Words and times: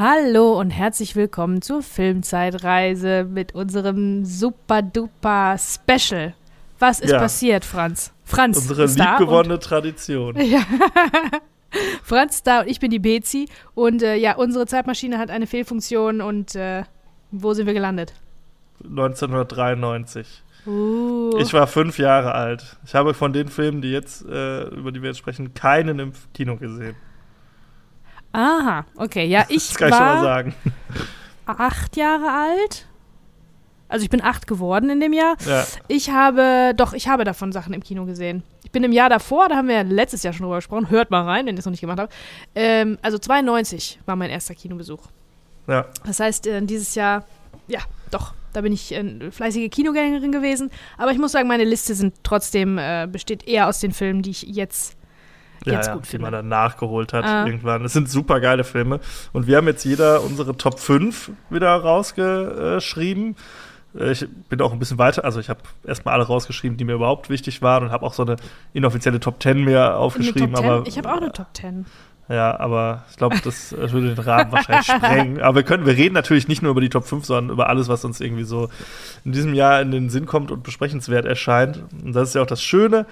Hallo 0.00 0.60
und 0.60 0.70
herzlich 0.70 1.16
willkommen 1.16 1.60
zur 1.60 1.82
Filmzeitreise 1.82 3.24
mit 3.24 3.56
unserem 3.56 4.24
super 4.24 4.80
duper 4.80 5.56
Special. 5.58 6.34
Was 6.78 7.00
ist 7.00 7.10
Ja. 7.10 7.18
passiert, 7.18 7.64
Franz? 7.64 8.12
Franz 8.22 8.58
Unsere 8.58 8.84
ist 8.84 8.96
da 8.96 9.18
liebgewonnene 9.18 9.58
Tradition. 9.58 10.36
ja. 10.40 10.60
Franz 12.04 12.44
da 12.44 12.60
und 12.60 12.68
ich 12.68 12.78
bin 12.78 12.92
die 12.92 13.00
Bezi 13.00 13.48
und 13.74 14.04
äh, 14.04 14.14
ja, 14.14 14.36
unsere 14.36 14.66
Zeitmaschine 14.66 15.18
hat 15.18 15.30
eine 15.32 15.48
Fehlfunktion 15.48 16.20
und 16.20 16.54
äh, 16.54 16.84
wo 17.32 17.52
sind 17.54 17.66
wir 17.66 17.74
gelandet? 17.74 18.14
1993. 18.84 20.44
Uh, 20.64 21.36
Ich 21.40 21.52
war 21.52 21.66
fünf 21.66 21.98
Jahre 21.98 22.36
alt. 22.36 22.76
Ich 22.86 22.94
habe 22.94 23.14
von 23.14 23.32
den 23.32 23.48
Filmen, 23.48 23.82
die 23.82 23.90
jetzt, 23.90 24.24
äh, 24.24 24.62
über 24.68 24.92
die 24.92 25.02
wir 25.02 25.08
jetzt 25.08 25.18
sprechen, 25.18 25.54
keinen 25.54 25.98
im 25.98 26.12
Kino 26.34 26.56
gesehen. 26.56 26.94
Aha, 28.38 28.84
okay, 28.96 29.26
ja, 29.26 29.44
ich 29.48 29.68
Das 29.68 29.76
kann 29.76 29.88
ich 29.88 29.94
schon 29.94 30.04
mal 30.04 30.14
war 30.16 30.22
sagen. 30.22 30.54
acht 31.46 31.96
Jahre 31.96 32.30
alt. 32.30 32.86
Also 33.88 34.04
ich 34.04 34.10
bin 34.10 34.22
acht 34.22 34.46
geworden 34.46 34.90
in 34.90 35.00
dem 35.00 35.14
Jahr. 35.14 35.36
Ja. 35.46 35.66
Ich 35.88 36.10
habe, 36.10 36.72
doch, 36.76 36.92
ich 36.92 37.08
habe 37.08 37.24
davon 37.24 37.52
Sachen 37.52 37.72
im 37.72 37.82
Kino 37.82 38.04
gesehen. 38.04 38.42
Ich 38.64 38.70
bin 38.70 38.84
im 38.84 38.92
Jahr 38.92 39.08
davor, 39.08 39.48
da 39.48 39.56
haben 39.56 39.68
wir 39.68 39.76
ja 39.76 39.82
letztes 39.82 40.22
Jahr 40.22 40.34
schon 40.34 40.44
drüber 40.44 40.56
gesprochen, 40.56 40.90
hört 40.90 41.10
mal 41.10 41.22
rein, 41.24 41.46
wenn 41.46 41.56
ihr 41.56 41.58
es 41.58 41.64
noch 41.64 41.70
nicht 41.70 41.80
gemacht 41.80 41.98
habt. 41.98 42.12
Ähm, 42.54 42.98
also 43.00 43.16
92 43.16 43.98
war 44.04 44.14
mein 44.14 44.28
erster 44.28 44.54
Kinobesuch. 44.54 45.06
ja. 45.68 45.86
Das 46.04 46.20
heißt, 46.20 46.46
äh, 46.48 46.60
dieses 46.60 46.94
Jahr, 46.94 47.24
ja, 47.66 47.80
doch, 48.10 48.34
da 48.52 48.60
bin 48.60 48.74
ich 48.74 48.92
äh, 48.92 49.30
fleißige 49.30 49.70
Kinogängerin 49.70 50.32
gewesen. 50.32 50.70
Aber 50.98 51.12
ich 51.12 51.18
muss 51.18 51.32
sagen, 51.32 51.48
meine 51.48 51.64
Liste 51.64 51.94
sind 51.94 52.14
trotzdem, 52.24 52.76
äh, 52.76 53.08
besteht 53.10 53.48
eher 53.48 53.68
aus 53.68 53.80
den 53.80 53.92
Filmen, 53.92 54.20
die 54.20 54.30
ich 54.32 54.42
jetzt, 54.42 54.97
jetzt 55.64 55.86
ja, 55.88 55.94
gut 55.94 56.04
die 56.04 56.08
finde. 56.10 56.22
man 56.24 56.32
dann 56.32 56.48
nachgeholt 56.48 57.12
hat 57.12 57.24
Ah. 57.24 57.46
irgendwann. 57.46 57.84
Es 57.84 57.92
sind 57.92 58.08
super 58.08 58.40
geile 58.40 58.64
Filme. 58.64 59.00
Und 59.32 59.46
wir 59.46 59.56
haben 59.56 59.66
jetzt 59.66 59.84
jeder 59.84 60.22
unsere 60.22 60.56
Top 60.56 60.78
5 60.78 61.30
wieder 61.50 61.74
rausgeschrieben. 61.76 63.36
Ich 63.94 64.26
bin 64.48 64.60
auch 64.60 64.72
ein 64.72 64.78
bisschen 64.78 64.98
weiter, 64.98 65.24
also 65.24 65.40
ich 65.40 65.48
habe 65.48 65.60
erstmal 65.84 66.14
alle 66.14 66.24
rausgeschrieben, 66.26 66.76
die 66.76 66.84
mir 66.84 66.92
überhaupt 66.92 67.30
wichtig 67.30 67.62
waren 67.62 67.84
und 67.84 67.90
habe 67.90 68.04
auch 68.04 68.12
so 68.12 68.22
eine 68.22 68.36
inoffizielle 68.74 69.18
Top 69.18 69.42
10 69.42 69.64
mir 69.64 69.96
aufgeschrieben. 69.96 70.52
Top 70.52 70.60
10? 70.62 70.70
aber 70.70 70.86
ich 70.86 70.98
habe 70.98 71.10
auch 71.10 71.16
eine 71.16 71.32
Top 71.32 71.46
10. 71.54 71.86
Ja, 72.28 72.60
aber 72.60 73.04
ich 73.10 73.16
glaube, 73.16 73.36
das 73.42 73.72
würde 73.72 74.14
den 74.14 74.18
Rahmen 74.22 74.52
wahrscheinlich 74.52 74.86
sprengen. 74.94 75.40
Aber 75.40 75.56
wir 75.56 75.62
können, 75.62 75.86
wir 75.86 75.96
reden 75.96 76.12
natürlich 76.12 76.46
nicht 76.46 76.60
nur 76.60 76.72
über 76.72 76.82
die 76.82 76.90
Top 76.90 77.06
5, 77.06 77.24
sondern 77.24 77.54
über 77.54 77.70
alles, 77.70 77.88
was 77.88 78.04
uns 78.04 78.20
irgendwie 78.20 78.44
so 78.44 78.68
in 79.24 79.32
diesem 79.32 79.54
Jahr 79.54 79.80
in 79.80 79.90
den 79.90 80.10
Sinn 80.10 80.26
kommt 80.26 80.50
und 80.50 80.62
besprechenswert 80.62 81.24
erscheint. 81.24 81.82
Und 82.04 82.12
das 82.14 82.28
ist 82.28 82.34
ja 82.34 82.42
auch 82.42 82.46
das 82.46 82.62
Schöne. 82.62 83.06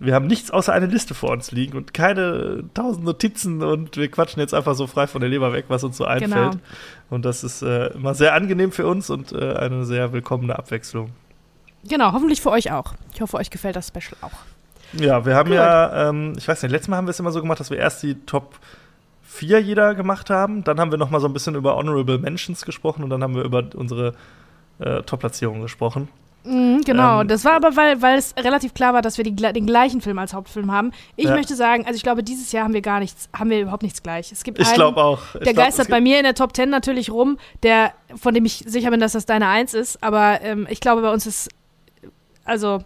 Wir 0.00 0.14
haben 0.14 0.26
nichts 0.28 0.50
außer 0.50 0.72
eine 0.72 0.86
Liste 0.86 1.14
vor 1.14 1.30
uns 1.30 1.50
liegen 1.50 1.76
und 1.76 1.92
keine 1.92 2.64
tausend 2.72 3.04
Notizen 3.04 3.62
und 3.62 3.96
wir 3.96 4.08
quatschen 4.10 4.40
jetzt 4.40 4.54
einfach 4.54 4.74
so 4.74 4.86
frei 4.86 5.08
von 5.08 5.20
der 5.20 5.28
Leber 5.28 5.52
weg, 5.52 5.64
was 5.68 5.82
uns 5.82 5.96
so 5.96 6.04
einfällt. 6.04 6.32
Genau. 6.32 6.50
Und 7.10 7.24
das 7.24 7.42
ist 7.42 7.62
äh, 7.62 7.88
immer 7.88 8.14
sehr 8.14 8.34
angenehm 8.34 8.70
für 8.70 8.86
uns 8.86 9.10
und 9.10 9.32
äh, 9.32 9.54
eine 9.54 9.84
sehr 9.84 10.12
willkommene 10.12 10.56
Abwechslung. 10.56 11.10
Genau, 11.88 12.12
hoffentlich 12.12 12.40
für 12.40 12.50
euch 12.50 12.70
auch. 12.70 12.94
Ich 13.12 13.20
hoffe, 13.20 13.36
euch 13.36 13.50
gefällt 13.50 13.76
das 13.76 13.88
Special 13.88 14.16
auch. 14.20 14.32
Ja, 14.92 15.26
wir 15.26 15.34
haben 15.34 15.48
Gut. 15.48 15.56
ja, 15.56 16.08
ähm, 16.08 16.34
ich 16.36 16.46
weiß 16.46 16.62
nicht, 16.62 16.72
letztes 16.72 16.88
Mal 16.88 16.96
haben 16.96 17.06
wir 17.06 17.10
es 17.10 17.20
immer 17.20 17.32
so 17.32 17.40
gemacht, 17.40 17.60
dass 17.60 17.70
wir 17.70 17.78
erst 17.78 18.02
die 18.02 18.14
Top 18.24 18.58
4 19.24 19.60
jeder 19.60 19.94
gemacht 19.94 20.30
haben. 20.30 20.64
Dann 20.64 20.80
haben 20.80 20.90
wir 20.90 20.98
noch 20.98 21.10
mal 21.10 21.20
so 21.20 21.26
ein 21.26 21.32
bisschen 21.32 21.54
über 21.54 21.76
Honorable 21.76 22.18
Mentions 22.18 22.64
gesprochen 22.64 23.04
und 23.04 23.10
dann 23.10 23.22
haben 23.22 23.34
wir 23.34 23.42
über 23.42 23.64
unsere 23.74 24.14
äh, 24.78 25.02
Top-Platzierungen 25.02 25.62
gesprochen. 25.62 26.08
Mhm, 26.44 26.82
genau, 26.84 27.20
Ähm, 27.22 27.28
das 27.28 27.44
war 27.44 27.52
aber, 27.54 27.76
weil, 27.76 28.00
weil 28.00 28.16
es 28.18 28.34
relativ 28.38 28.72
klar 28.72 28.94
war, 28.94 29.02
dass 29.02 29.18
wir 29.18 29.24
die, 29.24 29.34
den 29.34 29.66
gleichen 29.66 30.00
Film 30.00 30.18
als 30.18 30.32
Hauptfilm 30.32 30.72
haben. 30.72 30.92
Ich 31.16 31.26
Ja. 31.26 31.34
möchte 31.34 31.54
sagen, 31.54 31.84
also 31.84 31.96
ich 31.96 32.02
glaube, 32.02 32.22
dieses 32.22 32.52
Jahr 32.52 32.64
haben 32.64 32.72
wir 32.74 32.80
gar 32.80 33.00
nichts, 33.00 33.28
haben 33.36 33.50
wir 33.50 33.60
überhaupt 33.60 33.82
nichts 33.82 34.02
gleich. 34.02 34.32
Es 34.32 34.44
gibt 34.44 34.58
Ich 34.58 34.66
einen, 34.66 34.74
glaube 34.76 35.02
auch. 35.02 35.20
Ich 35.34 35.40
der 35.42 35.52
glaub, 35.52 35.66
geistert 35.66 35.88
bei 35.90 36.00
mir 36.00 36.16
in 36.18 36.24
der 36.24 36.34
Top 36.34 36.54
10 36.56 36.70
natürlich 36.70 37.10
rum, 37.10 37.38
der, 37.62 37.92
von 38.16 38.32
dem 38.34 38.44
ich 38.44 38.64
sicher 38.66 38.90
bin, 38.90 39.00
dass 39.00 39.12
das 39.12 39.26
deine 39.26 39.48
Eins 39.48 39.74
ist, 39.74 40.02
aber 40.02 40.40
ähm, 40.42 40.66
ich 40.70 40.80
glaube, 40.80 41.02
bei 41.02 41.12
uns 41.12 41.26
ist, 41.26 41.50
also, 42.44 42.82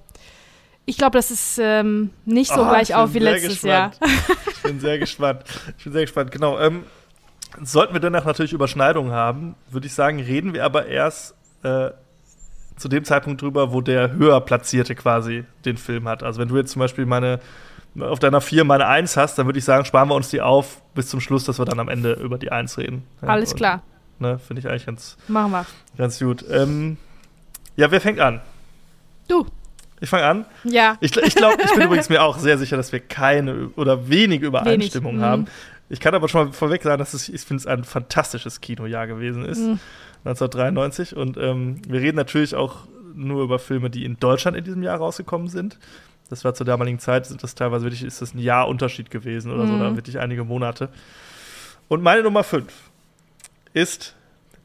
ich 0.84 0.96
glaube, 0.98 1.16
das 1.16 1.30
ist 1.30 1.58
ähm, 1.62 2.10
nicht 2.24 2.52
so 2.52 2.62
Ah, 2.62 2.70
gleich 2.70 2.90
ich 2.90 2.94
auf 2.96 3.14
wie 3.14 3.20
letztes 3.20 3.62
Jahr. 3.62 3.90
gespannt. 3.90 4.12
Ich 4.56 4.62
bin 4.70 4.80
sehr 4.80 4.98
gespannt. 4.98 5.42
Ich 5.78 5.84
bin 5.84 5.92
sehr 5.92 6.02
gespannt, 6.02 6.30
genau. 6.30 6.58
Ähm, 6.58 6.84
sollten 7.62 7.92
wir 7.92 8.00
danach 8.00 8.24
natürlich 8.24 8.52
Überschneidungen 8.52 9.12
haben, 9.12 9.54
würde 9.70 9.86
ich 9.86 9.94
sagen, 9.94 10.20
reden 10.20 10.54
wir 10.54 10.64
aber 10.64 10.86
erst 10.86 11.34
äh, 11.64 11.90
zu 12.82 12.88
dem 12.88 13.04
Zeitpunkt 13.04 13.40
drüber, 13.40 13.72
wo 13.72 13.80
der 13.80 14.12
höher 14.12 14.40
Platzierte 14.40 14.94
quasi 14.94 15.44
den 15.64 15.76
Film 15.78 16.06
hat. 16.08 16.22
Also 16.22 16.40
wenn 16.40 16.48
du 16.48 16.56
jetzt 16.56 16.72
zum 16.72 16.80
Beispiel 16.80 17.06
meine 17.06 17.40
auf 18.00 18.18
deiner 18.18 18.40
4 18.40 18.64
meine 18.64 18.86
1 18.86 19.16
hast, 19.18 19.38
dann 19.38 19.46
würde 19.46 19.58
ich 19.58 19.64
sagen, 19.66 19.84
sparen 19.84 20.08
wir 20.08 20.14
uns 20.14 20.30
die 20.30 20.40
auf 20.40 20.80
bis 20.94 21.08
zum 21.08 21.20
Schluss, 21.20 21.44
dass 21.44 21.58
wir 21.58 21.64
dann 21.66 21.78
am 21.78 21.88
Ende 21.88 22.14
über 22.14 22.38
die 22.38 22.50
1 22.50 22.78
reden. 22.78 23.04
Ja, 23.22 23.28
Alles 23.28 23.52
und, 23.52 23.56
klar, 23.56 23.82
Ne, 24.18 24.38
Finde 24.38 24.60
ich 24.60 24.68
eigentlich 24.68 24.86
ganz, 24.86 25.16
machen 25.28 25.50
wir. 25.52 25.66
ganz 25.98 26.18
gut. 26.18 26.44
Ähm, 26.50 26.96
ja, 27.76 27.90
wer 27.90 28.00
fängt 28.00 28.20
an? 28.20 28.40
Du, 29.28 29.46
Ich 30.00 30.08
fange 30.08 30.24
an. 30.24 30.44
ja. 30.64 30.96
Ich, 31.00 31.16
ich 31.16 31.34
glaube, 31.34 31.56
ich 31.64 31.72
bin 31.72 31.82
übrigens 31.86 32.08
mir 32.08 32.22
auch 32.22 32.38
sehr 32.38 32.56
sicher, 32.56 32.76
dass 32.76 32.92
wir 32.92 33.00
keine 33.00 33.68
oder 33.76 34.08
wenig 34.08 34.40
Übereinstimmung 34.42 35.14
Wenig, 35.14 35.24
haben. 35.24 35.42
mhm. 35.42 35.48
Ich 35.88 36.00
kann 36.00 36.14
aber 36.14 36.28
schon 36.28 36.46
mal 36.46 36.52
vorweg 36.54 36.82
sagen, 36.82 36.98
dass 36.98 37.12
es, 37.14 37.28
ich 37.28 37.40
finde 37.42 37.60
es 37.60 37.66
ein 37.66 37.84
fantastisches 37.84 38.60
Kinojahr 38.62 39.06
gewesen 39.06 39.44
ist, 39.44 39.58
Mhm. 39.60 39.80
1993. 40.24 41.16
Und 41.16 41.36
ähm, 41.36 41.80
wir 41.88 42.00
reden 42.00 42.16
natürlich 42.16 42.54
auch 42.54 42.86
nur 43.14 43.42
über 43.42 43.58
Filme, 43.58 43.90
die 43.90 44.04
in 44.04 44.18
Deutschland 44.18 44.56
in 44.56 44.64
diesem 44.64 44.82
Jahr 44.82 44.98
rausgekommen 44.98 45.48
sind. 45.48 45.78
Das 46.30 46.44
war 46.44 46.54
zur 46.54 46.64
damaligen 46.64 46.98
Zeit, 46.98 47.26
sind 47.26 47.42
das 47.42 47.54
teilweise 47.54 47.84
wirklich, 47.84 48.02
ist 48.04 48.22
das 48.22 48.32
ein 48.34 48.38
Jahr 48.38 48.66
Unterschied 48.68 49.10
gewesen 49.10 49.52
oder 49.52 49.66
so, 49.66 49.72
Mhm. 49.74 49.80
oder 49.80 49.96
wirklich 49.96 50.18
einige 50.18 50.44
Monate. 50.44 50.88
Und 51.88 52.02
meine 52.02 52.22
Nummer 52.22 52.42
5 52.42 52.72
ist 53.74 54.14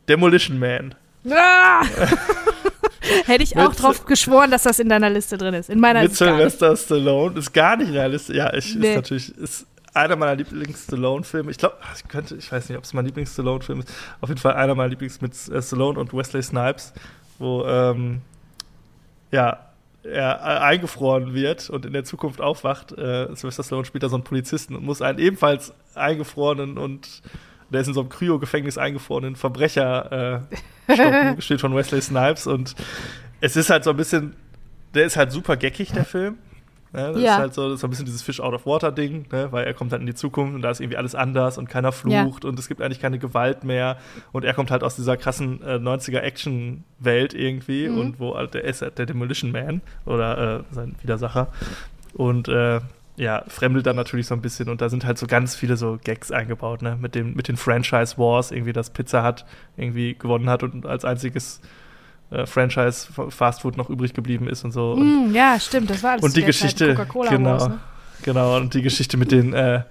Demolition 0.07 0.59
Man. 0.59 0.95
Ah! 1.29 1.83
Hätte 3.25 3.43
ich 3.43 3.57
auch 3.57 3.69
Mit- 3.69 3.81
drauf 3.81 4.05
geschworen, 4.05 4.51
dass 4.51 4.63
das 4.63 4.79
in 4.79 4.89
deiner 4.89 5.09
Liste 5.09 5.37
drin 5.37 5.53
ist. 5.53 5.69
In 5.69 5.79
meiner 5.79 6.01
mit. 6.03 6.15
Sylvester 6.15 6.75
Stallone. 6.75 7.37
Ist 7.39 7.53
gar 7.53 7.75
nicht 7.77 7.87
in 7.89 7.93
der 7.93 8.07
Liste. 8.09 8.33
Ja, 8.35 8.53
ich, 8.53 8.75
Nee. 8.75 8.89
ist 8.91 8.95
natürlich 8.95 9.37
ist 9.37 9.65
einer 9.97 10.15
meiner 10.15 10.35
Lieblings-Stallone-Filme. 10.35 11.51
Ich 11.51 11.57
glaube, 11.57 11.75
ich 11.95 12.07
könnte, 12.07 12.35
ich 12.35 12.51
weiß 12.51 12.69
nicht, 12.69 12.77
ob 12.77 12.83
es 12.83 12.93
mein 12.93 13.05
Lieblings-Stallone-Film 13.05 13.79
ist. 13.79 13.93
Auf 14.21 14.29
jeden 14.29 14.39
Fall 14.39 14.53
einer 14.53 14.75
meiner 14.75 14.89
Lieblings 14.89 15.21
mit 15.21 15.33
äh, 15.49 15.61
Stallone 15.61 15.99
und 15.99 16.13
Wesley 16.13 16.41
Snipes, 16.41 16.93
wo 17.39 17.65
ähm, 17.65 18.21
ja 19.31 19.67
er 20.03 20.39
äh, 20.39 20.59
eingefroren 20.59 21.33
wird 21.33 21.69
und 21.69 21.85
in 21.85 21.93
der 21.93 22.03
Zukunft 22.03 22.41
aufwacht. 22.41 22.91
Äh, 22.93 23.27
Sylvester 23.35 23.63
Stallone 23.63 23.85
spielt 23.85 24.03
da 24.03 24.09
so 24.09 24.15
einen 24.15 24.23
Polizisten 24.23 24.75
und 24.75 24.83
muss 24.83 25.01
einen 25.01 25.19
ebenfalls 25.19 25.73
eingefrorenen 25.95 26.77
und 26.77 27.21
der 27.69 27.81
ist 27.81 27.87
in 27.87 27.93
so 27.93 27.99
einem 28.01 28.09
Kryo-Gefängnis 28.09 28.77
eingefrorenen 28.77 29.35
Verbrecher 29.35 30.45
äh, 30.87 30.93
stoppen, 30.93 31.35
gespielt 31.35 31.61
von 31.61 31.75
Wesley 31.75 32.01
Snipes. 32.01 32.47
Und 32.47 32.75
es 33.41 33.55
ist 33.57 33.69
halt 33.69 33.83
so 33.83 33.89
ein 33.89 33.97
bisschen, 33.97 34.35
der 34.93 35.05
ist 35.05 35.17
halt 35.17 35.31
super 35.31 35.57
geckig, 35.57 35.91
der 35.91 36.05
Film. 36.05 36.37
Ja, 36.93 37.11
das 37.11 37.21
Ja. 37.21 37.31
ist 37.33 37.37
halt 37.39 37.53
so, 37.53 37.69
das 37.69 37.79
ist 37.79 37.83
ein 37.83 37.89
bisschen 37.89 38.05
dieses 38.05 38.21
Fish 38.21 38.39
out 38.39 38.53
of 38.53 38.65
water 38.65 38.91
Ding, 38.91 39.25
ne? 39.31 39.47
weil 39.51 39.65
er 39.65 39.73
kommt 39.73 39.91
halt 39.91 39.99
in 40.01 40.05
die 40.07 40.13
Zukunft 40.13 40.55
und 40.55 40.61
da 40.61 40.69
ist 40.69 40.79
irgendwie 40.79 40.97
alles 40.97 41.15
anders 41.15 41.57
und 41.57 41.67
keiner 41.69 41.91
flucht 41.91 42.45
und 42.45 42.57
es 42.57 42.67
gibt 42.67 42.81
eigentlich 42.81 42.99
keine 43.01 43.19
Gewalt 43.19 43.63
mehr 43.63 43.97
und 44.31 44.45
er 44.45 44.53
kommt 44.53 44.71
halt 44.71 44.83
aus 44.83 44.95
dieser 44.95 45.17
krassen 45.17 45.61
äh, 45.63 45.75
90er 45.75 46.19
Action 46.19 46.83
Welt 46.99 47.33
irgendwie 47.33 47.89
Mhm. 47.89 47.97
und 47.97 48.19
wo 48.19 48.35
halt 48.35 48.53
der 48.53 48.63
ist 48.63 48.81
halt 48.81 48.97
der 48.97 49.05
Demolition 49.05 49.51
Man 49.51 49.81
oder 50.05 50.59
äh, 50.59 50.63
sein 50.73 50.95
Widersacher 51.01 51.47
und 52.13 52.47
äh, 52.47 52.79
ja, 53.19 53.43
fremdelt 53.47 53.85
dann 53.87 53.95
natürlich 53.95 54.27
so 54.27 54.35
ein 54.35 54.41
bisschen 54.41 54.69
und 54.69 54.79
da 54.79 54.89
sind 54.89 55.03
halt 55.03 55.17
so 55.17 55.25
ganz 55.25 55.55
viele 55.55 55.75
so 55.75 55.97
Gags 56.03 56.31
eingebaut, 56.31 56.83
ne, 56.83 56.97
mit 57.01 57.15
dem 57.15 57.33
mit 57.33 57.47
den 57.47 57.57
Franchise 57.57 58.17
Wars, 58.17 58.51
irgendwie 58.51 58.73
das 58.73 58.91
Pizza 58.91 59.27
Hut 59.27 59.43
irgendwie 59.75 60.13
gewonnen 60.17 60.49
hat 60.49 60.61
und 60.63 60.85
als 60.85 61.03
einziges 61.03 61.59
äh, 62.31 62.45
Franchise 62.45 63.07
Fast 63.29 63.61
Food 63.61 63.77
noch 63.77 63.89
übrig 63.89 64.13
geblieben 64.13 64.47
ist 64.47 64.63
und 64.63 64.71
so 64.71 64.93
und 64.93 65.31
Mm, 65.31 65.35
ja, 65.35 65.59
stimmt, 65.59 65.89
das 65.89 66.03
war 66.03 66.11
alles 66.11 66.23
und 66.23 66.35
die 66.35 66.43
Geschichte, 66.43 66.95
Coca-Cola 66.95 67.29
genau, 67.29 67.49
Wars, 67.51 67.69
ne? 67.69 67.79
genau, 68.23 68.57
und 68.57 68.73
die 68.73 68.81
Geschichte 68.81 69.17
mit 69.17 69.31
den, 69.31 69.53
äh, 69.53 69.83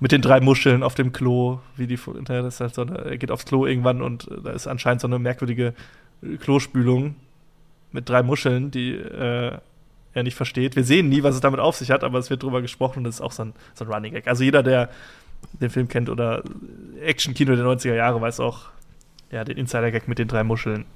mit 0.00 0.12
den 0.12 0.22
drei 0.22 0.40
Muscheln 0.40 0.82
auf 0.82 0.94
dem 0.94 1.12
Klo, 1.12 1.60
wie 1.76 1.86
die, 1.86 1.98
das 2.24 2.60
halt 2.60 2.74
so 2.74 2.82
eine, 2.82 2.98
er 2.98 3.18
geht 3.18 3.30
aufs 3.30 3.46
Klo 3.46 3.66
irgendwann 3.66 4.02
und 4.02 4.30
äh, 4.30 4.42
da 4.44 4.50
ist 4.50 4.66
anscheinend 4.66 5.00
so 5.00 5.06
eine 5.06 5.18
merkwürdige 5.18 5.74
äh, 6.22 6.36
Klospülung 6.36 7.16
mit 7.92 8.08
drei 8.08 8.22
Muscheln, 8.22 8.70
die 8.70 8.92
äh, 8.92 9.58
er 10.12 10.22
nicht 10.22 10.34
versteht. 10.34 10.76
Wir 10.76 10.84
sehen 10.84 11.08
nie, 11.08 11.22
was 11.22 11.34
es 11.34 11.40
damit 11.40 11.60
auf 11.60 11.76
sich 11.76 11.90
hat, 11.90 12.02
aber 12.02 12.18
es 12.18 12.30
wird 12.30 12.42
drüber 12.42 12.62
gesprochen 12.62 12.98
und 12.98 13.04
das 13.04 13.16
ist 13.16 13.20
auch 13.20 13.32
so 13.32 13.44
ein, 13.44 13.52
so 13.74 13.84
ein 13.84 13.92
Running 13.92 14.12
Gag. 14.14 14.26
Also 14.26 14.44
jeder, 14.44 14.62
der 14.62 14.88
den 15.52 15.70
Film 15.70 15.88
kennt 15.88 16.08
oder 16.08 16.42
Action-Kino 17.02 17.54
der 17.54 17.64
90er 17.64 17.94
Jahre, 17.94 18.20
weiß 18.20 18.40
auch, 18.40 18.66
ja, 19.30 19.44
den 19.44 19.58
Insider-Gag 19.58 20.08
mit 20.08 20.18
den 20.18 20.28
drei 20.28 20.44
Muscheln. 20.44 20.86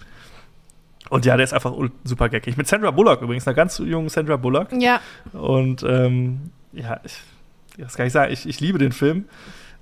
Und 1.11 1.27
ja, 1.27 1.37
der 1.37 1.45
ist 1.45 1.53
einfach 1.53 1.75
super 2.05 2.29
gackig. 2.29 2.57
Mit 2.57 2.69
Sandra 2.69 2.93
Bullock 2.93 3.21
übrigens, 3.21 3.47
einer 3.47 3.55
ganz 3.55 3.79
jungen 3.79 4.09
Sandra 4.09 4.37
Bullock. 4.37 4.69
Ja, 4.73 5.01
Und 5.33 5.83
ähm, 5.83 6.51
ja, 6.73 7.01
ich, 7.05 7.21
das 7.77 7.97
kann 7.97 8.07
ich 8.07 8.13
sagen, 8.13 8.33
ich, 8.33 8.49
ich 8.49 8.61
liebe 8.61 8.79
den 8.79 8.93
Film. 8.93 9.25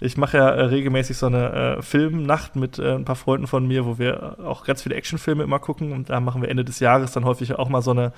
Ich 0.01 0.17
mache 0.17 0.39
ja 0.39 0.49
äh, 0.49 0.63
regelmäßig 0.63 1.19
so 1.19 1.27
eine 1.27 1.79
äh, 1.79 1.83
Filmnacht 1.83 2.57
mit 2.57 2.79
äh, 2.79 2.95
ein 2.95 3.05
paar 3.05 3.17
Freunden 3.17 3.47
von 3.47 3.67
mir, 3.67 3.85
wo 3.85 3.99
wir 3.99 4.37
auch 4.43 4.65
ganz 4.65 4.83
viele 4.83 4.95
Actionfilme 4.95 5.43
immer 5.43 5.59
gucken. 5.59 5.93
Und 5.93 6.09
da 6.09 6.19
machen 6.21 6.41
wir 6.41 6.49
Ende 6.49 6.65
des 6.65 6.81
Jahres 6.81 7.13
dann 7.13 7.27
häufig 7.27 7.55
auch 7.59 7.69
mal 7.69 7.83
so 7.83 7.91
eine, 7.91 8.13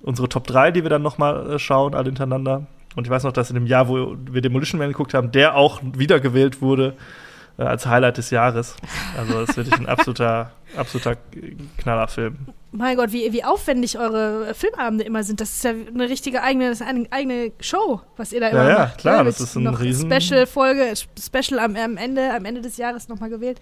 unsere 0.00 0.28
Top 0.28 0.46
3, 0.46 0.70
die 0.70 0.84
wir 0.84 0.90
dann 0.90 1.02
nochmal 1.02 1.52
äh, 1.52 1.58
schauen, 1.58 1.94
alle 1.94 2.06
hintereinander. 2.06 2.66
Und 2.96 3.06
ich 3.06 3.10
weiß 3.10 3.24
noch, 3.24 3.32
dass 3.32 3.50
in 3.50 3.54
dem 3.54 3.66
Jahr, 3.66 3.88
wo 3.88 4.16
wir 4.30 4.40
Demolition 4.40 4.78
Man 4.78 4.88
geguckt 4.88 5.12
haben, 5.12 5.32
der 5.32 5.54
auch 5.54 5.80
wiedergewählt 5.82 6.62
wurde 6.62 6.94
äh, 7.58 7.62
als 7.62 7.86
Highlight 7.86 8.16
des 8.16 8.30
Jahres. 8.30 8.74
Also 9.18 9.40
das 9.40 9.50
ist 9.50 9.56
wirklich 9.56 9.78
ein 9.78 9.86
absoluter, 9.86 10.52
absoluter 10.76 11.16
Knallerfilm. 11.78 12.36
Mein 12.70 12.96
Gott, 12.96 13.12
wie, 13.12 13.32
wie 13.32 13.44
aufwendig 13.44 13.98
eure 13.98 14.52
Filmabende 14.54 15.02
immer 15.04 15.22
sind. 15.24 15.40
Das 15.40 15.48
ist 15.50 15.64
ja 15.64 15.70
eine 15.70 16.08
richtige 16.08 16.42
eigene, 16.42 16.72
eine 16.86 17.06
eigene 17.10 17.52
Show, 17.60 18.02
was 18.18 18.32
ihr 18.32 18.40
da 18.40 18.48
immer 18.48 18.62
Ja, 18.64 18.68
ja, 18.70 18.78
macht. 18.80 18.98
klar, 18.98 19.18
ne? 19.18 19.24
das 19.24 19.40
ist 19.40 19.56
ein 19.56 19.66
riesen- 19.68 20.10
Special-Folge, 20.12 20.92
Special 21.18 21.58
am, 21.60 21.76
am, 21.76 21.96
Ende, 21.96 22.32
am 22.34 22.44
Ende 22.44 22.60
des 22.60 22.76
Jahres 22.76 23.08
nochmal 23.08 23.30
gewählt. 23.30 23.58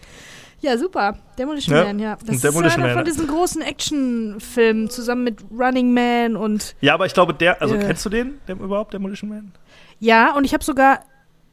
Ja, 0.60 0.76
super. 0.76 1.18
Demolition 1.38 1.76
Ja, 1.76 1.84
Man, 1.84 1.98
ja. 2.00 2.16
Das 2.26 2.40
Demolition 2.40 2.64
ist 2.66 2.74
einer 2.74 2.86
Man. 2.86 2.94
von 2.96 3.04
diesen 3.04 3.26
großen 3.28 3.62
Actionfilmen 3.62 4.90
zusammen 4.90 5.22
mit 5.24 5.44
Running 5.56 5.92
Man 5.92 6.36
und 6.36 6.74
Ja, 6.80 6.94
aber 6.94 7.06
ich 7.06 7.14
glaube, 7.14 7.34
der, 7.34 7.60
also 7.62 7.74
Äh. 7.76 7.78
kennst 7.80 8.04
du 8.04 8.08
den, 8.10 8.40
dem 8.48 8.58
überhaupt, 8.58 8.92
Demolition 8.94 9.30
Man? 9.30 9.52
ja, 10.00 10.34
und 10.34 10.44
ich 10.44 10.52
habe 10.52 10.64
sogar, 10.64 11.00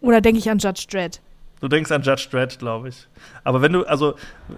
oder 0.02 0.22
denke 0.22 0.40
ich 0.40 0.50
an 0.50 0.58
Judge 0.58 0.86
Dredd. 0.90 1.22
Du 1.64 1.70
denkst 1.70 1.90
an 1.94 2.02
Judge 2.02 2.28
Dredd, 2.30 2.60
glaube 2.60 2.90
ich. 2.90 3.08
Aber 3.46 3.62
wenn 3.62 3.72
du, 3.72 3.86
also, 3.86 4.16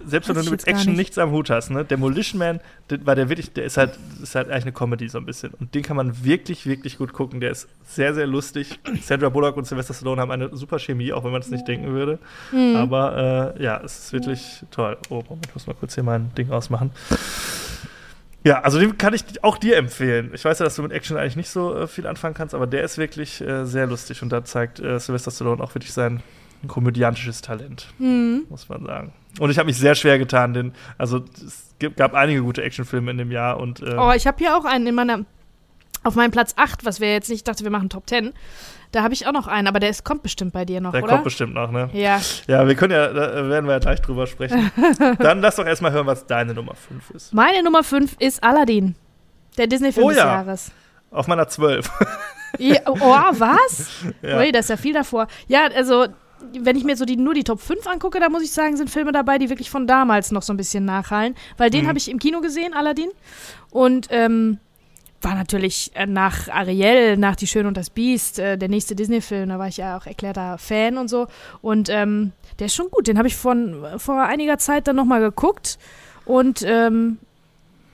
selbst 0.08 0.28
wenn 0.28 0.44
du 0.44 0.50
mit 0.50 0.66
Action 0.66 0.94
nicht. 0.94 0.98
nichts 0.98 1.20
am 1.20 1.30
Hut 1.30 1.52
hast, 1.52 1.70
ne, 1.70 1.86
Demolition 1.86 2.40
Man, 2.40 2.60
der, 2.90 3.06
weil 3.06 3.16
der 3.16 3.30
wirklich, 3.30 3.54
der 3.54 3.66
ist 3.66 3.78
halt, 3.78 3.92
ist 4.24 4.34
halt 4.34 4.50
eigentlich 4.50 4.64
eine 4.64 4.72
Comedy 4.72 5.08
so 5.08 5.20
ein 5.20 5.26
bisschen. 5.28 5.54
Und 5.60 5.76
den 5.76 5.84
kann 5.84 5.98
man 5.98 6.26
wirklich, 6.26 6.66
wirklich 6.66 6.98
gut 6.98 7.14
gucken. 7.14 7.42
Der 7.42 7.52
ist 7.52 7.68
sehr, 7.86 8.16
sehr 8.16 8.26
lustig. 8.26 8.80
Sandra 9.04 9.30
Bullock 9.30 9.56
und 9.56 9.68
Sylvester 9.68 9.94
Stallone 9.94 10.20
haben 10.20 10.32
eine 10.32 10.58
super 10.58 10.80
Chemie, 10.80 11.14
auch 11.14 11.24
wenn 11.24 11.32
man 11.32 11.42
es 11.42 11.52
nicht 11.52 11.68
denken 11.68 11.94
würde. 11.94 12.18
Mhm. 12.52 12.76
Aber 12.76 13.54
äh, 13.56 13.64
ja, 13.64 13.80
es 13.86 14.06
ist 14.06 14.14
wirklich 14.14 14.64
toll. 14.72 14.98
Oh, 15.10 15.22
Moment, 15.30 15.46
ich 15.46 15.54
muss 15.54 15.68
mal 15.68 15.76
kurz 15.76 15.94
hier 15.94 16.04
mein 16.04 16.34
Ding 16.34 16.50
ausmachen. 16.50 16.90
Ja, 18.44 18.62
also 18.62 18.80
den 18.80 18.98
kann 18.98 19.14
ich 19.14 19.44
auch 19.44 19.60
dir 19.60 19.78
empfehlen. 19.78 20.32
Ich 20.34 20.44
weiß 20.44 20.58
ja, 20.58 20.66
dass 20.66 20.76
du 20.76 20.82
mit 20.82 20.92
Action 20.92 21.18
eigentlich 21.18 21.36
nicht 21.36 21.52
so 21.52 21.76
äh, 21.76 21.88
viel 21.88 22.08
anfangen 22.08 22.34
kannst, 22.34 22.56
aber 22.56 22.66
der 22.66 22.84
ist 22.84 22.98
wirklich 22.98 23.42
äh, 23.42 23.64
sehr 23.66 23.86
lustig 23.86 24.24
und 24.24 24.30
da 24.30 24.44
zeigt 24.44 24.80
äh, 24.80 25.00
Sylvester 25.00 25.30
Stallone 25.30 25.64
auch 25.64 25.76
wirklich 25.76 25.94
sein 25.94 26.24
komödiantisches 26.68 27.42
Talent, 27.42 27.88
Mhm. 28.00 28.44
muss 28.50 28.68
man 28.70 28.86
sagen. 28.86 29.14
Und 29.40 29.50
ich 29.50 29.58
habe 29.58 29.68
mich 29.68 29.78
sehr 29.78 29.96
schwer 29.96 30.18
getan, 30.18 30.54
denn 30.54 30.74
also 30.98 31.24
es 31.46 31.76
gab 31.98 32.14
einige 32.14 32.42
gute 32.42 32.64
Actionfilme 32.64 33.12
in 33.12 33.18
dem 33.18 33.32
Jahr 33.32 33.60
und 33.60 33.82
äh, 33.82 33.96
Oh, 33.98 34.12
ich 34.16 34.28
habe 34.28 34.38
hier 34.38 34.56
auch 34.58 34.66
einen 34.66 34.88
in 34.88 34.96
meiner, 34.96 35.26
auf 36.04 36.16
meinem 36.16 36.32
Platz 36.32 36.54
8, 36.58 36.86
was 36.86 37.00
wir 37.00 37.12
jetzt 37.12 37.30
nicht, 37.30 37.40
ich 37.40 37.44
dachte, 37.44 37.64
wir 37.64 37.72
machen 37.72 37.90
Top 37.90 38.08
10. 38.08 38.34
Da 38.92 39.04
habe 39.04 39.14
ich 39.14 39.28
auch 39.28 39.34
noch 39.34 39.48
einen, 39.48 39.68
aber 39.68 39.82
der 39.82 39.90
ist, 39.90 40.06
kommt 40.06 40.24
bestimmt 40.24 40.54
bei 40.54 40.64
dir 40.64 40.80
noch, 40.80 40.92
der 40.94 41.04
oder? 41.04 41.12
kommt 41.14 41.26
bestimmt 41.26 41.54
noch, 41.54 41.70
ne? 41.70 41.90
ja, 41.92 42.22
Ja, 42.48 42.66
wir 42.66 42.76
können 42.76 42.94
ja, 42.94 43.12
da 43.12 43.50
werden 43.50 43.66
wir 43.66 43.74
ja 43.74 43.80
gleich 43.80 44.00
drüber 44.02 44.26
sprechen. 44.26 44.72
Dann 45.20 45.42
lass 45.42 45.58
doch 45.58 45.66
erstmal 45.66 45.92
hören, 45.92 46.06
was 46.06 46.26
deine 46.28 46.54
Nummer 46.54 46.76
5 46.76 47.10
ist. 47.12 47.34
meine 47.34 47.62
Nummer 47.62 47.84
5 47.84 48.16
ist 48.20 48.42
Aladdin. 48.42 48.96
Der 49.58 49.68
Disney-Film 49.68 50.06
Oh 50.06 50.10
des 50.10 50.18
ja. 50.20 50.26
Jahres. 50.26 50.72
Auf 51.12 51.28
meiner 51.28 51.48
12. 51.48 51.90
Ja, 52.58 52.80
oh, 52.88 53.00
was? 53.00 53.90
ja. 54.22 54.38
Ui, 54.38 54.52
da 54.52 54.60
ist 54.60 54.70
ja 54.70 54.78
viel 54.78 54.94
davor. 54.94 55.28
Ja, 55.48 55.68
also, 55.76 56.08
wenn 56.54 56.76
ich 56.76 56.84
mir 56.84 56.96
so 56.96 57.06
die, 57.06 57.18
nur 57.18 57.34
die 57.34 57.44
Top 57.44 57.60
5 57.62 57.88
angucke, 57.88 58.20
da 58.20 58.30
muss 58.30 58.44
ich 58.44 58.52
sagen, 58.52 58.78
sind 58.78 58.90
Filme 58.90 59.12
dabei, 59.12 59.38
die 59.38 59.50
wirklich 59.50 59.70
von 59.70 59.88
damals 59.88 60.32
noch 60.32 60.42
so 60.44 60.54
ein 60.54 60.58
bisschen 60.58 60.86
nachhallen. 60.86 61.36
Weil 61.58 61.70
den 61.70 61.84
Mhm. 61.84 61.88
habe 61.90 61.98
ich 61.98 62.10
im 62.10 62.20
Kino 62.20 62.42
gesehen, 62.42 62.74
Aladdin. 62.74 63.10
Und 63.72 64.08
ähm, 64.12 64.60
war 65.22 65.34
natürlich 65.36 65.92
äh, 65.96 66.06
nach 66.06 66.50
Ariel, 66.50 67.18
nach 67.18 67.36
Die 67.36 67.48
Schöne 67.48 67.68
und 67.68 67.78
das 67.78 67.90
Biest, 67.90 68.38
äh, 68.38 68.58
der 68.58 68.70
nächste 68.70 68.96
Disney-Film. 68.96 69.50
Da 69.50 69.58
war 69.60 69.68
ich 69.68 69.78
ja 69.78 69.98
auch 69.98 70.06
erklärter 70.06 70.58
Fan 70.58 70.98
und 70.98 71.08
so. 71.08 71.28
Und 71.62 71.90
ähm, 71.90 72.32
der 72.60 72.68
ist 72.68 72.76
schon 72.76 72.92
gut. 72.92 73.08
Den 73.08 73.18
habe 73.18 73.28
ich 73.28 73.36
von, 73.36 73.86
vor 73.98 74.22
einiger 74.24 74.58
Zeit 74.60 74.88
dann 74.88 74.96
nochmal 74.98 75.22
geguckt. 75.22 75.80
Und 76.26 76.62
ähm, 76.64 77.18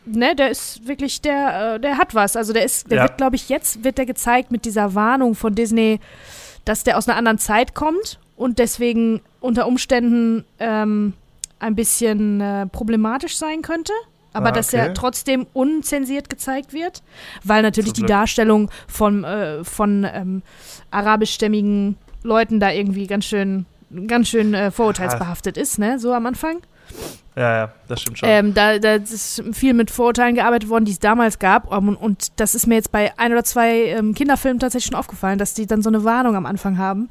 ne, 0.06 0.36
der 0.36 0.50
ist 0.52 0.88
wirklich, 0.88 1.22
der, 1.22 1.76
äh, 1.76 1.80
der 1.80 1.98
hat 1.98 2.16
was. 2.16 2.36
Also 2.36 2.54
der 2.54 2.66
ist, 2.66 2.90
der 2.92 2.98
Ja. 2.98 3.04
wird, 3.04 3.18
glaube 3.18 3.36
ich, 3.38 3.48
jetzt 3.50 3.84
wird 3.84 3.98
der 3.98 4.06
gezeigt 4.06 4.52
mit 4.52 4.66
dieser 4.66 4.94
Warnung 4.96 5.36
von 5.36 5.56
Disney, 5.56 6.00
dass 6.66 6.84
der 6.84 6.98
aus 6.98 7.08
einer 7.08 7.18
anderen 7.18 7.38
Zeit 7.38 7.76
kommt 7.76 8.20
und 8.42 8.58
deswegen 8.58 9.22
unter 9.40 9.68
Umständen 9.68 10.46
ähm, 10.58 11.14
ein 11.60 11.76
bisschen 11.76 12.42
äh, 12.42 12.66
problematisch 12.66 13.38
sein 13.38 13.62
könnte. 13.62 13.94
Aber 14.34 14.48
Ah, 14.48 14.52
dass 14.52 14.70
okay. 14.70 14.78
er 14.78 14.94
trotzdem 14.96 15.46
unzensiert 15.54 16.28
gezeigt 16.28 16.74
wird, 16.74 17.04
weil 17.44 17.62
natürlich 17.62 17.94
die. 17.94 18.02
Darstellung 18.04 18.72
von, 18.88 19.24
äh, 19.24 19.64
von 19.64 20.08
ähm, 20.12 20.42
arabischstämmigen 20.90 21.98
Leuten 22.24 22.60
da 22.60 22.72
irgendwie 22.72 23.06
ganz 23.06 23.26
schön, 23.26 23.68
ganz 24.08 24.30
schön 24.30 24.56
äh, 24.56 24.72
vorurteilsbehaftet 24.72 25.56
ist, 25.58 25.78
ne? 25.78 26.00
So 26.00 26.12
am 26.12 26.26
Anfang. 26.26 26.62
ja, 27.36 27.58
ja, 27.58 27.72
das 27.90 28.02
stimmt 28.02 28.18
schon. 28.20 28.30
Ähm, 28.30 28.54
da, 28.56 28.80
da 28.80 28.96
ist 28.96 29.44
viel 29.52 29.76
mit 29.76 29.92
Vorurteilen 29.92 30.34
gearbeitet 30.34 30.68
worden, 30.70 30.86
die 30.86 30.94
es 30.94 31.00
damals 31.00 31.38
gab. 31.38 31.72
Um, 31.72 31.96
und 31.96 32.40
das 32.40 32.56
ist 32.56 32.66
mir 32.66 32.76
jetzt 32.76 32.92
bei 32.92 33.12
ein 33.20 33.34
oder 33.34 33.44
zwei 33.44 33.86
ähm, 33.86 34.16
Kinderfilmen 34.16 34.60
tatsächlich 34.60 34.88
schon 34.88 35.00
aufgefallen, 35.00 35.38
dass 35.38 35.54
die 35.54 35.68
dann 35.68 35.84
so 35.84 35.90
eine 35.90 36.04
Warnung 36.04 36.36
am 36.36 36.48
Anfang 36.48 36.80
haben. 36.80 37.10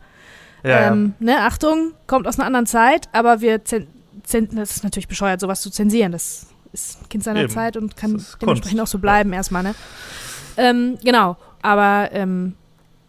Ja, 0.64 0.92
ähm, 0.92 1.14
ne, 1.20 1.38
Achtung, 1.40 1.92
kommt 2.06 2.26
aus 2.26 2.38
einer 2.38 2.46
anderen 2.46 2.66
Zeit, 2.66 3.08
aber 3.12 3.40
wir 3.40 3.64
zen 3.64 3.86
zen 4.24 4.48
das 4.54 4.76
ist 4.76 4.84
natürlich 4.84 5.08
bescheuert, 5.08 5.40
sowas 5.40 5.60
zu 5.60 5.70
zensieren. 5.70 6.12
Das 6.12 6.46
ist 6.72 7.02
ein 7.02 7.08
Kind 7.08 7.24
seiner 7.24 7.40
Eben. 7.40 7.50
Zeit 7.50 7.76
und 7.76 7.96
kann 7.96 8.10
dementsprechend 8.40 8.78
Kunst. 8.78 8.80
auch 8.80 8.86
so 8.86 8.98
bleiben 8.98 9.32
erstmal, 9.32 9.62
ne? 9.62 9.74
Ähm, 10.56 10.98
genau, 11.02 11.36
aber 11.62 12.10
ähm, 12.12 12.54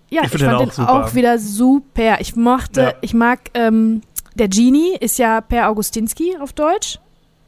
ja, 0.09 0.21
Ich 0.21 0.25
ich, 0.27 0.31
find 0.31 0.42
den 0.44 0.50
fand 0.50 0.71
auch 0.71 0.75
den 0.75 0.86
auch 0.88 1.15
wieder 1.15 1.38
super. 1.38 2.19
Ich 2.21 2.36
mochte, 2.36 2.81
Ja. 2.81 2.94
ich 3.01 3.13
mag, 3.13 3.39
ähm, 3.53 4.01
der 4.36 4.48
Genie 4.48 4.95
ist 5.00 5.19
ja 5.19 5.42
Per 5.42 5.69
Augustinski 5.69 6.38
auf 6.39 6.53
Deutsch. 6.53 7.00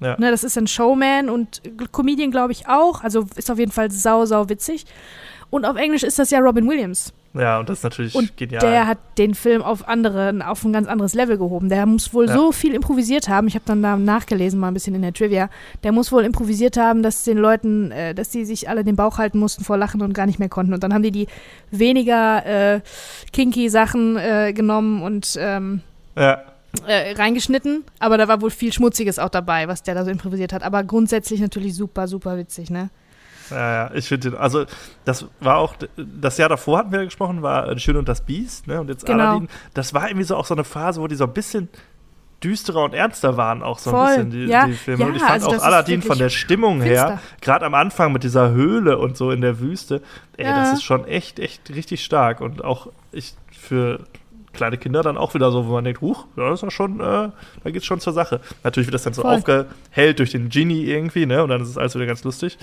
Ja. 0.01 0.17
Ne, 0.19 0.31
das 0.31 0.43
ist 0.43 0.57
ein 0.57 0.67
Showman 0.67 1.29
und 1.29 1.61
Comedian, 1.93 2.29
glaube 2.29 2.51
ich, 2.51 2.67
auch. 2.67 3.01
Also 3.03 3.25
ist 3.37 3.49
auf 3.49 3.57
jeden 3.57 3.71
Fall 3.71 3.89
sau, 3.89 4.25
sau 4.25 4.49
witzig. 4.49 4.85
Und 5.49 5.65
auf 5.65 5.77
Englisch 5.77 6.03
ist 6.03 6.19
das 6.19 6.29
ja 6.29 6.39
Robin 6.39 6.67
Williams. 6.67 7.13
Ja, 7.35 7.59
und 7.59 7.67
das 7.69 7.79
ist 7.79 7.83
natürlich 7.83 8.13
Und 8.15 8.37
genial. 8.37 8.61
der 8.61 8.85
hat 8.87 8.99
den 9.17 9.33
Film 9.33 9.61
auf 9.61 9.87
andere, 9.87 10.33
auf 10.45 10.63
ein 10.63 10.71
ganz 10.73 10.87
anderes 10.87 11.13
Level 11.15 11.37
gehoben. 11.37 11.69
Der 11.69 11.85
muss 11.85 12.13
wohl 12.13 12.27
Ja. 12.27 12.33
so 12.33 12.51
viel 12.51 12.73
improvisiert 12.75 13.27
haben. 13.27 13.47
Ich 13.47 13.55
habe 13.55 13.65
dann 13.65 13.81
da 13.81 13.95
nachgelesen, 13.97 14.59
mal 14.59 14.67
ein 14.67 14.73
bisschen 14.73 14.93
in 14.95 15.01
der 15.01 15.13
Trivia. 15.13 15.49
Der 15.83 15.91
muss 15.91 16.11
wohl 16.11 16.23
improvisiert 16.25 16.77
haben, 16.77 17.01
dass 17.01 17.23
den 17.23 17.37
Leuten, 17.37 17.91
äh, 17.91 18.13
dass 18.13 18.29
die 18.29 18.45
sich 18.45 18.69
alle 18.69 18.83
den 18.83 18.95
Bauch 18.95 19.17
halten 19.17 19.39
mussten 19.39 19.63
vor 19.63 19.77
Lachen 19.77 20.01
und 20.01 20.13
gar 20.13 20.25
nicht 20.27 20.37
mehr 20.39 20.49
konnten. 20.49 20.73
Und 20.73 20.83
dann 20.83 20.93
haben 20.93 21.03
die 21.03 21.11
die 21.11 21.27
weniger 21.71 22.45
äh, 22.75 22.81
kinky 23.31 23.69
Sachen 23.69 24.17
äh, 24.17 24.53
genommen 24.53 25.01
und 25.01 25.35
ähm, 25.39 25.81
ja. 26.15 26.41
äh, 26.87 27.13
reingeschnitten. 27.13 27.83
Aber 27.99 28.17
da 28.17 28.27
war 28.27 28.41
wohl 28.41 28.51
viel 28.51 28.71
Schmutziges 28.73 29.17
auch 29.19 29.29
dabei, 29.29 29.67
was 29.67 29.81
der 29.83 29.95
da 29.95 30.03
so 30.05 30.11
improvisiert 30.11 30.53
hat. 30.53 30.63
Aber 30.63 30.83
grundsätzlich 30.83 31.39
natürlich 31.41 31.75
super, 31.75 32.07
super 32.07 32.37
witzig, 32.37 32.69
ne? 32.69 32.89
Ja, 33.53 33.73
ja, 33.89 33.91
ich 33.93 34.07
finde 34.07 34.31
den, 34.31 34.39
also 34.39 34.65
das 35.05 35.25
war 35.39 35.57
auch, 35.57 35.75
das 35.97 36.37
Jahr 36.37 36.49
davor 36.49 36.79
hatten 36.79 36.91
wir 36.91 37.03
gesprochen, 37.05 37.41
war 37.41 37.69
äh, 37.69 37.75
Die 37.75 37.81
Schöne 37.81 37.99
und 37.99 38.09
das 38.09 38.21
Biest, 38.21 38.67
ne, 38.67 38.79
und 38.81 38.89
jetzt 38.89 39.05
Genau. 39.05 39.23
Aladdin. 39.31 39.49
Das 39.73 39.93
war 39.93 40.07
irgendwie 40.07 40.25
so 40.25 40.35
auch 40.35 40.45
so 40.45 40.53
eine 40.55 40.63
Phase, 40.63 41.01
wo 41.01 41.07
die 41.07 41.15
so 41.15 41.25
ein 41.25 41.33
bisschen 41.33 41.69
düsterer 42.43 42.83
und 42.83 42.93
ernster 42.93 43.37
waren, 43.37 43.63
auch 43.63 43.79
so 43.79 43.91
Voll, 43.91 44.01
ein 44.07 44.15
bisschen, 44.29 44.31
die, 44.31 44.45
ja. 44.51 44.65
die 44.67 44.73
Filme. 44.73 45.01
Ja, 45.01 45.07
und 45.07 45.15
ich 45.15 45.21
fand 45.21 45.43
also 45.45 45.55
auch 45.57 45.63
Aladdin 45.63 46.01
von 46.01 46.17
der 46.17 46.29
Stimmung 46.29 46.81
her, 46.81 47.21
gerade 47.41 47.65
am 47.65 47.73
Anfang 47.73 48.11
mit 48.11 48.23
dieser 48.23 48.51
Höhle 48.51 48.97
und 48.97 49.15
so 49.15 49.31
in 49.31 49.39
der 49.41 49.59
Wüste, 49.59 50.01
ey, 50.35 50.45
Ja. 50.45 50.59
das 50.59 50.73
ist 50.73 50.83
schon 50.83 51.05
echt, 51.05 51.39
echt 51.39 51.69
richtig 51.69 52.03
stark. 52.03 52.41
Und 52.41 52.63
auch 52.65 52.87
ich 53.13 53.35
für 53.57 53.99
kleine 54.51 54.77
Kinder 54.77 55.01
dann 55.03 55.17
auch 55.17 55.33
wieder 55.33 55.51
so, 55.51 55.67
wo 55.67 55.71
man 55.71 55.83
denkt, 55.85 56.01
huch, 56.01 56.25
ja, 56.35 56.49
das 56.49 56.59
ist 56.59 56.63
ja 56.63 56.69
schon, 56.71 56.99
äh, 56.99 57.29
da 57.63 57.71
geht's 57.71 57.85
schon 57.85 57.99
zur 58.01 58.13
Sache. 58.13 58.41
Natürlich 58.63 58.87
wird 58.87 58.93
das 58.95 59.03
dann 59.03 59.13
so 59.13 59.21
Voll. 59.21 59.35
aufgehellt 59.35 60.19
durch 60.19 60.31
den 60.31 60.49
Genie 60.49 60.83
irgendwie, 60.83 61.25
ne? 61.25 61.43
Und 61.43 61.49
dann 61.49 61.61
ist 61.61 61.69
es 61.69 61.77
alles 61.77 61.95
wieder 61.95 62.05
ganz 62.05 62.23
lustig. 62.25 62.57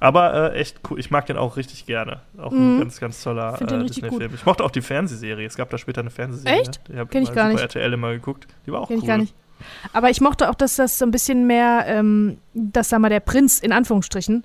Aber 0.00 0.52
äh, 0.54 0.58
echt 0.60 0.80
cool. 0.90 0.98
Ich 1.00 1.10
mag 1.10 1.26
den 1.26 1.36
auch 1.36 1.56
richtig 1.56 1.84
gerne. 1.86 2.20
Auch 2.38 2.52
ein 2.52 2.76
Mhm. 2.76 2.78
ganz, 2.80 3.00
ganz 3.00 3.22
toller 3.22 3.60
äh, 3.60 3.66
Disney-Film. 3.86 4.32
Ich 4.34 4.46
mochte 4.46 4.62
auch 4.64 4.70
die 4.70 4.80
Fernsehserie. 4.82 5.44
Es 5.46 5.56
gab 5.56 5.70
da 5.70 5.78
später 5.78 6.00
eine 6.02 6.10
Fernsehserie. 6.10 6.60
Echt? 6.60 6.80
Die 6.88 6.96
hab 6.96 7.10
Kenn 7.10 7.24
ich 7.24 7.32
gar 7.32 7.48
nicht. 7.48 7.60
RTL 7.60 7.92
immer 7.92 8.12
geguckt. 8.12 8.46
Die 8.66 8.72
war 8.72 8.80
auch 8.80 8.88
Kenn 8.88 8.98
cool. 8.98 9.02
ich 9.02 9.08
gar 9.08 9.18
nicht. 9.18 9.34
Aber 9.92 10.08
ich 10.08 10.20
mochte 10.20 10.48
auch, 10.50 10.54
dass 10.54 10.76
das 10.76 10.98
so 11.00 11.04
ein 11.04 11.10
bisschen 11.10 11.46
mehr, 11.48 11.84
ähm, 11.88 12.38
dass 12.54 12.90
da 12.90 12.98
mal 13.00 13.08
der 13.08 13.18
Prinz 13.20 13.58
in 13.58 13.72
Anführungsstrichen 13.72 14.44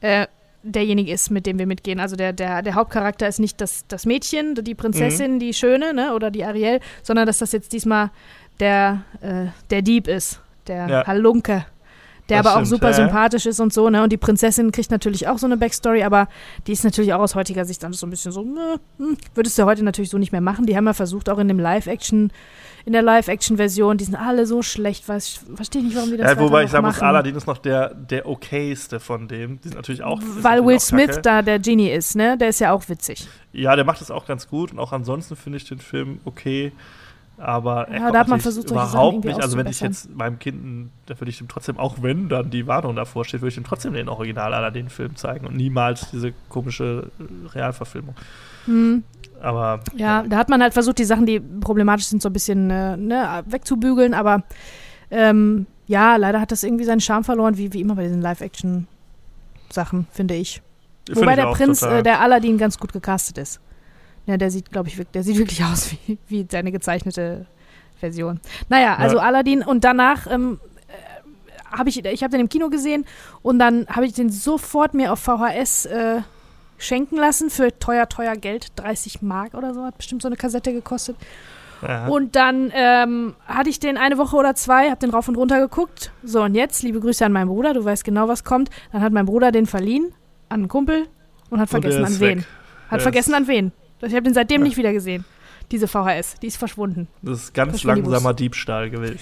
äh, 0.00 0.26
derjenige 0.62 1.12
ist, 1.12 1.30
mit 1.30 1.44
dem 1.44 1.58
wir 1.58 1.66
mitgehen. 1.66 2.00
Also 2.00 2.16
der, 2.16 2.32
der, 2.32 2.62
der 2.62 2.74
Hauptcharakter 2.74 3.28
ist 3.28 3.38
nicht 3.40 3.60
das, 3.60 3.86
das 3.88 4.06
Mädchen, 4.06 4.54
die 4.54 4.74
Prinzessin, 4.74 5.38
die 5.38 5.52
Schöne, 5.52 5.92
ne, 5.92 6.14
oder 6.14 6.30
die 6.30 6.44
Ariel, 6.46 6.80
sondern 7.02 7.26
dass 7.26 7.38
das 7.38 7.52
jetzt 7.52 7.74
diesmal 7.74 8.10
der, 8.58 9.02
äh, 9.20 9.48
der 9.68 9.82
Dieb 9.82 10.08
ist, 10.08 10.40
der 10.66 10.88
Ja. 10.88 11.06
Halunke. 11.06 11.66
Der 12.28 12.42
Das 12.42 12.52
aber 12.52 12.62
auch 12.62 12.64
super 12.64 12.88
ja, 12.88 12.94
sympathisch 12.94 13.44
ist 13.44 13.60
und 13.60 13.72
so, 13.72 13.90
ne? 13.90 14.02
Und 14.02 14.10
die 14.10 14.16
Prinzessin 14.16 14.72
kriegt 14.72 14.90
natürlich 14.90 15.28
auch 15.28 15.36
so 15.36 15.46
eine 15.46 15.58
Backstory, 15.58 16.04
aber 16.04 16.28
die 16.66 16.72
ist 16.72 16.82
natürlich 16.82 17.12
auch 17.12 17.20
aus 17.20 17.34
heutiger 17.34 17.66
Sicht 17.66 17.82
dann 17.82 17.92
so 17.92 18.06
ein 18.06 18.10
bisschen 18.10 18.32
so, 18.32 18.42
ne, 18.42 18.80
hm, 18.98 19.18
würdest 19.34 19.58
du 19.58 19.64
heute 19.64 19.84
natürlich 19.84 20.10
so 20.10 20.16
nicht 20.16 20.32
mehr 20.32 20.40
machen. 20.40 20.64
Die 20.64 20.74
haben 20.76 20.86
ja 20.86 20.94
versucht, 20.94 21.28
auch 21.28 21.38
in 21.38 21.48
dem 21.48 21.58
Live-Action, 21.58 22.32
in 22.86 22.92
der 22.92 23.02
Live-Action-Version, 23.02 23.98
die 23.98 24.04
sind 24.04 24.16
alle 24.16 24.46
so 24.46 24.62
schlecht, 24.62 25.06
weiß, 25.06 25.40
verstehe 25.54 25.82
ich 25.82 25.88
nicht, 25.88 25.96
warum 25.96 26.10
die 26.10 26.16
das 26.16 26.30
Ja, 26.30 26.38
wobei 26.38 26.64
ich 26.64 26.70
sagen 26.70 26.86
muss. 26.86 27.00
Aladdin 27.00 27.34
ist 27.34 27.46
noch 27.46 27.58
der, 27.58 27.94
der 27.94 28.26
okayste 28.26 29.00
von 29.00 29.28
dem. 29.28 29.60
Die 29.60 29.68
sind 29.68 29.76
natürlich 29.76 30.02
auch. 30.02 30.20
Weil 30.22 30.64
Will 30.64 30.76
auch 30.76 30.80
Smith 30.80 31.20
da 31.22 31.42
der 31.42 31.58
Genie 31.58 31.90
ist, 31.90 32.16
ne? 32.16 32.38
Der 32.38 32.48
ist 32.48 32.60
ja 32.60 32.72
auch 32.72 32.88
witzig. 32.88 33.28
Ja, 33.52 33.76
der 33.76 33.84
macht 33.84 34.00
es 34.00 34.10
auch 34.10 34.26
ganz 34.26 34.48
gut. 34.48 34.72
Und 34.72 34.78
auch 34.78 34.92
ansonsten 34.92 35.36
finde 35.36 35.58
ich 35.58 35.64
den 35.64 35.78
Film 35.78 36.20
okay. 36.24 36.72
Aber 37.36 37.90
ja, 37.92 38.12
da 38.12 38.20
hat 38.20 38.28
man 38.28 38.40
versucht, 38.40 38.70
überhaupt 38.70 39.24
nicht. 39.24 39.42
Also 39.42 39.56
wenn 39.56 39.66
ich 39.66 39.80
jetzt 39.80 40.14
meinem 40.14 40.38
Kind, 40.38 40.90
da 41.06 41.18
würde 41.18 41.30
ich 41.30 41.40
ihm 41.40 41.48
trotzdem, 41.48 41.78
auch 41.78 41.96
wenn 42.00 42.28
dann 42.28 42.50
die 42.50 42.66
Warnung 42.66 42.94
davor 42.94 43.24
steht, 43.24 43.40
würde 43.40 43.50
ich 43.50 43.56
ihm 43.56 43.64
trotzdem 43.64 43.92
den 43.92 44.08
Original 44.08 44.54
Aladdin-Film 44.54 45.16
zeigen 45.16 45.46
und 45.46 45.56
niemals 45.56 46.10
diese 46.10 46.32
komische 46.48 47.10
äh, 47.18 47.48
Realverfilmung. 47.48 48.14
Hm. 48.66 49.02
Aber 49.40 49.80
ja, 49.94 50.22
ja, 50.22 50.28
da 50.28 50.36
hat 50.36 50.48
man 50.48 50.62
halt 50.62 50.74
versucht, 50.74 50.98
die 50.98 51.04
Sachen, 51.04 51.26
die 51.26 51.40
problematisch 51.40 52.06
sind, 52.06 52.22
so 52.22 52.28
ein 52.28 52.32
bisschen 52.32 52.70
äh, 52.70 52.96
ne, 52.96 53.42
wegzubügeln. 53.46 54.14
Aber 54.14 54.44
ähm, 55.10 55.66
ja, 55.86 56.16
leider 56.16 56.40
hat 56.40 56.52
das 56.52 56.62
irgendwie 56.62 56.84
seinen 56.84 57.00
Charme 57.00 57.24
verloren, 57.24 57.58
wie, 57.58 57.72
wie 57.72 57.80
immer 57.80 57.96
bei 57.96 58.04
diesen 58.04 58.22
Live-Action-Sachen, 58.22 60.06
finde 60.12 60.34
ich. 60.34 60.62
Find 61.06 61.18
Wobei 61.18 61.32
ich 61.32 61.36
der 61.40 61.52
Prinz, 61.52 61.82
äh, 61.82 62.02
der 62.02 62.20
Aladdin, 62.20 62.56
ganz 62.56 62.78
gut 62.78 62.92
gecastet 62.92 63.38
ist. 63.38 63.60
Ja, 64.26 64.36
der 64.36 64.50
sieht, 64.50 64.70
glaube 64.70 64.88
ich, 64.88 65.00
der 65.12 65.22
sieht 65.22 65.36
wirklich 65.38 65.64
aus 65.72 65.92
wie, 66.06 66.18
wie 66.28 66.46
seine 66.50 66.72
gezeichnete 66.72 67.46
Version. 67.98 68.40
Naja, 68.68 68.96
also 68.96 69.16
ja. 69.16 69.22
Aladdin 69.22 69.62
und 69.62 69.84
danach 69.84 70.26
ähm, 70.30 70.60
äh, 70.88 71.76
habe 71.76 71.88
ich, 71.88 72.04
ich 72.04 72.22
habe 72.22 72.30
den 72.32 72.40
im 72.40 72.48
Kino 72.48 72.70
gesehen 72.70 73.04
und 73.42 73.58
dann 73.58 73.86
habe 73.88 74.06
ich 74.06 74.12
den 74.12 74.30
sofort 74.30 74.94
mir 74.94 75.12
auf 75.12 75.20
VHS 75.20 75.86
äh, 75.86 76.20
schenken 76.78 77.16
lassen 77.16 77.50
für 77.50 77.78
teuer, 77.78 78.08
teuer 78.08 78.36
Geld. 78.36 78.68
30 78.76 79.22
Mark 79.22 79.54
oder 79.54 79.74
so 79.74 79.84
hat 79.84 79.96
bestimmt 79.96 80.22
so 80.22 80.28
eine 80.28 80.36
Kassette 80.36 80.72
gekostet. 80.72 81.16
Aha. 81.82 82.08
Und 82.08 82.34
dann 82.34 82.72
ähm, 82.74 83.34
hatte 83.46 83.68
ich 83.68 83.78
den 83.78 83.98
eine 83.98 84.16
Woche 84.16 84.36
oder 84.36 84.54
zwei, 84.54 84.90
habe 84.90 85.00
den 85.00 85.10
rauf 85.10 85.28
und 85.28 85.36
runter 85.36 85.60
geguckt. 85.60 86.12
So, 86.22 86.42
und 86.42 86.54
jetzt, 86.54 86.82
liebe 86.82 87.00
Grüße 87.00 87.24
an 87.24 87.32
meinen 87.32 87.48
Bruder, 87.48 87.74
du 87.74 87.84
weißt 87.84 88.04
genau, 88.04 88.28
was 88.28 88.44
kommt. 88.44 88.70
Dann 88.92 89.02
hat 89.02 89.12
mein 89.12 89.26
Bruder 89.26 89.52
den 89.52 89.66
verliehen 89.66 90.12
an 90.48 90.60
einen 90.60 90.68
Kumpel 90.68 91.06
und 91.50 91.60
hat 91.60 91.68
vergessen, 91.68 92.04
an 92.04 92.20
wen. 92.20 92.44
Hat 92.90 93.02
vergessen, 93.02 93.34
an 93.34 93.46
wen. 93.48 93.72
Ich 94.06 94.14
habe 94.14 94.22
den 94.22 94.34
seitdem 94.34 94.60
ja. 94.60 94.68
nicht 94.68 94.76
wieder 94.76 94.92
gesehen. 94.92 95.24
Diese 95.70 95.88
VHS, 95.88 96.38
die 96.40 96.48
ist 96.48 96.58
verschwunden. 96.58 97.08
Das 97.22 97.44
ist 97.44 97.54
ganz 97.54 97.84
langsamer 97.84 98.34
Diebstahl 98.34 98.90
gewesen. 98.90 99.18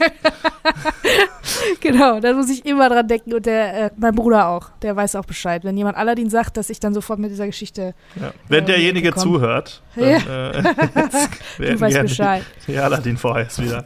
genau, 1.80 2.18
da 2.18 2.32
muss 2.32 2.50
ich 2.50 2.66
immer 2.66 2.88
dran 2.88 3.06
denken 3.06 3.34
und 3.34 3.46
der, 3.46 3.86
äh, 3.86 3.90
mein 3.96 4.14
Bruder 4.14 4.48
auch, 4.48 4.70
der 4.82 4.96
weiß 4.96 5.14
auch 5.16 5.24
Bescheid. 5.24 5.62
Wenn 5.62 5.76
jemand 5.76 5.96
Aladdin 5.96 6.30
sagt, 6.30 6.56
dass 6.56 6.68
ich 6.68 6.80
dann 6.80 6.94
sofort 6.94 7.20
mit 7.20 7.30
dieser 7.30 7.46
Geschichte. 7.46 7.94
Ja. 8.20 8.32
Wenn 8.48 8.64
äh, 8.64 8.66
derjenige 8.66 9.10
bekomme. 9.10 9.34
zuhört, 9.34 9.82
dann 9.94 10.08
ja. 10.08 10.50
äh, 10.50 10.62
du 11.58 11.80
weißt 11.80 12.02
Bescheid. 12.02 12.44
Die, 12.66 12.72
die 12.72 12.78
Aladdin 12.78 13.16
VHS 13.16 13.62
wieder. 13.62 13.84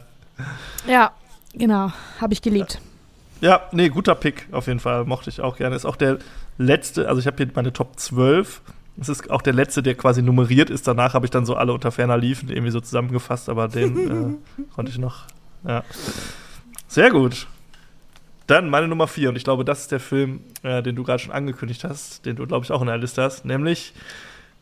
Ja, 0.87 1.11
genau, 1.53 1.91
habe 2.19 2.33
ich 2.33 2.41
geliebt. 2.41 2.79
Ja, 3.39 3.61
nee, 3.71 3.89
guter 3.89 4.15
Pick 4.15 4.47
auf 4.51 4.67
jeden 4.67 4.79
Fall, 4.79 5.05
mochte 5.05 5.29
ich 5.29 5.41
auch 5.41 5.57
gerne. 5.57 5.75
Ist 5.75 5.85
auch 5.85 5.95
der 5.95 6.17
letzte, 6.57 7.07
also 7.07 7.19
ich 7.19 7.27
habe 7.27 7.37
hier 7.37 7.47
meine 7.53 7.71
Top 7.71 7.99
12 7.99 8.61
das 8.97 9.09
ist 9.09 9.29
auch 9.29 9.43
der 9.43 9.53
letzte, 9.53 9.83
der 9.83 9.95
quasi 9.95 10.21
nummeriert 10.23 10.69
ist. 10.69 10.87
Danach 10.87 11.13
habe 11.13 11.25
ich 11.25 11.29
dann 11.29 11.45
so 11.45 11.55
alle 11.55 11.71
unter 11.71 11.91
ferner 11.91 12.17
liefen 12.17 12.49
irgendwie 12.49 12.71
so 12.71 12.81
zusammengefasst, 12.81 13.47
aber 13.47 13.67
den 13.67 14.39
äh, 14.59 14.65
konnte 14.73 14.91
ich 14.91 14.97
noch. 14.97 15.25
Ja. 15.65 15.83
Sehr 16.87 17.11
gut. 17.11 17.47
Dann 18.47 18.69
meine 18.69 18.87
Nummer 18.87 19.07
vier, 19.07 19.29
und 19.29 19.35
ich 19.35 19.43
glaube, 19.43 19.65
das 19.65 19.81
ist 19.81 19.91
der 19.91 19.99
Film, 19.99 20.39
äh, 20.63 20.81
den 20.81 20.95
du 20.95 21.03
gerade 21.03 21.19
schon 21.19 21.33
angekündigt 21.33 21.83
hast, 21.83 22.25
den 22.25 22.37
du, 22.37 22.47
glaube 22.47 22.63
ich, 22.63 22.71
auch 22.71 22.81
in 22.81 22.87
der 22.87 22.97
Liste 22.97 23.21
hast, 23.21 23.45
nämlich 23.45 23.93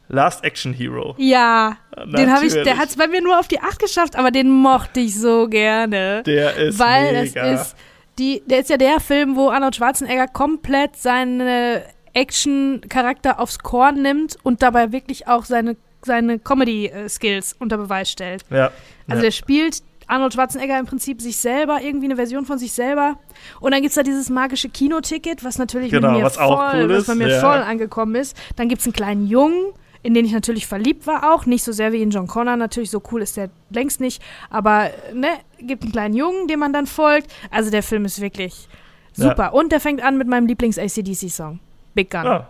Last 0.08 0.44
Action 0.44 0.74
Hero. 0.74 1.16
Ja, 1.18 1.78
Natürlich. 1.96 2.16
den 2.16 2.34
habe 2.34 2.46
ich, 2.46 2.54
der 2.54 2.78
hat 2.78 2.90
es 2.90 2.98
bei 2.98 3.08
mir 3.08 3.22
nur 3.22 3.40
auf 3.40 3.48
die 3.48 3.60
acht 3.60 3.80
geschafft, 3.80 4.18
aber 4.18 4.32
den 4.32 4.50
mochte 4.50 5.00
ich 5.00 5.20
so 5.20 5.48
gerne. 5.48 6.24
Der 6.24 6.56
ist 6.58 6.80
weil 6.80 7.24
mega. 7.24 7.42
es 7.46 7.62
ist 7.62 7.76
die, 8.18 8.44
der 8.46 8.60
ist 8.60 8.70
ja 8.70 8.78
der 8.78 9.00
Film, 9.00 9.36
wo 9.36 9.50
Arnold 9.50 9.76
Schwarzenegger 9.76 10.28
komplett 10.28 10.96
seine 10.96 11.84
Action-Charakter 12.16 13.40
aufs 13.40 13.60
Korn 13.60 14.02
nimmt 14.02 14.38
und 14.42 14.64
dabei 14.64 14.92
wirklich 14.92 15.28
auch 15.28 15.46
seine, 15.46 15.76
seine 16.04 16.40
Comedy-Skills 16.40 17.58
unter 17.60 17.78
Beweis 17.78 18.10
stellt. 18.10 18.44
Ja. 18.50 18.72
Also 19.08 19.18
ja. 19.18 19.22
der 19.22 19.32
spielt 19.32 19.84
Arnold 20.08 20.34
Schwarzenegger 20.34 20.80
im 20.80 20.86
Prinzip 20.86 21.22
sich 21.22 21.38
selber, 21.38 21.82
irgendwie 21.82 22.06
eine 22.06 22.16
Version 22.16 22.46
von 22.46 22.58
sich 22.58 22.74
selber. 22.74 23.18
Und 23.60 23.72
dann 23.72 23.82
gibt 23.82 23.90
es 23.90 23.96
da 23.96 24.04
dieses 24.04 24.30
magische 24.30 24.70
Kinoticket, 24.70 25.44
was 25.44 25.58
natürlich 25.58 25.92
genau, 25.92 26.12
mit 26.12 26.20
mir 26.20 26.26
was 26.26 26.38
voll, 26.38 26.48
cool 26.48 26.90
was 26.90 27.06
bei 27.06 27.16
mir 27.16 27.30
ja. 27.30 27.40
voll 27.40 27.58
angekommen 27.58 28.16
ist. 28.16 28.38
Dann 28.56 28.70
gibt 28.70 28.82
es 28.82 28.88
einen 28.88 28.94
kleinen 28.94 29.28
Jungen, 29.28 29.74
in 30.04 30.14
den 30.14 30.26
ich 30.26 30.32
natürlich 30.32 30.68
verliebt 30.68 31.08
war 31.08 31.34
auch. 31.34 31.46
Nicht 31.46 31.64
so 31.64 31.72
sehr 31.72 31.92
wie 31.92 32.02
in 32.02 32.12
John 32.12 32.28
Connor, 32.28 32.56
natürlich, 32.56 32.92
so 32.92 33.02
cool 33.12 33.22
ist 33.22 33.36
der 33.36 33.50
längst 33.72 34.00
nicht. 34.00 34.22
Aber, 34.50 34.92
ne, 35.14 35.30
gibt 35.60 35.84
einen 35.84 35.92
kleinen 35.92 36.14
Jungen, 36.14 36.48
dem 36.48 36.60
man 36.60 36.72
dann 36.72 36.86
folgt. 36.86 37.32
Also 37.50 37.72
der 37.72 37.84
Film 37.84 38.06
ist 38.06 38.22
wirklich 38.22 38.70
super. 39.14 39.46
Ja. 39.46 39.50
Und 39.50 39.72
der 39.72 39.80
fängt 39.80 40.04
an 40.04 40.18
mit 40.18 40.28
meinem 40.28 40.46
Lieblings-ACDC-Song. 40.46 41.60
Big 41.96 42.12
Gun. 42.12 42.28
Ah. 42.28 42.48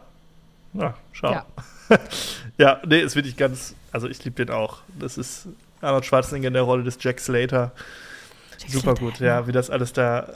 Ja, 0.74 0.94
schau. 1.14 1.32
Ja. 1.32 1.46
ja, 2.58 2.82
nee, 2.86 3.00
ist 3.00 3.16
wirklich 3.16 3.38
ganz, 3.38 3.76
also 3.92 4.08
ich 4.08 4.24
liebe 4.26 4.44
den 4.44 4.54
auch. 4.54 4.80
Das 5.00 5.18
ist 5.18 5.48
Arnold 5.82 6.06
Schwarzenegger 6.06 6.48
in 6.48 6.54
der 6.54 6.64
Rolle 6.64 6.84
des 6.84 6.98
Jack 7.00 7.20
Slater. 7.20 7.72
Jack 8.60 8.72
Super 8.72 8.82
Slater, 8.82 9.00
gut, 9.00 9.20
ja, 9.20 9.28
ja, 9.28 9.48
wie 9.48 9.52
das 9.52 9.70
alles 9.70 9.94
da. 9.94 10.34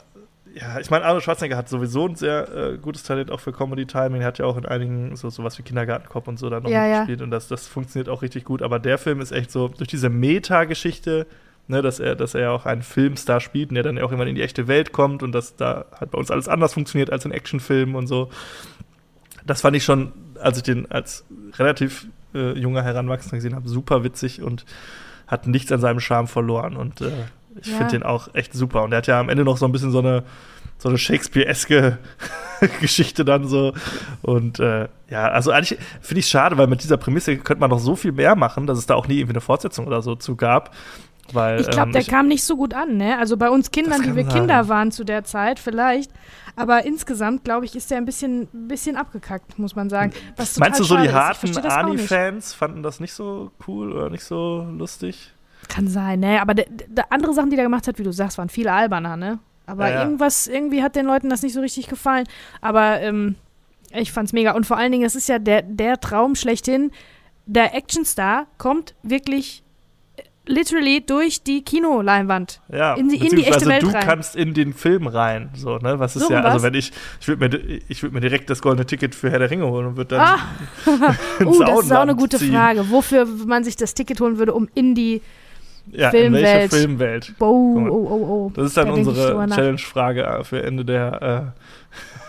Ja, 0.54 0.80
ich 0.80 0.90
meine, 0.90 1.04
Arnold 1.04 1.22
Schwarzenegger 1.22 1.56
hat 1.56 1.68
sowieso 1.68 2.06
ein 2.06 2.16
sehr 2.16 2.48
äh, 2.48 2.78
gutes 2.78 3.02
Talent 3.02 3.30
auch 3.30 3.40
für 3.40 3.52
Comedy 3.52 3.86
Timing. 3.86 4.22
Er 4.22 4.28
hat 4.28 4.38
ja 4.38 4.46
auch 4.46 4.56
in 4.56 4.66
einigen 4.66 5.14
so 5.16 5.30
sowas 5.30 5.58
wie 5.58 5.62
Kindergartenkopf 5.62 6.26
und 6.26 6.38
so 6.38 6.50
da 6.50 6.60
noch 6.60 6.70
ja, 6.70 6.86
mitgespielt 6.86 7.20
ja. 7.20 7.24
und 7.24 7.30
das, 7.30 7.48
das 7.48 7.66
funktioniert 7.66 8.08
auch 8.08 8.22
richtig 8.22 8.44
gut. 8.44 8.62
Aber 8.62 8.78
der 8.78 8.98
Film 8.98 9.20
ist 9.20 9.32
echt 9.32 9.50
so 9.50 9.68
durch 9.68 9.88
diese 9.88 10.08
Meta-Geschichte, 10.08 11.26
ne, 11.68 11.82
dass 11.82 12.00
er, 12.00 12.16
dass 12.16 12.34
er 12.34 12.52
auch 12.52 12.66
einen 12.66 12.82
Filmstar 12.82 13.40
spielt 13.40 13.70
und 13.70 13.74
der 13.74 13.84
dann 13.84 13.98
auch 13.98 14.10
irgendwann 14.10 14.28
in 14.28 14.34
die 14.34 14.42
echte 14.42 14.66
Welt 14.66 14.92
kommt 14.92 15.22
und 15.22 15.32
dass 15.32 15.56
da 15.56 15.84
halt 15.98 16.10
bei 16.10 16.18
uns 16.18 16.30
alles 16.30 16.48
anders 16.48 16.74
funktioniert 16.74 17.10
als 17.10 17.24
in 17.24 17.30
Actionfilmen 17.30 17.94
und 17.94 18.08
so 18.08 18.28
das 19.46 19.60
fand 19.62 19.76
ich 19.76 19.84
schon, 19.84 20.12
als 20.40 20.58
ich 20.58 20.62
den 20.62 20.90
als 20.90 21.24
relativ 21.58 22.06
äh, 22.34 22.58
junger 22.58 22.82
Heranwachsender 22.82 23.36
gesehen 23.36 23.54
habe, 23.54 23.68
super 23.68 24.04
witzig 24.04 24.42
und 24.42 24.64
hat 25.26 25.46
nichts 25.46 25.70
an 25.72 25.80
seinem 25.80 26.00
Charme 26.00 26.28
verloren. 26.28 26.76
Und 26.76 27.00
äh, 27.00 27.10
ich 27.60 27.68
ja. 27.68 27.76
finde 27.76 27.92
den 27.92 28.02
auch 28.02 28.34
echt 28.34 28.52
super. 28.52 28.82
Und 28.82 28.92
er 28.92 28.98
hat 28.98 29.06
ja 29.06 29.20
am 29.20 29.28
Ende 29.28 29.44
noch 29.44 29.56
so 29.56 29.66
ein 29.66 29.72
bisschen 29.72 29.90
so 29.90 30.00
eine, 30.00 30.24
so 30.78 30.88
eine 30.88 30.98
Shakespeare-eske 30.98 31.98
Geschichte 32.80 33.24
dann 33.24 33.46
so. 33.46 33.72
Und 34.22 34.60
äh, 34.60 34.88
ja, 35.08 35.28
also 35.28 35.50
eigentlich 35.50 35.78
finde 36.00 36.20
ich 36.20 36.26
es 36.26 36.30
schade, 36.30 36.58
weil 36.58 36.66
mit 36.66 36.82
dieser 36.82 36.96
Prämisse 36.96 37.36
könnte 37.36 37.60
man 37.60 37.70
noch 37.70 37.78
so 37.78 37.96
viel 37.96 38.12
mehr 38.12 38.36
machen, 38.36 38.66
dass 38.66 38.78
es 38.78 38.86
da 38.86 38.94
auch 38.94 39.08
nie 39.08 39.18
irgendwie 39.18 39.34
eine 39.34 39.40
Fortsetzung 39.40 39.86
oder 39.86 40.02
so 40.02 40.14
zu 40.14 40.36
gab. 40.36 40.74
Weil, 41.32 41.60
ich 41.60 41.70
glaube, 41.70 41.88
ähm, 41.88 41.92
der 41.92 42.04
kam 42.04 42.26
nicht 42.26 42.42
so 42.42 42.56
gut 42.56 42.74
an, 42.74 42.96
ne? 42.96 43.16
Also 43.18 43.36
bei 43.36 43.50
uns 43.50 43.70
Kindern, 43.70 44.02
die 44.02 44.16
wir 44.16 44.24
sein. 44.24 44.32
Kinder 44.32 44.68
waren 44.68 44.90
zu 44.90 45.04
der 45.04 45.22
Zeit, 45.24 45.60
vielleicht. 45.60 46.10
Aber 46.56 46.84
insgesamt, 46.84 47.44
glaube 47.44 47.64
ich, 47.64 47.76
ist 47.76 47.90
der 47.90 47.98
ein 47.98 48.04
bisschen, 48.04 48.48
bisschen 48.52 48.96
abgekackt, 48.96 49.58
muss 49.58 49.74
man 49.74 49.88
sagen. 49.90 50.12
Was 50.36 50.58
Meinst 50.58 50.80
du 50.80 50.84
so 50.84 50.96
die 50.96 51.10
harten 51.10 51.56
Ani-Fans 51.58 52.54
fanden 52.54 52.82
das 52.82 53.00
nicht 53.00 53.12
so 53.12 53.52
cool 53.66 53.92
oder 53.92 54.10
nicht 54.10 54.24
so 54.24 54.66
lustig? 54.70 55.32
Kann 55.68 55.88
sein, 55.88 56.20
ne? 56.20 56.40
Aber 56.40 56.54
de, 56.54 56.66
de 56.68 57.04
andere 57.10 57.34
Sachen, 57.34 57.50
die 57.50 57.56
der 57.56 57.64
gemacht 57.64 57.86
hat, 57.86 57.98
wie 57.98 58.02
du 58.02 58.12
sagst, 58.12 58.38
waren 58.38 58.48
viel 58.48 58.68
alberner, 58.68 59.16
ne? 59.16 59.38
Aber 59.66 59.88
ja, 59.88 59.96
ja. 59.96 60.02
irgendwas, 60.04 60.48
irgendwie 60.48 60.82
hat 60.82 60.96
den 60.96 61.06
Leuten 61.06 61.30
das 61.30 61.42
nicht 61.42 61.52
so 61.52 61.60
richtig 61.60 61.88
gefallen. 61.88 62.26
Aber 62.60 63.00
ähm, 63.00 63.36
ich 63.92 64.12
fand's 64.12 64.32
mega. 64.32 64.52
Und 64.52 64.66
vor 64.66 64.76
allen 64.76 64.92
Dingen, 64.92 65.04
es 65.04 65.14
ist 65.14 65.28
ja 65.28 65.38
der, 65.38 65.62
der 65.62 66.00
Traum 66.00 66.34
schlechthin. 66.34 66.90
Der 67.46 67.74
Actionstar 67.74 68.46
kommt 68.58 68.94
wirklich 69.02 69.62
literally 70.46 71.04
durch 71.04 71.42
die 71.42 71.62
Kinoleinwand. 71.62 72.60
Ja, 72.72 72.94
in 72.94 73.08
die, 73.08 73.16
in 73.16 73.36
die 73.36 73.44
echte 73.44 73.66
Welt 73.66 73.82
du 73.82 73.88
rein. 73.88 74.02
kannst 74.02 74.36
in 74.36 74.54
den 74.54 74.72
Film 74.72 75.06
rein, 75.06 75.50
so, 75.54 75.78
ne? 75.78 75.98
Was 75.98 76.16
ist 76.16 76.26
so 76.26 76.32
ja, 76.32 76.42
was? 76.42 76.52
also 76.52 76.66
wenn 76.66 76.74
ich, 76.74 76.92
ich 77.20 77.28
würde 77.28 77.48
mir, 77.48 77.80
ich 77.88 78.02
würde 78.02 78.14
mir 78.14 78.20
direkt 78.20 78.50
das 78.50 78.60
goldene 78.62 78.86
Ticket 78.86 79.14
für 79.14 79.30
Herr 79.30 79.38
der 79.38 79.50
Ringe 79.50 79.66
holen 79.66 79.86
und 79.86 79.96
würde 79.96 80.16
dann 80.16 80.20
ah. 80.20 80.38
uh, 81.44 81.58
das 81.64 81.84
ist 81.84 81.92
auch 81.92 82.00
eine 82.00 82.16
gute 82.16 82.38
ziehen. 82.38 82.52
Frage, 82.52 82.90
wofür 82.90 83.26
man 83.26 83.64
sich 83.64 83.76
das 83.76 83.94
Ticket 83.94 84.20
holen 84.20 84.38
würde, 84.38 84.54
um 84.54 84.68
in 84.74 84.94
die 84.94 85.22
ja, 85.92 86.10
Filmwelt. 86.10 86.36
In 86.36 86.42
welche 86.42 86.76
Filmwelt? 86.76 87.34
Oh, 87.40 87.44
oh, 87.44 87.88
oh, 87.88 88.14
oh. 88.14 88.52
Das 88.54 88.66
ist 88.66 88.76
dann 88.76 88.88
da 88.88 88.92
unsere 88.92 89.46
Challenge-Frage 89.48 90.24
äh, 90.24 90.44
für 90.44 90.62
Ende 90.62 90.84
der, 90.84 91.54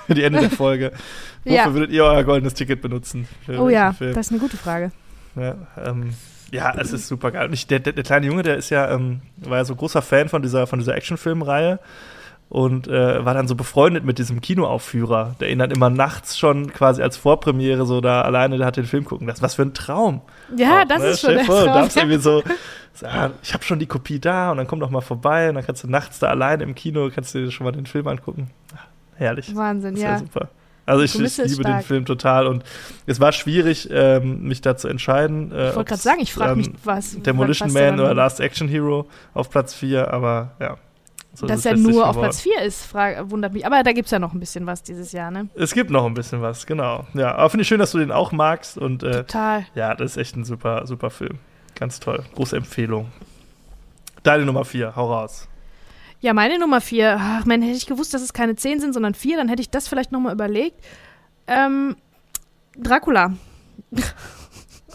äh, 0.08 0.14
die 0.14 0.24
Ende 0.24 0.40
der 0.40 0.50
Folge. 0.50 0.92
Wofür 1.44 1.58
ja. 1.58 1.74
würdet 1.74 1.92
ihr 1.92 2.04
euer 2.04 2.24
goldenes 2.24 2.54
Ticket 2.54 2.82
benutzen? 2.82 3.28
oh 3.48 3.70
ja, 3.70 3.94
Film? 3.94 4.14
das 4.14 4.28
ist 4.28 4.32
eine 4.32 4.40
gute 4.40 4.58
Frage. 4.58 4.92
Ja, 5.36 5.56
ähm, 5.84 6.14
ja, 6.52 6.74
es 6.78 6.92
ist 6.94 7.08
super 7.08 7.32
geil. 7.32 7.48
Und 7.48 7.54
ich, 7.54 7.68
der, 7.68 7.80
der, 7.80 7.94
der, 7.94 8.04
kleine 8.04 8.28
Junge, 8.28 8.44
der 8.44 8.58
ist 8.58 8.70
ja, 8.70 8.92
ähm, 8.92 9.22
war 9.38 9.58
ja 9.58 9.66
so 9.66 9.76
großer 9.76 10.02
Fan 10.02 10.30
von 10.30 10.42
dieser, 10.42 10.68
von 10.68 10.80
dieser 10.80 10.96
Actionfilmreihe 10.96 11.80
und 12.50 12.90
äh, 12.90 13.24
war 13.24 13.34
dann 13.34 13.48
so 13.48 13.56
befreundet 13.56 14.04
mit 14.04 14.18
diesem 14.18 14.42
Kinoaufführer, 14.42 15.38
der 15.40 15.50
ihn 15.50 15.60
dann 15.60 15.72
immer 15.72 15.90
nachts 15.90 16.38
schon 16.38 16.74
quasi 16.74 17.02
als 17.02 17.16
Vorpremiere 17.16 17.86
so 17.86 18.02
da 18.02 18.24
alleine, 18.24 18.58
der 18.58 18.68
hat 18.68 18.76
den 18.76 18.86
Film 18.86 19.06
gucken 19.06 19.28
lassen. 19.28 19.42
Was 19.42 19.56
für 19.56 19.62
ein 19.62 19.74
Traum. 19.74 20.22
Ja, 20.58 20.82
auch, 20.82 20.86
das 20.86 21.00
ne? 21.02 21.08
ist 21.08 21.22
schon 21.22 21.36
der 21.36 21.46
vor, 21.46 21.56
Traum. 21.64 21.68
Du 21.68 21.74
darfst 21.74 21.96
irgendwie 21.96 22.18
so, 22.18 22.44
so 22.94 23.06
ah, 23.06 23.32
ich 23.42 23.54
habe 23.54 23.64
schon 23.64 23.80
die 23.80 23.86
Kopie 23.86 24.20
da 24.20 24.52
und 24.52 24.58
dann 24.58 24.68
komm 24.68 24.82
doch 24.82 24.90
mal 24.90 25.00
vorbei 25.00 25.48
und 25.48 25.56
dann 25.56 25.66
kannst 25.66 25.86
du 25.86 25.88
nachts 25.88 26.20
da 26.20 26.28
alleine 26.28 26.64
im 26.64 26.76
Kino, 26.76 27.10
kannst 27.16 27.34
du 27.34 27.46
dir 27.46 27.52
schon 27.52 27.64
mal 27.64 27.72
den 27.72 27.86
Film 27.86 28.06
angucken. 28.08 28.50
Ach, 28.76 28.86
herrlich. 29.16 29.56
Wahnsinn, 29.56 29.96
ja. 29.96 30.18
Super. 30.18 30.50
Also 30.92 31.04
ich, 31.04 31.16
ich 31.18 31.52
liebe 31.52 31.64
den 31.64 31.82
Film 31.82 32.06
total 32.06 32.48
und 32.48 32.64
es 33.06 33.22
war 33.22 33.32
schwierig, 33.32 33.88
ähm, 33.92 34.44
mich 34.44 34.60
da 34.60 34.76
zu 34.76 34.90
entscheiden. 34.90 35.52
Äh, 35.52 35.70
ich 35.70 35.76
wollte 35.78 35.90
gerade 35.90 36.02
sagen, 36.02 36.20
ich 36.20 36.34
frage 36.34 36.52
ähm, 36.52 36.58
mich, 36.58 36.72
was. 36.84 37.18
Demolition 37.22 37.72
Man 37.72 38.00
oder 38.00 38.14
Last 38.14 38.42
Action 38.42 38.68
Hero 38.68 39.08
auf 39.34 39.50
Platz 39.50 39.74
4, 39.74 40.14
aber 40.14 40.52
ja. 40.60 40.78
So 41.34 41.48
Dass 41.48 41.66
er 41.66 41.78
nur 41.78 42.10
auf 42.10 42.18
Platz 42.18 42.42
4 42.42 42.62
ist, 42.62 42.86
frag, 42.86 43.32
wundert 43.32 43.54
mich. 43.54 43.66
Aber 43.66 43.82
da 43.84 43.94
gibt 43.94 44.08
es 44.08 44.12
ja 44.12 44.20
noch 44.20 44.34
ein 44.34 44.40
bisschen 44.42 44.66
was 44.66 44.84
dieses 44.84 45.14
Jahr, 45.14 45.32
ne? 45.32 45.48
Es 45.56 45.74
gibt 45.74 45.90
noch 45.90 46.06
ein 46.06 46.14
bisschen 46.14 46.42
was, 46.42 46.66
genau. 46.66 47.08
Ja, 47.14 47.36
aber 47.36 47.50
finde 47.50 47.62
ich 47.62 47.70
schön, 47.70 47.80
dass 47.80 47.92
du 47.92 48.00
den 48.00 48.12
auch 48.12 48.34
magst. 48.34 48.78
Und, 48.78 49.02
äh, 49.04 49.24
Total. 49.24 49.66
Ja, 49.74 49.96
das 49.96 50.12
ist 50.12 50.18
echt 50.18 50.36
ein 50.36 50.44
super, 50.44 50.86
super 50.86 51.10
Film. 51.10 51.40
Ganz 51.76 52.02
toll. 52.02 52.26
Große 52.36 52.58
Empfehlung. 52.58 53.14
Deine 54.24 54.46
Nummer 54.46 54.66
vier, 54.66 54.94
hau 54.98 55.14
raus. 55.14 55.48
Ja, 56.22 56.34
meine 56.34 56.58
Nummer 56.60 56.82
vier. 56.82 57.18
Ach, 57.20 57.46
man, 57.46 57.62
hätte 57.62 57.76
ich 57.76 57.88
gewusst, 57.88 58.14
dass 58.14 58.22
es 58.22 58.32
keine 58.32 58.56
zehn 58.56 58.80
sind, 58.80 58.94
sondern 58.94 59.14
vier, 59.16 59.38
dann 59.38 59.50
hätte 59.50 59.62
ich 59.62 59.70
das 59.70 59.88
vielleicht 59.88 60.12
nochmal 60.12 60.34
überlegt. 60.34 60.78
Ähm, 61.48 61.96
Dracula. 62.78 63.34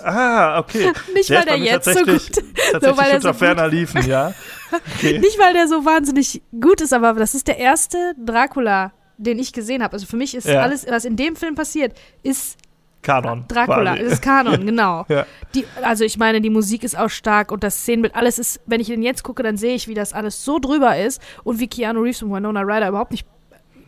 Ah, 0.02 0.58
okay. 0.58 0.92
Nicht, 1.14 1.30
Der 1.30 1.38
weil 1.38 1.46
der 1.46 1.56
jetzt 1.56 1.86
so 1.86 1.92
gut 2.04 2.06
Tatsächlich 2.06 2.42
weil 2.98 3.10
er 3.10 3.16
unter 3.16 3.32
so 3.32 3.38
ferner 3.38 3.66
liefen, 3.66 4.06
ja. 4.06 4.34
Okay. 4.70 5.18
Nicht, 5.18 5.38
weil 5.38 5.54
der 5.54 5.68
so 5.68 5.86
wahnsinnig 5.86 6.42
gut 6.60 6.82
ist, 6.82 6.92
aber 6.92 7.14
das 7.14 7.34
ist 7.34 7.48
der 7.48 7.56
erste 7.56 8.14
Dracula, 8.22 8.92
den 9.16 9.38
ich 9.38 9.54
gesehen 9.54 9.82
habe. 9.82 9.94
Also 9.94 10.04
für 10.06 10.18
mich 10.18 10.34
ist 10.34 10.46
Ja. 10.46 10.60
alles, 10.60 10.86
was 10.86 11.06
in 11.06 11.16
dem 11.16 11.34
Film 11.34 11.54
passiert, 11.54 11.98
ist 12.22 12.58
Kanon. 13.06 13.44
Dracula, 13.48 13.94
quasi. 13.96 14.02
ist 14.02 14.20
Kanon, 14.22 14.66
genau. 14.66 15.06
Ja. 15.08 15.24
Die, 15.54 15.64
also 15.82 16.04
ich 16.04 16.18
meine, 16.18 16.40
die 16.40 16.50
Musik 16.50 16.84
ist 16.84 16.98
auch 16.98 17.08
stark 17.08 17.50
und 17.52 17.62
das 17.64 17.78
Szenenbild, 17.78 18.14
alles 18.14 18.38
ist, 18.38 18.60
wenn 18.66 18.80
ich 18.80 18.88
den 18.88 19.02
jetzt 19.02 19.22
gucke, 19.22 19.42
dann 19.42 19.56
sehe 19.56 19.74
ich, 19.74 19.88
wie 19.88 19.94
das 19.94 20.12
alles 20.12 20.44
so 20.44 20.58
drüber 20.58 20.96
ist 20.98 21.22
und 21.44 21.58
wie 21.60 21.68
Keanu 21.68 22.00
Reeves 22.02 22.22
und 22.22 22.32
Winona 22.32 22.60
Ryder 22.62 22.88
überhaupt 22.88 23.12
nicht, 23.12 23.26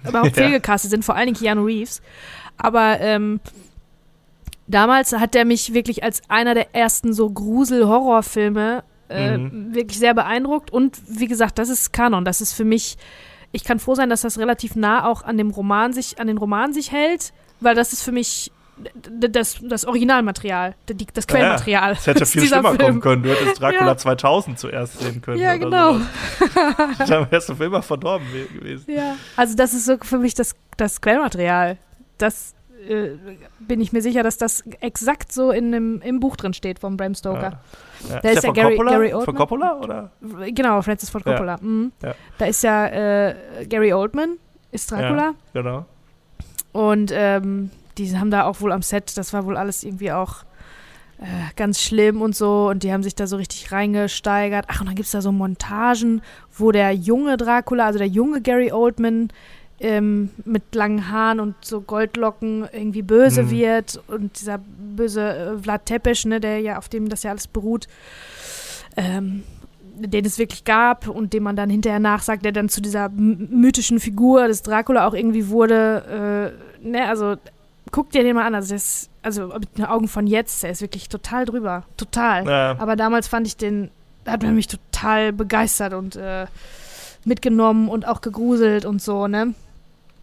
überhaupt 0.08 0.28
Ja. 0.36 0.42
fehlgecastet 0.44 0.90
sind, 0.90 1.04
vor 1.04 1.16
allen 1.16 1.26
Dingen 1.26 1.36
Keanu 1.38 1.64
Reeves. 1.64 2.00
Aber 2.56 2.98
ähm, 3.00 3.40
damals 4.66 5.12
hat 5.12 5.34
der 5.34 5.44
mich 5.44 5.74
wirklich 5.74 6.02
als 6.02 6.22
einer 6.28 6.54
der 6.54 6.74
ersten 6.74 7.12
so 7.12 7.30
Grusel-Horrorfilme 7.30 8.84
äh, 9.10 9.38
Mhm. 9.38 9.74
wirklich 9.74 9.98
sehr 9.98 10.12
beeindruckt 10.12 10.70
und 10.70 10.98
wie 11.08 11.28
gesagt, 11.28 11.58
das 11.58 11.70
ist 11.70 11.92
Kanon, 11.94 12.26
das 12.26 12.42
ist 12.42 12.52
für 12.52 12.64
mich, 12.66 12.98
ich 13.52 13.64
kann 13.64 13.78
froh 13.78 13.94
sein, 13.94 14.10
dass 14.10 14.20
das 14.20 14.38
relativ 14.38 14.76
nah 14.76 15.06
auch 15.06 15.22
an 15.22 15.38
dem 15.38 15.50
Roman 15.50 15.94
sich, 15.94 16.20
an 16.20 16.26
den 16.26 16.36
Roman 16.36 16.74
sich 16.74 16.92
hält, 16.92 17.32
weil 17.60 17.74
das 17.74 17.94
ist 17.94 18.02
für 18.02 18.12
mich 18.12 18.52
das, 19.30 19.58
das 19.62 19.84
Originalmaterial, 19.84 20.74
das 21.14 21.26
Quellmaterial. 21.26 21.92
Es 21.92 22.06
hätte 22.06 22.26
viel 22.26 22.46
schlimmer 22.46 22.70
Film. 22.70 22.78
kommen 22.78 23.00
können. 23.00 23.22
Du 23.22 23.30
hättest 23.30 23.60
Dracula 23.60 23.86
Ja. 23.88 23.96
2000 23.96 24.58
zuerst 24.58 25.00
sehen 25.00 25.20
können. 25.22 25.38
Ja, 25.40 25.56
genau. 25.56 25.96
Dann 27.08 27.30
wärst 27.30 27.48
du 27.48 27.54
für 27.54 27.64
immer 27.64 27.82
verdorben 27.82 28.26
we- 28.32 28.58
gewesen. 28.58 28.90
Ja. 28.90 29.16
Also 29.36 29.54
das 29.56 29.74
ist 29.74 29.86
so 29.86 29.96
für 30.02 30.18
mich 30.18 30.34
das, 30.34 30.54
das 30.76 31.00
Quellmaterial. 31.00 31.78
Das 32.18 32.54
äh, 32.88 33.10
bin 33.58 33.80
ich 33.80 33.92
mir 33.92 34.02
sicher, 34.02 34.22
dass 34.22 34.38
das 34.38 34.62
exakt 34.80 35.32
so 35.32 35.50
in 35.50 35.72
dem, 35.72 36.00
im 36.02 36.20
Buch 36.20 36.36
drin 36.36 36.54
steht 36.54 36.78
vom 36.78 36.96
Bram 36.96 37.14
Stoker. 37.14 37.60
Ja. 38.08 38.20
Da 38.20 38.28
ist 38.30 38.42
der 38.44 38.52
ja 38.52 38.52
von 38.52 38.54
Gary- 38.54 38.76
Coppola? 38.76 38.90
Gary 38.92 39.10
Von 39.10 39.18
Oldman. 39.20 39.36
Coppola 39.36 39.80
oder? 39.80 40.10
Genau, 40.52 40.82
Francis 40.82 41.10
Ford 41.10 41.24
Ja. 41.26 41.32
Coppola. 41.32 41.58
Mhm. 41.60 41.92
Ja. 42.02 42.14
Da 42.38 42.46
ist 42.46 42.62
ja 42.62 42.86
äh, 42.86 43.34
Gary 43.68 43.92
Oldman, 43.92 44.36
ist 44.70 44.90
Dracula. 44.90 45.34
Genau. 45.52 45.86
Und 46.72 47.10
ähm, 47.14 47.70
die 47.98 48.16
haben 48.18 48.30
da 48.30 48.44
auch 48.44 48.60
wohl 48.60 48.72
am 48.72 48.82
Set, 48.82 49.16
das 49.16 49.32
war 49.32 49.44
wohl 49.44 49.56
alles 49.56 49.84
irgendwie 49.84 50.12
auch 50.12 50.44
äh, 51.20 51.24
ganz 51.56 51.80
schlimm 51.82 52.22
und 52.22 52.36
so. 52.36 52.68
Und 52.68 52.82
die 52.84 52.92
haben 52.92 53.02
sich 53.02 53.14
da 53.14 53.26
so 53.26 53.36
richtig 53.36 53.72
reingesteigert. 53.72 54.66
Ach, 54.68 54.80
und 54.80 54.86
dann 54.86 54.94
gibt 54.94 55.06
es 55.06 55.12
da 55.12 55.20
so 55.20 55.32
Montagen, 55.32 56.22
wo 56.56 56.70
der 56.72 56.92
junge 56.92 57.36
Dracula, 57.36 57.86
also 57.86 57.98
der 57.98 58.08
junge 58.08 58.40
Gary 58.40 58.70
Oldman, 58.72 59.28
ähm, 59.80 60.30
mit 60.44 60.74
langen 60.74 61.08
Haaren 61.10 61.38
und 61.38 61.54
so 61.60 61.80
Goldlocken 61.80 62.68
irgendwie 62.72 63.02
böse 63.02 63.44
Mhm. 63.44 63.50
wird. 63.50 64.00
Und 64.08 64.40
dieser 64.40 64.58
böse 64.58 65.22
äh, 65.36 65.58
Vlad 65.58 65.86
Tepes, 65.86 66.24
ne, 66.24 66.40
der 66.40 66.60
ja, 66.60 66.78
auf 66.78 66.88
dem 66.88 67.08
das 67.08 67.22
ja 67.22 67.30
alles 67.30 67.46
beruht, 67.46 67.86
ähm, 68.96 69.44
den 70.00 70.24
es 70.24 70.38
wirklich 70.38 70.64
gab 70.64 71.08
und 71.08 71.32
dem 71.32 71.42
man 71.44 71.56
dann 71.56 71.70
hinterher 71.70 72.00
nachsagt, 72.00 72.44
der 72.44 72.52
dann 72.52 72.68
zu 72.68 72.80
dieser 72.80 73.08
mythischen 73.08 73.98
Figur 74.00 74.46
des 74.48 74.62
Dracula 74.62 75.06
auch 75.06 75.14
irgendwie 75.14 75.48
wurde. 75.48 76.54
Äh, 76.82 76.88
ne, 76.88 77.08
also 77.08 77.36
guck 77.92 78.10
dir 78.10 78.22
den 78.22 78.36
mal 78.36 78.46
an. 78.46 78.54
Also, 78.54 78.74
das, 78.74 79.10
also 79.22 79.48
mit 79.48 79.78
den 79.78 79.84
Augen 79.84 80.08
von 80.08 80.26
jetzt, 80.26 80.62
der 80.62 80.70
ist 80.70 80.80
wirklich 80.80 81.08
total 81.08 81.44
drüber. 81.44 81.84
Total. 81.96 82.46
Ja. 82.46 82.76
Aber 82.78 82.96
damals 82.96 83.28
fand 83.28 83.46
ich 83.46 83.56
den, 83.56 83.90
hat 84.26 84.42
man 84.42 84.54
mich 84.54 84.68
total 84.68 85.32
begeistert 85.32 85.94
und 85.94 86.16
äh, 86.16 86.46
mitgenommen 87.24 87.88
und 87.88 88.06
auch 88.06 88.20
gegruselt 88.20 88.84
und 88.84 89.00
so, 89.02 89.26
ne? 89.26 89.54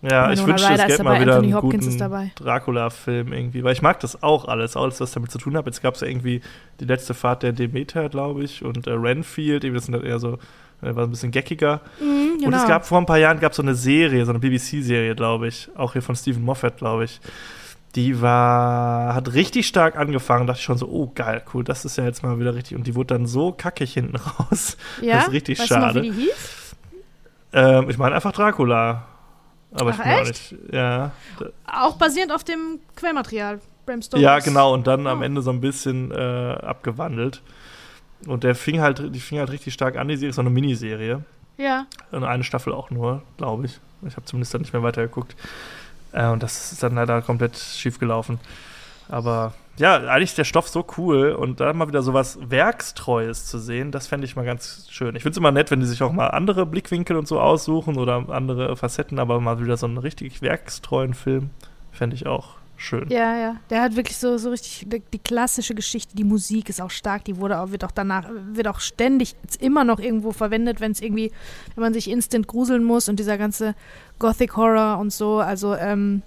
Ja, 0.01 0.31
ich 0.31 0.45
wünschte, 0.45 0.71
es 0.73 0.79
ist 0.81 0.87
gäbe 0.87 1.03
mal 1.03 1.19
wieder 1.19 1.35
Anthony 1.35 1.53
einen 1.53 1.55
Hopkins 1.55 1.85
guten 1.85 1.93
ist 1.93 2.01
dabei. 2.01 2.31
Dracula-Film 2.35 3.33
irgendwie, 3.33 3.63
weil 3.63 3.73
ich 3.73 3.81
mag 3.81 3.99
das 4.01 4.21
auch 4.21 4.47
alles, 4.47 4.77
alles, 4.77 4.99
was 5.01 5.11
damit 5.11 5.31
zu 5.31 5.39
tun 5.39 5.57
hat. 5.57 5.65
Jetzt 5.65 5.81
gab 5.81 5.95
es 5.95 6.01
ja 6.01 6.07
irgendwie 6.07 6.41
die 6.79 6.85
letzte 6.85 7.13
Fahrt 7.13 7.41
der 7.41 7.53
Demeter, 7.53 8.09
glaube 8.09 8.43
ich, 8.43 8.63
und 8.63 8.85
äh, 8.85 8.91
Renfield, 8.91 9.63
irgendwie 9.63 9.77
das 9.77 9.85
sind 9.85 9.93
dann 9.93 10.03
eher 10.03 10.19
so, 10.19 10.37
war 10.93 11.03
ein 11.05 11.09
bisschen 11.09 11.31
geckiger. 11.31 11.79
Mhm, 11.99 12.37
genau. 12.39 12.47
Und 12.47 12.53
es 12.53 12.67
gab 12.67 12.85
vor 12.85 12.97
ein 12.99 13.05
paar 13.05 13.17
Jahren 13.17 13.39
gab 13.39 13.55
so 13.55 13.61
eine 13.61 13.75
Serie, 13.75 14.25
so 14.25 14.31
eine 14.31 14.39
BBC-Serie, 14.39 15.15
glaube 15.15 15.47
ich, 15.47 15.69
auch 15.75 15.93
hier 15.93 16.01
von 16.01 16.15
Stephen 16.15 16.43
Moffat, 16.43 16.77
glaube 16.77 17.05
ich. 17.05 17.21
Die 17.95 18.21
war, 18.21 19.15
hat 19.15 19.33
richtig 19.33 19.67
stark 19.67 19.95
angefangen, 19.97 20.47
dachte 20.47 20.59
ich 20.59 20.65
schon 20.65 20.77
so, 20.77 20.87
oh 20.89 21.11
geil, 21.15 21.41
cool, 21.53 21.63
das 21.63 21.85
ist 21.85 21.97
ja 21.97 22.03
jetzt 22.03 22.23
mal 22.23 22.37
wieder 22.39 22.53
richtig. 22.53 22.75
Und 22.77 22.85
die 22.87 22.93
wurde 22.95 23.13
dann 23.13 23.25
so 23.25 23.53
kackig 23.53 23.93
hinten 23.93 24.15
raus. 24.49 24.75
ja? 25.01 25.15
das 25.15 25.27
ist 25.27 25.31
richtig 25.33 25.59
weißt 25.59 25.71
Du 25.71 25.73
schade. 25.75 25.99
noch, 25.99 26.05
wie 26.05 26.11
die 26.11 26.21
hieß? 26.23 26.75
Ähm, 27.53 27.89
ich 27.89 27.97
meine 27.97 28.15
einfach 28.15 28.33
Dracula. 28.33 29.05
Aber 29.71 29.89
ich 29.91 29.95
Ach, 29.99 30.03
bin 30.03 30.11
auch 30.13 30.19
echt? 30.19 30.51
nicht, 30.51 30.73
ja. 30.73 31.11
Auch 31.71 31.95
basierend 31.97 32.33
auf 32.33 32.43
dem 32.43 32.79
Quellmaterial. 32.95 33.59
Bram 33.85 34.01
Stoker. 34.01 34.21
Ja, 34.21 34.39
genau, 34.39 34.73
und 34.73 34.87
dann 34.87 35.05
am 35.07 35.19
Oh. 35.19 35.23
Ende 35.23 35.41
so 35.41 35.51
ein 35.51 35.61
bisschen 35.61 36.11
äh, 36.11 36.15
abgewandelt. 36.61 37.41
Und 38.25 38.43
der 38.43 38.55
fing 38.55 38.81
halt, 38.81 39.13
die 39.13 39.19
fing 39.19 39.39
halt 39.39 39.51
richtig 39.51 39.73
stark 39.73 39.97
an, 39.97 40.07
die 40.07 40.17
Serie, 40.17 40.33
so 40.33 40.41
eine 40.41 40.49
Miniserie. 40.49 41.23
Ja. 41.57 41.85
Und 42.11 42.23
eine 42.23 42.43
Staffel 42.43 42.73
auch 42.73 42.89
nur, 42.89 43.21
glaube 43.37 43.65
ich. 43.65 43.79
Ich 44.07 44.15
habe 44.15 44.25
zumindest 44.25 44.53
dann 44.53 44.61
nicht 44.61 44.73
mehr 44.73 44.83
weitergeguckt. 44.83 45.35
Äh, 46.11 46.27
und 46.27 46.43
das 46.43 46.71
ist 46.71 46.83
dann 46.83 46.95
leider 46.95 47.21
komplett 47.21 47.57
schief 47.57 47.99
gelaufen. 47.99 48.39
Aber 49.07 49.53
ja, 49.77 49.95
eigentlich 49.95 50.29
ist 50.29 50.37
der 50.37 50.45
Stoff 50.45 50.67
so 50.67 50.85
cool 50.97 51.31
und 51.31 51.59
da 51.59 51.71
mal 51.73 51.87
wieder 51.87 52.01
so 52.01 52.13
was 52.13 52.39
Werkstreues 52.49 53.45
zu 53.45 53.59
sehen, 53.59 53.91
das 53.91 54.07
fände 54.07 54.25
ich 54.25 54.35
mal 54.35 54.45
ganz 54.45 54.87
schön. 54.89 55.15
Ich 55.15 55.23
finde 55.23 55.31
es 55.31 55.37
immer 55.37 55.51
nett, 55.51 55.69
wenn 55.69 55.81
die 55.81 55.85
sich 55.85 56.01
auch 56.01 56.11
mal 56.11 56.29
andere 56.29 56.65
Blickwinkel 56.65 57.17
und 57.17 57.27
so 57.27 57.39
aussuchen 57.39 57.97
oder 57.97 58.29
andere 58.29 58.75
Facetten, 58.77 59.19
aber 59.19 59.39
mal 59.41 59.61
wieder 59.61 59.77
so 59.77 59.85
einen 59.85 59.97
richtig 59.97 60.41
werkstreuen 60.41 61.13
Film 61.13 61.49
fände 61.91 62.15
ich 62.15 62.25
auch 62.25 62.55
schön. 62.77 63.09
Ja, 63.09 63.37
ja. 63.37 63.55
Der 63.69 63.81
hat 63.81 63.95
wirklich 63.95 64.17
so, 64.17 64.37
so 64.37 64.49
richtig 64.49 64.87
die, 65.13 65.19
klassische 65.19 65.75
Geschichte. 65.75 66.15
Die 66.15 66.23
Musik 66.23 66.69
ist 66.69 66.81
auch 66.81 66.91
stark. 66.91 67.25
Die 67.25 67.37
wurde 67.37 67.59
auch, 67.59 67.71
wird 67.71 67.83
auch 67.83 67.91
danach, 67.91 68.29
wird 68.51 68.67
auch 68.67 68.79
ständig 68.79 69.35
jetzt 69.43 69.61
immer 69.61 69.83
noch 69.83 69.99
irgendwo 69.99 70.31
verwendet, 70.31 70.79
wenn 70.81 70.91
es 70.91 71.01
irgendwie, 71.01 71.31
wenn 71.75 71.81
man 71.81 71.93
sich 71.93 72.09
instant 72.09 72.47
gruseln 72.47 72.83
muss 72.83 73.09
und 73.09 73.19
dieser 73.19 73.37
ganze 73.37 73.75
Gothic 74.19 74.55
Horror 74.55 74.99
und 74.99 75.11
so. 75.11 75.39
Also, 75.39 75.75
ähm, 75.75 76.21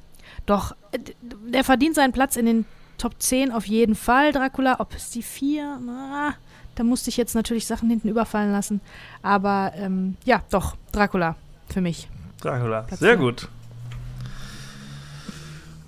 doch, 0.46 0.72
äh, 0.92 0.98
der 1.22 1.64
verdient 1.64 1.94
seinen 1.94 2.12
Platz 2.12 2.36
in 2.36 2.46
den 2.46 2.64
Top 2.98 3.14
10 3.18 3.52
auf 3.52 3.66
jeden 3.66 3.94
Fall. 3.94 4.32
Dracula, 4.32 4.80
ob 4.80 4.94
es 4.94 5.10
die 5.10 5.22
4, 5.22 5.80
na, 5.84 6.34
da 6.74 6.84
musste 6.84 7.10
ich 7.10 7.16
jetzt 7.16 7.34
natürlich 7.34 7.66
Sachen 7.66 7.88
hinten 7.88 8.08
überfallen 8.08 8.52
lassen. 8.52 8.80
Aber 9.22 9.72
ähm, 9.76 10.16
ja, 10.24 10.42
doch, 10.50 10.76
Dracula 10.92 11.36
für 11.68 11.80
mich. 11.80 12.08
Dracula. 12.40 12.82
Platz 12.82 13.00
Sehr 13.00 13.16
vier. 13.16 13.18
gut. 13.18 13.48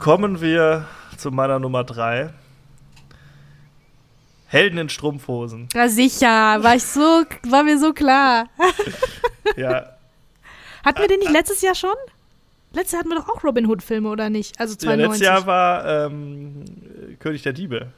Kommen 0.00 0.40
wir 0.40 0.86
zu 1.18 1.30
meiner 1.30 1.58
Nummer 1.58 1.84
drei. 1.84 2.30
Helden 4.46 4.78
in 4.78 4.88
Strumpfhosen. 4.88 5.68
Ja, 5.74 5.88
sicher, 5.88 6.26
war 6.26 6.74
ich 6.74 6.84
so, 6.84 7.22
war 7.48 7.62
mir 7.62 7.78
so 7.78 7.92
klar. 7.92 8.48
Ja, 9.56 9.96
Hatten 10.84 11.00
wir 11.00 11.08
den 11.08 11.18
nicht 11.18 11.32
letztes 11.32 11.60
Jahr 11.60 11.74
schon? 11.74 11.94
Letztes 12.72 12.92
Jahr 12.92 13.00
hatten 13.00 13.10
wir 13.10 13.16
doch 13.16 13.28
auch 13.28 13.42
Robin 13.42 13.66
Hood-Filme, 13.66 14.08
oder 14.08 14.30
nicht? 14.30 14.58
Also 14.60 14.74
ja 14.74 14.78
92. 14.78 15.08
letztes 15.08 15.26
Jahr 15.26 15.46
war 15.46 16.06
ähm, 16.06 16.64
König 17.18 17.42
der 17.42 17.52
Diebe. 17.52 17.88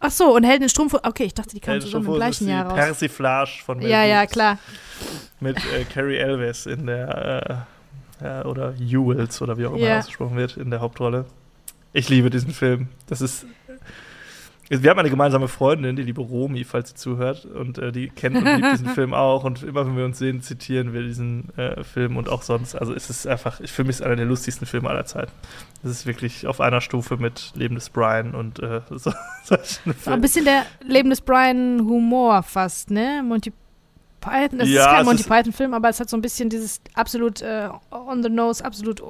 Ach 0.00 0.10
so, 0.10 0.34
und 0.34 0.44
Helden 0.44 0.62
in 0.64 0.68
Strumpfhosen. 0.68 1.06
Okay, 1.06 1.24
ich 1.24 1.34
dachte, 1.34 1.50
die 1.54 1.60
kamen 1.60 1.80
zusammen 1.80 2.06
im 2.06 2.14
gleichen 2.14 2.48
Jahr 2.48 2.66
raus. 2.66 2.74
Persiflage 2.74 3.62
von 3.64 3.78
Mel 3.78 3.88
Ja, 3.88 4.04
ja, 4.04 4.20
Brooks 4.20 4.32
klar. 4.32 4.58
Mit 5.40 5.56
äh, 5.58 5.84
Carrie 5.84 6.16
Elwes 6.16 6.66
in 6.66 6.86
der, 6.86 7.66
äh, 8.20 8.42
oder 8.42 8.74
Ewells 8.80 9.40
oder 9.42 9.56
wie 9.58 9.66
auch 9.66 9.74
immer 9.74 9.86
Ja. 9.86 9.98
ausgesprochen 9.98 10.36
wird, 10.36 10.56
in 10.56 10.70
der 10.70 10.80
Hauptrolle. 10.80 11.24
Ich 11.92 12.08
liebe 12.08 12.30
diesen 12.30 12.50
Film. 12.50 12.88
Das 13.06 13.20
ist. 13.20 13.46
Wir 14.70 14.88
haben 14.90 14.98
eine 14.98 15.10
gemeinsame 15.10 15.46
Freundin, 15.46 15.94
die 15.94 16.02
liebe 16.02 16.22
Romi, 16.22 16.64
falls 16.64 16.88
sie 16.88 16.94
zuhört, 16.94 17.44
und 17.44 17.76
äh, 17.76 17.92
die 17.92 18.08
kennt 18.08 18.34
und 18.36 18.44
liebt 18.46 18.72
diesen 18.72 18.88
Film 18.94 19.12
auch. 19.12 19.44
Und 19.44 19.62
immer, 19.62 19.86
wenn 19.86 19.94
wir 19.96 20.06
uns 20.06 20.18
sehen, 20.18 20.40
zitieren 20.40 20.94
wir 20.94 21.02
diesen 21.02 21.50
äh, 21.58 21.84
Film 21.84 22.16
und 22.16 22.30
auch 22.30 22.40
sonst. 22.40 22.74
Also 22.74 22.94
es 22.94 23.10
ist 23.10 23.26
einfach, 23.26 23.60
ich 23.60 23.70
finde, 23.70 23.90
es 23.90 24.00
ist 24.00 24.06
einer 24.06 24.16
der 24.16 24.24
lustigsten 24.24 24.66
Filme 24.66 24.88
aller 24.88 25.04
Zeiten. 25.04 25.30
Es 25.84 25.90
ist 25.90 26.06
wirklich 26.06 26.46
auf 26.46 26.62
einer 26.62 26.80
Stufe 26.80 27.18
mit 27.18 27.52
Leben 27.54 27.74
des 27.74 27.90
Brian 27.90 28.34
und 28.34 28.58
äh, 28.60 28.80
so, 28.90 29.12
solchen 29.44 29.84
War 29.84 29.92
ein 29.92 29.94
Filmen. 29.98 30.20
bisschen 30.22 30.44
der 30.46 30.62
Leben 30.82 31.10
des 31.10 31.20
Brian-Humor 31.20 32.42
fast, 32.42 32.90
ne? 32.90 33.22
Monty 33.22 33.52
Python. 34.24 34.58
Das 34.58 34.68
Ja, 34.68 34.84
ist 34.84 34.96
kein 34.96 35.04
Monty 35.06 35.22
Python-Film, 35.24 35.74
aber 35.74 35.88
es 35.88 36.00
hat 36.00 36.08
so 36.08 36.16
ein 36.16 36.22
bisschen 36.22 36.48
dieses 36.48 36.80
absolut 36.94 37.42
äh, 37.42 37.68
on 37.90 38.22
the 38.22 38.28
nose, 38.28 38.64
absolut. 38.64 39.02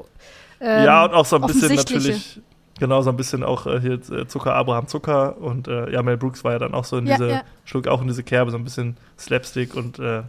Ähm, 0.60 0.84
ja, 0.84 1.04
und 1.04 1.14
auch 1.14 1.26
so 1.26 1.36
ein 1.36 1.42
bisschen 1.46 1.74
natürlich, 1.74 2.40
genau, 2.78 3.02
so 3.02 3.10
ein 3.10 3.16
bisschen 3.16 3.42
auch 3.44 3.66
äh, 3.66 3.80
hier 3.80 3.94
äh, 3.94 4.26
Zucker, 4.26 4.54
Abraham 4.54 4.86
Zucker 4.86 5.36
und 5.38 5.68
äh, 5.68 5.90
ja, 5.92 6.02
Mel 6.02 6.16
Brooks 6.16 6.44
war 6.44 6.52
ja 6.52 6.58
dann 6.58 6.74
auch 6.74 6.84
so 6.84 6.96
in 6.98 7.06
Ja, 7.06 7.16
diese, 7.16 7.30
ja. 7.30 7.42
schlug 7.64 7.88
auch 7.88 8.00
in 8.00 8.08
diese 8.08 8.22
Kerbe, 8.22 8.50
so 8.50 8.56
ein 8.56 8.64
bisschen 8.64 8.96
Slapstick 9.18 9.74
und 9.74 9.98
äh, 9.98 10.22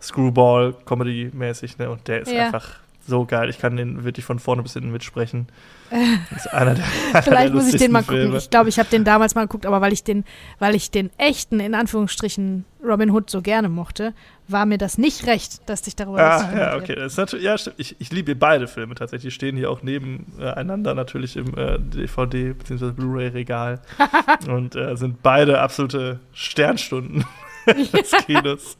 Screwball, 0.00 0.74
Comedy-mäßig, 0.84 1.78
ne? 1.78 1.90
Und 1.90 2.06
der 2.08 2.22
ist 2.22 2.32
einfach 2.32 2.68
so 3.06 3.24
geil. 3.24 3.48
Ich 3.50 3.58
kann 3.58 3.76
den 3.76 4.04
wirklich 4.04 4.24
von 4.24 4.38
vorne 4.38 4.62
bis 4.62 4.72
hinten 4.74 4.90
mitsprechen. 4.92 5.46
Das 6.30 6.46
ist 6.46 6.52
einer 6.52 6.74
der, 6.74 6.84
einer 7.12 7.22
Vielleicht 7.22 7.54
der 7.54 7.54
muss 7.54 7.72
ich 7.72 7.80
den 7.80 7.92
mal 7.92 8.00
lustigsten 8.00 8.24
gucken. 8.26 8.38
Ich 8.38 8.50
glaube, 8.50 8.68
ich 8.68 8.78
habe 8.80 8.88
den 8.88 9.04
damals 9.04 9.36
mal 9.36 9.42
geguckt, 9.42 9.66
aber 9.66 9.80
weil 9.80 9.92
ich 9.92 10.02
den, 10.02 10.24
weil 10.58 10.74
ich 10.74 10.90
den 10.90 11.10
echten, 11.16 11.60
in 11.60 11.76
Anführungsstrichen, 11.76 12.64
Robin 12.84 13.10
Hood 13.10 13.30
so 13.30 13.40
gerne 13.40 13.68
mochte, 13.68 14.12
war 14.48 14.66
mir 14.66 14.78
das 14.78 14.98
nicht 14.98 15.26
recht, 15.26 15.68
dass 15.68 15.86
ich 15.86 15.94
darüber 15.94 16.18
Ah, 16.20 16.56
ja, 16.56 16.76
okay. 16.76 16.96
Das 16.96 17.12
ist 17.12 17.18
natürlich, 17.18 17.44
ja, 17.44 17.56
stimmt. 17.56 17.76
Ich, 17.78 17.96
ich 18.00 18.10
liebe 18.12 18.34
beide 18.34 18.66
Filme 18.66 18.94
tatsächlich. 18.96 19.32
Die 19.32 19.36
stehen 19.36 19.56
hier 19.56 19.70
auch 19.70 19.82
nebeneinander 19.82 20.94
natürlich 20.94 21.36
im 21.36 21.56
äh, 21.56 21.78
DVD- 21.78 22.54
bzw. 22.54 22.90
Blu-ray-Regal. 22.90 23.80
und 24.48 24.74
äh, 24.76 24.96
sind 24.96 25.22
beide 25.22 25.60
absolute 25.60 26.20
Sternstunden 26.32 27.24
des 27.66 28.10
Kinos. 28.26 28.76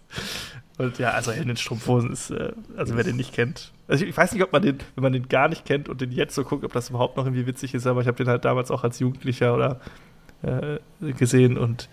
Und 0.78 0.98
ja, 0.98 1.10
also 1.10 1.32
Helden 1.32 1.50
in 1.50 1.56
Strumpfhosen 1.56 2.12
ist, 2.12 2.30
äh, 2.30 2.52
also 2.76 2.96
wer 2.96 3.04
den 3.04 3.16
nicht 3.16 3.32
kennt. 3.32 3.72
Also 3.88 4.04
ich, 4.04 4.10
ich 4.10 4.16
weiß 4.16 4.32
nicht, 4.32 4.42
ob 4.42 4.52
man 4.52 4.62
den, 4.62 4.78
wenn 4.94 5.02
man 5.02 5.12
den 5.12 5.28
gar 5.28 5.48
nicht 5.48 5.64
kennt 5.64 5.88
und 5.88 6.00
den 6.00 6.12
jetzt 6.12 6.34
so 6.34 6.44
guckt, 6.44 6.64
ob 6.64 6.72
das 6.72 6.90
überhaupt 6.90 7.16
noch 7.16 7.24
irgendwie 7.24 7.46
witzig 7.46 7.74
ist, 7.74 7.86
aber 7.86 8.02
ich 8.02 8.06
habe 8.06 8.16
den 8.16 8.28
halt 8.28 8.44
damals 8.44 8.70
auch 8.70 8.84
als 8.84 8.98
Jugendlicher 8.98 9.54
oder 9.54 9.80
äh, 10.42 10.78
gesehen 11.12 11.56
und 11.56 11.88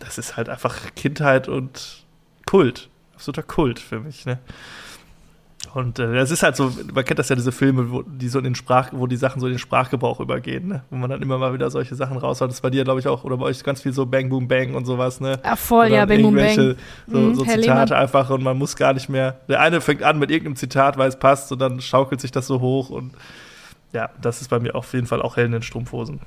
das 0.00 0.18
ist 0.18 0.36
halt 0.36 0.48
einfach 0.48 0.94
Kindheit 0.96 1.48
und 1.48 2.04
Kult. 2.46 2.88
Absoluter 3.14 3.42
Kult 3.42 3.78
für 3.78 4.00
mich, 4.00 4.26
ne? 4.26 4.38
Und 5.74 5.98
äh, 6.00 6.14
das 6.14 6.30
ist 6.30 6.42
halt 6.42 6.56
so, 6.56 6.72
man 6.92 7.04
kennt 7.04 7.18
das 7.18 7.28
ja, 7.28 7.36
diese 7.36 7.52
Filme, 7.52 7.90
wo 7.92 8.02
die 8.02 8.28
so 8.28 8.38
in 8.38 8.44
den 8.44 8.54
Sprach, 8.56 8.88
wo 8.92 9.06
die 9.06 9.16
Sachen 9.16 9.40
so 9.40 9.46
in 9.46 9.52
den 9.52 9.58
Sprachgebrauch 9.58 10.18
übergehen, 10.18 10.66
ne? 10.68 10.82
Wo 10.90 10.96
man 10.96 11.08
dann 11.10 11.22
immer 11.22 11.38
mal 11.38 11.52
wieder 11.54 11.70
solche 11.70 11.94
Sachen 11.94 12.16
raushaut. 12.16 12.48
Das 12.48 12.56
ist 12.56 12.60
bei 12.60 12.70
dir, 12.70 12.82
glaube 12.84 12.98
ich, 13.00 13.06
auch, 13.06 13.22
oder 13.24 13.36
bei 13.36 13.44
euch 13.46 13.62
ganz 13.62 13.80
viel 13.82 13.92
so 13.92 14.04
Bang 14.06 14.28
Boom 14.28 14.48
Bang 14.48 14.74
und 14.74 14.84
sowas, 14.84 15.20
ne? 15.20 15.38
Ach 15.44 15.56
voll, 15.56 15.86
Oder 15.86 15.96
ja, 15.96 16.06
Bang 16.06 16.22
Boom 16.22 16.34
Bang. 16.34 16.76
So, 17.06 17.18
Mhm, 17.18 17.34
so 17.34 17.44
Zitate 17.44 17.96
einfach 17.96 18.30
und 18.30 18.42
man 18.42 18.58
muss 18.58 18.74
gar 18.76 18.92
nicht 18.94 19.08
mehr. 19.08 19.36
Der 19.48 19.60
eine 19.60 19.80
fängt 19.80 20.02
an 20.02 20.18
mit 20.18 20.30
irgendeinem 20.30 20.56
Zitat, 20.56 20.98
weil 20.98 21.08
es 21.08 21.18
passt 21.18 21.52
und 21.52 21.60
dann 21.60 21.80
schaukelt 21.80 22.20
sich 22.20 22.32
das 22.32 22.46
so 22.48 22.60
hoch 22.60 22.90
und 22.90 23.12
ja, 23.92 24.10
das 24.20 24.40
ist 24.40 24.48
bei 24.48 24.58
mir 24.60 24.74
auf 24.74 24.92
jeden 24.92 25.06
Fall 25.06 25.22
auch 25.22 25.36
Helden 25.36 25.54
in 25.54 25.62
Strumpfhosen. 25.62 26.20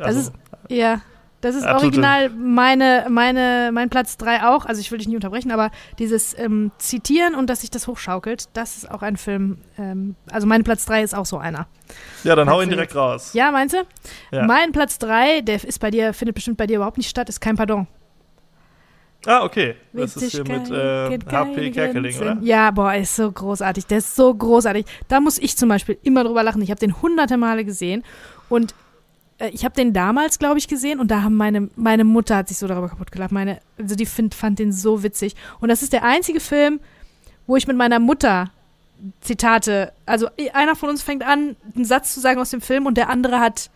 Also, 0.00 0.20
ist- 0.20 0.32
Ja, 0.68 1.00
das 1.42 1.56
ist 1.56 1.66
original 1.66 2.30
meine, 2.30 3.06
meine, 3.10 3.70
mein 3.72 3.90
Platz 3.90 4.16
3 4.16 4.44
auch. 4.44 4.64
Also 4.64 4.80
ich 4.80 4.90
will 4.92 4.98
dich 4.98 5.08
nicht 5.08 5.16
unterbrechen, 5.16 5.50
aber 5.50 5.72
dieses 5.98 6.38
ähm, 6.38 6.70
Zitieren 6.78 7.34
und 7.34 7.50
dass 7.50 7.62
sich 7.62 7.70
das 7.70 7.88
hochschaukelt, 7.88 8.48
das 8.52 8.76
ist 8.76 8.90
auch 8.90 9.02
ein 9.02 9.16
Film. 9.16 9.58
Ähm, 9.76 10.14
also 10.30 10.46
mein 10.46 10.62
Platz 10.62 10.86
3 10.86 11.02
ist 11.02 11.14
auch 11.14 11.26
so 11.26 11.38
einer. 11.38 11.66
ja, 12.22 12.36
dann 12.36 12.48
hau 12.48 12.62
ihn 12.62 12.70
direkt 12.70 12.94
raus. 12.94 13.32
Ja, 13.34 13.50
meinst 13.50 13.74
du? 13.74 13.82
Ja. 14.30 14.44
Mein 14.46 14.70
Platz 14.70 14.98
3, 14.98 15.40
der 15.40 15.62
ist 15.64 15.80
bei 15.80 15.90
dir, 15.90 16.14
findet 16.14 16.36
bestimmt 16.36 16.58
bei 16.58 16.68
dir 16.68 16.76
überhaupt 16.76 16.96
nicht 16.96 17.10
statt, 17.10 17.28
ist 17.28 17.40
kein 17.40 17.56
Pardon. 17.56 17.88
Ah, 19.26 19.44
okay. 19.44 19.74
Das 19.92 20.16
ist 20.16 20.32
hier 20.32 20.44
mit 20.44 20.70
äh, 20.70 21.18
HP 21.30 21.70
Kerkeling, 21.70 22.18
oder? 22.18 22.38
Ja, 22.40 22.70
boah, 22.70 22.94
ist 22.94 23.16
so 23.16 23.30
großartig. 23.30 23.86
Der 23.86 23.98
ist 23.98 24.14
so 24.14 24.32
großartig. 24.34 24.86
Da 25.08 25.20
muss 25.20 25.38
ich 25.38 25.56
zum 25.56 25.68
Beispiel 25.68 25.98
immer 26.02 26.24
drüber 26.24 26.42
lachen. 26.42 26.62
Ich 26.62 26.70
habe 26.70 26.80
den 26.80 27.00
hunderte 27.02 27.36
Male 27.36 27.64
gesehen 27.64 28.04
und 28.48 28.74
ich 29.50 29.64
habe 29.64 29.74
den 29.74 29.92
damals, 29.92 30.38
glaube 30.38 30.58
ich, 30.58 30.68
gesehen 30.68 31.00
und 31.00 31.10
da 31.10 31.22
haben 31.22 31.34
meine, 31.36 31.68
meine 31.76 32.04
Mutter 32.04 32.36
hat 32.36 32.48
sich 32.48 32.58
so 32.58 32.66
darüber 32.66 32.88
kaputt 32.88 33.10
gelacht. 33.12 33.32
Meine, 33.32 33.60
also 33.78 33.94
die 33.94 34.06
find, 34.06 34.34
fand 34.34 34.58
den 34.58 34.72
so 34.72 35.02
witzig. 35.02 35.34
Und 35.60 35.68
das 35.68 35.82
ist 35.82 35.92
der 35.92 36.04
einzige 36.04 36.40
Film, 36.40 36.80
wo 37.46 37.56
ich 37.56 37.66
mit 37.66 37.76
meiner 37.76 37.98
Mutter 37.98 38.50
Zitate, 39.20 39.92
also 40.06 40.28
einer 40.52 40.76
von 40.76 40.88
uns 40.88 41.02
fängt 41.02 41.24
an, 41.24 41.56
einen 41.74 41.84
Satz 41.84 42.14
zu 42.14 42.20
sagen 42.20 42.40
aus 42.40 42.50
dem 42.50 42.60
Film 42.60 42.86
und 42.86 42.96
der 42.96 43.08
andere 43.08 43.40
hat 43.40 43.70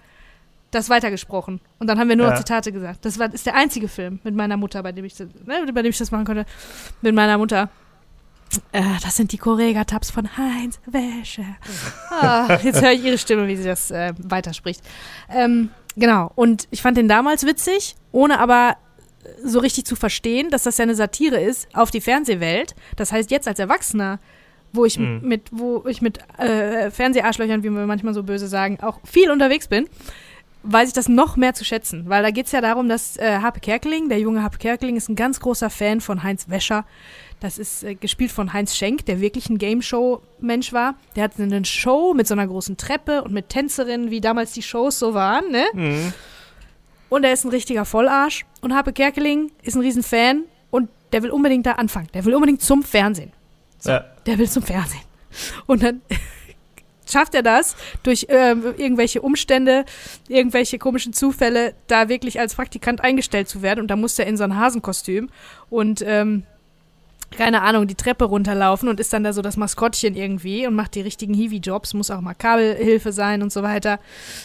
das 0.70 0.88
weitergesprochen. 0.88 1.60
Und 1.78 1.86
dann 1.88 1.98
haben 1.98 2.08
wir 2.08 2.16
nur 2.16 2.26
noch 2.26 2.32
Ja. 2.34 2.38
Zitate 2.38 2.70
gesagt. 2.72 3.04
Das 3.04 3.18
war, 3.18 3.32
ist 3.32 3.46
der 3.46 3.54
einzige 3.56 3.88
Film 3.88 4.20
mit 4.24 4.34
meiner 4.34 4.56
Mutter, 4.56 4.82
bei 4.82 4.92
dem 4.92 5.04
ich, 5.04 5.14
das- 5.16 5.28
ne, 5.46 5.72
bei 5.72 5.82
dem 5.82 5.90
ich 5.90 5.98
das 5.98 6.10
machen 6.10 6.24
konnte. 6.24 6.44
Mit 7.02 7.14
meiner 7.14 7.38
Mutter. 7.38 7.70
Äh, 8.72 8.82
das 9.02 9.16
sind 9.16 9.32
die 9.32 9.38
Correga-Tabs 9.38 10.10
von 10.10 10.36
Heinz 10.36 10.80
Wäsche. 10.86 11.44
Ah, 12.10 12.58
jetzt 12.62 12.80
höre 12.82 12.92
ich 12.92 13.04
ihre 13.04 13.18
Stimme, 13.18 13.46
wie 13.48 13.56
sie 13.56 13.64
das 13.64 13.90
äh, 13.90 14.12
weiterspricht. 14.18 14.80
Ähm, 15.30 15.70
genau. 15.96 16.32
Und 16.34 16.68
ich 16.70 16.82
fand 16.82 16.96
den 16.96 17.08
damals 17.08 17.44
witzig, 17.44 17.96
ohne 18.12 18.38
aber 18.38 18.76
so 19.44 19.58
richtig 19.58 19.84
zu 19.84 19.96
verstehen, 19.96 20.50
dass 20.50 20.62
das 20.62 20.78
ja 20.78 20.84
eine 20.84 20.94
Satire 20.94 21.40
ist 21.40 21.68
auf 21.74 21.90
die 21.90 22.00
Fernsehwelt. 22.00 22.74
Das 22.94 23.12
heißt, 23.12 23.30
jetzt 23.30 23.48
als 23.48 23.58
Erwachsener, 23.58 24.18
wo 24.72 24.84
ich 24.84 24.98
Mhm. 24.98 25.20
mit, 25.22 25.48
wo 25.50 25.84
ich 25.86 26.00
mit 26.00 26.18
äh, 26.38 26.90
Fernseharschlöchern, 26.90 27.62
wie 27.62 27.70
wir 27.70 27.86
manchmal 27.86 28.14
so 28.14 28.22
böse 28.22 28.46
sagen, 28.46 28.78
auch 28.80 29.00
viel 29.04 29.30
unterwegs 29.30 29.68
bin, 29.68 29.88
weiß 30.62 30.88
ich 30.88 30.94
das 30.94 31.08
noch 31.08 31.36
mehr 31.36 31.54
zu 31.54 31.64
schätzen. 31.64 32.04
Weil 32.08 32.22
da 32.22 32.30
geht 32.30 32.46
es 32.46 32.52
ja 32.52 32.60
darum, 32.60 32.88
dass 32.88 33.16
äh, 33.16 33.38
Harpe 33.40 33.60
Kerkeling, 33.60 34.08
der 34.08 34.18
junge 34.20 34.42
Harpe 34.42 34.58
Kerkeling, 34.58 34.96
ist 34.96 35.08
ein 35.08 35.16
ganz 35.16 35.40
großer 35.40 35.70
Fan 35.70 36.00
von 36.00 36.22
Heinz 36.22 36.48
Wäscher. 36.48 36.84
Das 37.40 37.58
ist 37.58 37.84
äh, 37.84 37.94
gespielt 37.94 38.32
von 38.32 38.52
Heinz 38.52 38.74
Schenk, 38.76 39.04
der 39.06 39.20
wirklich 39.20 39.50
ein 39.50 39.58
Game-Show-Mensch 39.58 40.72
war. 40.72 40.94
Der 41.16 41.24
hat 41.24 41.38
eine 41.38 41.64
Show 41.64 42.14
mit 42.14 42.26
so 42.26 42.34
einer 42.34 42.46
großen 42.46 42.76
Treppe 42.76 43.22
und 43.22 43.32
mit 43.32 43.50
Tänzerinnen, 43.50 44.10
wie 44.10 44.20
damals 44.20 44.52
die 44.52 44.62
Shows 44.62 44.98
so 44.98 45.12
waren, 45.14 45.50
ne? 45.50 45.64
Mhm. 45.74 46.12
Und 47.08 47.24
er 47.24 47.32
ist 47.32 47.44
ein 47.44 47.50
richtiger 47.50 47.84
Vollarsch. 47.84 48.44
Und 48.62 48.74
Harpe 48.74 48.92
Kerkeling 48.92 49.52
ist 49.62 49.76
ein 49.76 49.82
Riesenfan 49.82 50.44
und 50.70 50.88
der 51.12 51.22
will 51.22 51.30
unbedingt 51.30 51.66
da 51.66 51.72
anfangen. 51.72 52.08
Der 52.14 52.24
will 52.24 52.34
unbedingt 52.34 52.62
zum 52.62 52.82
Fernsehen. 52.82 53.32
So. 53.78 53.90
Ja. 53.90 54.04
Der 54.24 54.38
will 54.38 54.48
zum 54.48 54.62
Fernsehen. 54.62 55.02
Und 55.66 55.82
dann 55.82 56.02
schafft 57.08 57.34
er 57.34 57.42
das 57.42 57.76
durch 58.02 58.26
ähm, 58.28 58.74
irgendwelche 58.76 59.22
Umstände, 59.22 59.84
irgendwelche 60.28 60.78
komischen 60.78 61.12
Zufälle, 61.12 61.74
da 61.86 62.08
wirklich 62.08 62.40
als 62.40 62.54
Praktikant 62.54 63.02
eingestellt 63.02 63.48
zu 63.48 63.62
werden. 63.62 63.80
Und 63.80 63.88
da 63.88 63.96
muss 63.96 64.18
er 64.18 64.26
in 64.26 64.36
so 64.36 64.44
ein 64.44 64.56
Hasenkostüm 64.56 65.30
und 65.70 66.02
ähm, 66.04 66.44
keine 67.30 67.62
Ahnung, 67.62 67.86
die 67.86 67.94
Treppe 67.94 68.24
runterlaufen 68.24 68.88
und 68.88 69.00
ist 69.00 69.12
dann 69.12 69.24
da 69.24 69.32
so 69.32 69.42
das 69.42 69.56
Maskottchen 69.56 70.14
irgendwie 70.14 70.66
und 70.66 70.74
macht 70.74 70.94
die 70.94 71.00
richtigen 71.00 71.34
Hiwi-Jobs, 71.34 71.94
muss 71.94 72.10
auch 72.10 72.20
mal 72.20 72.34
Kabelhilfe 72.34 73.12
sein 73.12 73.42
und 73.42 73.52
so 73.52 73.62
weiter. 73.62 73.98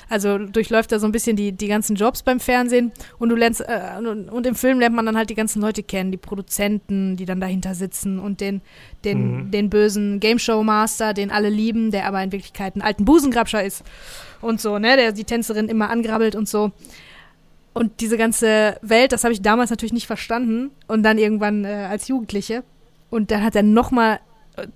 Also 0.09 0.37
durchläuft 0.37 0.91
er 0.91 0.99
so 0.99 1.05
ein 1.07 1.11
bisschen 1.11 1.35
die, 1.35 1.51
die 1.51 1.67
ganzen 1.67 1.95
Jobs 1.95 2.23
beim 2.23 2.39
Fernsehen 2.39 2.91
und 3.19 3.29
du 3.29 3.35
lernst, 3.35 3.61
äh, 3.61 3.97
und, 3.97 4.29
und 4.29 4.45
im 4.47 4.55
Film 4.55 4.79
lernt 4.79 4.95
man 4.95 5.05
dann 5.05 5.15
halt 5.15 5.29
die 5.29 5.35
ganzen 5.35 5.61
Leute 5.61 5.83
kennen, 5.83 6.11
die 6.11 6.17
Produzenten, 6.17 7.15
die 7.15 7.25
dann 7.25 7.39
dahinter 7.39 7.75
sitzen 7.75 8.19
und 8.19 8.41
den, 8.41 8.61
den, 9.05 9.21
Mhm. 9.45 9.51
den 9.51 9.69
bösen 9.69 10.19
Game-Show-Master, 10.19 11.13
den 11.13 11.31
alle 11.31 11.49
lieben, 11.49 11.91
der 11.91 12.07
aber 12.07 12.21
in 12.23 12.31
Wirklichkeit 12.31 12.75
ein 12.75 12.81
alten 12.81 13.05
Busengrabscher 13.05 13.63
ist 13.63 13.83
und 14.41 14.59
so, 14.59 14.79
ne, 14.79 14.97
der 14.97 15.11
die 15.11 15.23
Tänzerin 15.23 15.69
immer 15.69 15.89
angrabbelt 15.89 16.35
und 16.35 16.49
so. 16.49 16.71
Und 17.73 18.01
diese 18.01 18.17
ganze 18.17 18.77
Welt, 18.81 19.11
das 19.11 19.23
habe 19.23 19.33
ich 19.33 19.41
damals 19.41 19.69
natürlich 19.69 19.93
nicht 19.93 20.07
verstanden 20.07 20.71
und 20.87 21.03
dann 21.03 21.17
irgendwann 21.17 21.63
äh, 21.63 21.87
als 21.89 22.07
Jugendliche. 22.07 22.63
Und 23.09 23.31
dann 23.31 23.43
hat 23.43 23.55
er 23.55 23.63
nochmal, 23.63 24.19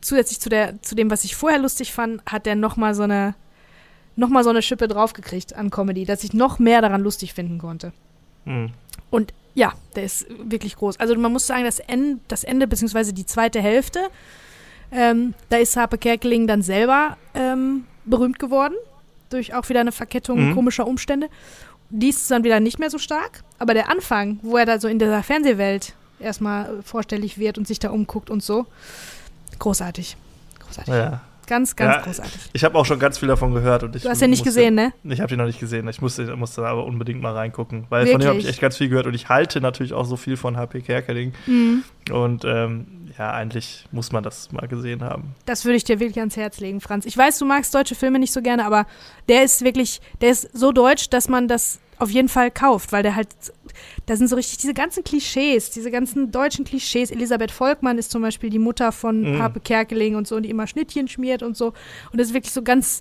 zusätzlich 0.02 0.40
zu, 0.40 0.50
der, 0.50 0.82
zu 0.82 0.96
dem, 0.96 1.12
was 1.12 1.24
ich 1.26 1.36
vorher 1.36 1.60
lustig 1.60 1.92
fand, 1.94 2.22
hat 2.26 2.48
er 2.48 2.56
nochmal 2.56 2.96
so 2.96 3.04
eine, 3.04 3.36
noch 4.16 4.30
mal 4.30 4.44
so 4.44 4.50
eine 4.50 4.62
Schippe 4.62 4.88
draufgekriegt 4.88 5.56
an 5.56 5.72
Comedy, 5.72 6.06
dass 6.06 6.24
ich 6.24 6.34
noch 6.34 6.58
mehr 6.60 6.82
daran 6.82 7.02
lustig 7.02 7.34
finden 7.34 7.58
konnte. 7.58 7.92
Mhm. 8.46 8.72
Und 9.10 9.34
ja, 9.56 9.74
der 9.96 10.04
ist 10.04 10.28
wirklich 10.44 10.76
groß. 10.76 11.00
Also 11.00 11.16
man 11.16 11.32
muss 11.32 11.48
sagen, 11.48 11.64
das 11.64 11.80
Ende, 11.80 12.20
das 12.28 12.44
Ende 12.44 12.68
beziehungsweise 12.68 13.14
die 13.14 13.26
zweite 13.26 13.62
Hälfte, 13.62 14.00
ähm, 14.92 15.34
da 15.50 15.58
ist 15.58 15.76
Harpe 15.78 15.98
Kerkeling 15.98 16.48
dann 16.48 16.62
selber 16.62 17.18
ähm, 17.34 17.86
berühmt 18.06 18.40
geworden, 18.40 18.76
durch 19.30 19.54
auch 19.54 19.68
wieder 19.70 19.80
eine 19.80 19.92
Verkettung 19.92 20.50
Mhm. 20.50 20.56
komischer 20.56 20.88
Umstände. 20.88 21.30
Die 21.90 22.10
ist 22.10 22.30
dann 22.32 22.44
wieder 22.44 22.60
nicht 22.60 22.80
mehr 22.80 22.90
so 22.90 22.98
stark, 22.98 23.44
aber 23.60 23.74
der 23.74 23.90
Anfang, 23.90 24.40
wo 24.42 24.58
er 24.58 24.66
da 24.66 24.80
so 24.80 24.88
in 24.88 25.00
dieser 25.00 25.22
Fernsehwelt 25.24 25.94
erstmal 26.20 26.66
äh, 26.80 26.82
vorstellig 26.82 27.38
wird 27.38 27.58
und 27.58 27.68
sich 27.68 27.80
da 27.80 27.90
umguckt 27.92 28.30
und 28.30 28.42
so, 28.44 28.66
großartig. 29.60 30.18
Großartig. 30.60 30.94
Ja. 30.94 31.22
Ganz, 31.48 31.76
ganz 31.76 31.96
Ja, 31.98 32.02
großartig. 32.02 32.42
Ich 32.54 32.64
habe 32.64 32.76
auch 32.76 32.86
schon 32.88 32.98
ganz 32.98 33.20
viel 33.20 33.28
davon 33.28 33.54
gehört. 33.54 33.84
Und 33.84 33.96
ich 33.96 34.02
Du 34.02 34.10
hast 34.10 34.20
ja 34.20 34.28
nicht 34.28 34.40
musste- 34.40 34.50
gesehen, 34.62 34.74
ne? 34.74 34.94
Ich 35.04 35.20
habe 35.22 35.30
den 35.30 35.38
noch 35.38 35.46
nicht 35.46 35.60
gesehen. 35.60 35.88
Ich 35.88 36.02
musste, 36.02 36.36
musste 36.36 36.66
aber 36.66 36.86
unbedingt 36.86 37.22
mal 37.22 37.34
reingucken. 37.34 37.86
Weil 37.90 38.08
von 38.08 38.20
dem 38.20 38.28
habe 38.28 38.38
ich 38.40 38.46
Wirklich? 38.46 38.50
echt 38.56 38.62
ganz 38.62 38.78
viel 38.78 38.90
gehört. 38.90 39.06
Und 39.06 39.14
ich 39.14 39.30
halte 39.30 39.62
natürlich 39.62 39.94
auch 39.94 40.06
so 40.06 40.16
viel 40.18 40.38
von 40.38 40.58
HP 40.58 40.82
Kerkeling. 40.82 41.34
Mhm. 41.46 41.84
Und 42.12 42.46
ähm, 42.46 43.05
ja, 43.18 43.32
eigentlich 43.32 43.86
muss 43.92 44.12
man 44.12 44.24
das 44.24 44.52
mal 44.52 44.68
gesehen 44.68 45.02
haben. 45.04 45.36
Das 45.46 45.64
würde 45.66 45.78
ich 45.78 45.84
dir 45.84 46.00
wirklich 46.00 46.20
ans 46.20 46.36
Herz 46.36 46.60
legen, 46.60 46.82
Franz. 46.82 47.06
Ich 47.06 47.18
weiß, 47.18 47.38
du 47.40 47.46
magst 47.46 47.74
deutsche 47.74 47.96
Filme 47.96 48.20
nicht 48.20 48.34
so 48.34 48.42
gerne, 48.42 48.66
aber 48.66 48.86
der 49.30 49.44
ist 49.44 49.64
wirklich, 49.64 50.02
der 50.22 50.32
ist 50.32 50.50
so 50.58 50.72
deutsch, 50.72 51.10
dass 51.10 51.30
man 51.30 51.48
das 51.48 51.80
auf 51.98 52.10
jeden 52.10 52.28
Fall 52.28 52.52
kauft, 52.52 52.92
weil 52.92 53.04
der 53.04 53.16
halt, 53.16 53.30
da 54.06 54.18
sind 54.18 54.28
so 54.28 54.36
richtig 54.36 54.58
diese 54.58 54.74
ganzen 54.74 55.04
Klischees, 55.06 55.70
diese 55.72 55.92
ganzen 55.92 56.30
deutschen 56.30 56.66
Klischees. 56.66 57.10
Elisabeth 57.10 57.52
Volkmann 57.52 57.98
ist 57.98 58.12
zum 58.12 58.22
Beispiel 58.22 58.50
die 58.50 58.60
Mutter 58.60 58.92
von 58.92 59.22
Mhm. 59.36 59.42
Harpe 59.42 59.62
Kerkeling 59.62 60.16
und 60.16 60.28
so, 60.28 60.38
die 60.42 60.50
immer 60.50 60.68
Schnittchen 60.68 61.08
schmiert 61.08 61.42
und 61.42 61.56
so. 61.56 61.68
Und 62.12 62.20
das 62.20 62.28
ist 62.28 62.34
wirklich 62.34 62.52
so 62.52 62.64
ganz, 62.64 63.00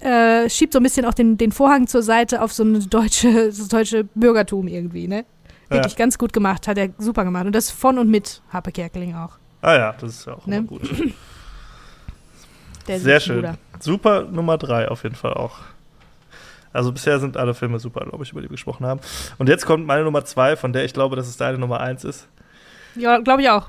äh, 0.00 0.50
schiebt 0.50 0.72
so 0.72 0.80
ein 0.80 0.82
bisschen 0.82 1.04
auch 1.06 1.14
den, 1.14 1.38
den 1.38 1.52
Vorhang 1.52 1.86
zur 1.86 2.02
Seite 2.02 2.42
auf 2.42 2.52
so 2.52 2.64
eine 2.64 2.80
deutsche, 2.80 3.46
das 3.46 3.68
deutsche 3.68 4.02
Bürgertum 4.02 4.66
irgendwie, 4.66 5.06
ne? 5.06 5.24
Wirklich 5.70 5.96
ganz 5.96 6.18
gut 6.18 6.32
gemacht, 6.32 6.66
hat 6.68 6.76
er 6.78 6.90
super 6.98 7.24
gemacht. 7.24 7.46
Und 7.46 7.52
das 7.54 7.70
von 7.70 7.98
und 7.98 8.10
mit 8.10 8.42
Harpe 8.52 8.72
Kerkeling 8.72 9.14
auch. 9.14 9.32
Ah 9.62 9.74
ja, 9.74 9.94
das 10.00 10.10
ist 10.10 10.26
ja 10.26 10.34
auch 10.34 10.46
Ne? 10.46 10.56
immer 10.58 10.66
gut. 10.66 10.82
Der 12.88 12.98
Sehr 12.98 13.20
schön. 13.20 13.36
Bruder. 13.36 13.54
Super 13.78 14.22
Nummer 14.22 14.58
drei 14.58 14.88
auf 14.88 15.02
jeden 15.04 15.14
Fall 15.14 15.34
auch. 15.34 15.58
Also 16.72 16.92
bisher 16.92 17.18
sind 17.18 17.36
alle 17.36 17.54
Filme 17.54 17.78
super, 17.78 18.04
glaube 18.04 18.22
ich, 18.24 18.30
über 18.32 18.40
die 18.40 18.46
wir 18.46 18.52
gesprochen 18.52 18.86
haben. 18.86 19.00
Und 19.38 19.48
jetzt 19.48 19.66
kommt 19.66 19.86
meine 19.86 20.04
Nummer 20.04 20.24
zwei, 20.24 20.56
von 20.56 20.72
der 20.72 20.84
ich 20.84 20.92
glaube, 20.92 21.16
dass 21.16 21.26
es 21.28 21.36
deine 21.36 21.58
Nummer 21.58 21.80
eins 21.80 22.04
ist. 22.04 22.26
Ja, 22.94 23.18
glaube 23.18 23.42
ich 23.42 23.50
auch. 23.50 23.68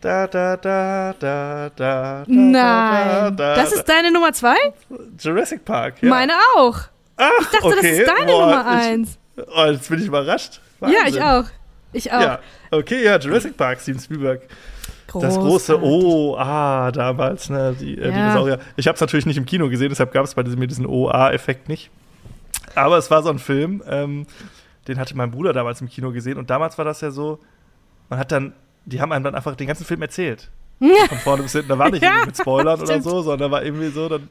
Da, 0.00 0.26
da, 0.26 0.56
da, 0.56 1.14
da, 1.18 1.70
da, 1.70 1.70
da, 1.74 2.24
Nein. 2.28 2.52
da, 2.52 3.30
da, 3.30 3.54
das 3.56 3.72
ist 3.72 3.84
deine 3.88 4.12
Nummer 4.12 4.32
zwei? 4.32 4.54
Jurassic 5.18 5.64
Park, 5.64 6.02
ja. 6.02 6.08
Meine 6.08 6.34
auch. 6.56 6.76
Ach, 7.16 7.30
Ich 7.40 7.46
dachte, 7.48 7.64
okay. 7.66 7.76
das 7.76 7.84
ist 7.84 8.06
deine 8.06 8.26
Boah, 8.32 8.40
Nummer 8.46 8.66
eins. 8.66 9.18
Oh, 9.36 9.64
jetzt 9.66 9.88
bin 9.88 10.00
ich 10.00 10.06
überrascht. 10.06 10.60
Ja, 10.80 10.88
ich 10.88 11.16
Wahnsinn. 11.16 11.22
auch. 11.22 11.44
Ich 11.92 12.12
auch. 12.12 12.20
Ja, 12.20 12.38
okay, 12.70 13.04
ja, 13.04 13.18
Jurassic 13.18 13.56
Park, 13.56 13.80
Steven 13.80 14.00
Spielberg. 14.00 14.42
Das 15.12 15.34
große 15.36 15.78
Großartig. 15.78 15.82
OA 15.88 16.92
damals, 16.92 17.48
ne, 17.48 17.74
die 17.78 17.96
äh, 17.96 18.08
Ja. 18.08 18.10
Dinosaurier. 18.10 18.58
Ich 18.76 18.86
habe 18.86 18.96
es 18.96 19.00
natürlich 19.00 19.24
nicht 19.24 19.38
im 19.38 19.46
Kino 19.46 19.68
gesehen, 19.68 19.88
deshalb 19.88 20.12
gab 20.12 20.24
es 20.24 20.34
bei 20.34 20.42
diesem, 20.42 20.58
mir 20.58 20.66
diesen 20.66 20.84
OA-Effekt 20.84 21.68
nicht. 21.68 21.90
Aber 22.74 22.98
es 22.98 23.10
war 23.10 23.22
so 23.22 23.30
ein 23.30 23.38
Film, 23.38 23.82
ähm, 23.88 24.26
den 24.88 24.98
hatte 24.98 25.16
mein 25.16 25.30
Bruder 25.30 25.52
damals 25.52 25.80
im 25.80 25.88
Kino 25.88 26.10
gesehen 26.12 26.36
und 26.38 26.50
damals 26.50 26.76
war 26.76 26.84
das 26.84 27.00
ja 27.00 27.10
so, 27.10 27.38
man 28.10 28.18
hat 28.18 28.30
dann, 28.32 28.52
die 28.84 29.00
haben 29.00 29.12
einem 29.12 29.24
dann 29.24 29.34
einfach 29.34 29.56
den 29.56 29.66
ganzen 29.68 29.86
Film 29.86 30.02
erzählt. 30.02 30.50
Von 30.78 31.18
vorne 31.18 31.42
bis 31.42 31.52
hinten, 31.52 31.68
da 31.68 31.78
war 31.78 31.90
nicht 31.90 32.02
Ja, 32.02 32.10
irgendwie 32.10 32.26
mit 32.26 32.36
Spoilern 32.36 32.80
oder 32.80 33.00
so, 33.00 33.22
sondern 33.22 33.50
war 33.50 33.64
irgendwie 33.64 33.88
so, 33.88 34.08
dann 34.08 34.28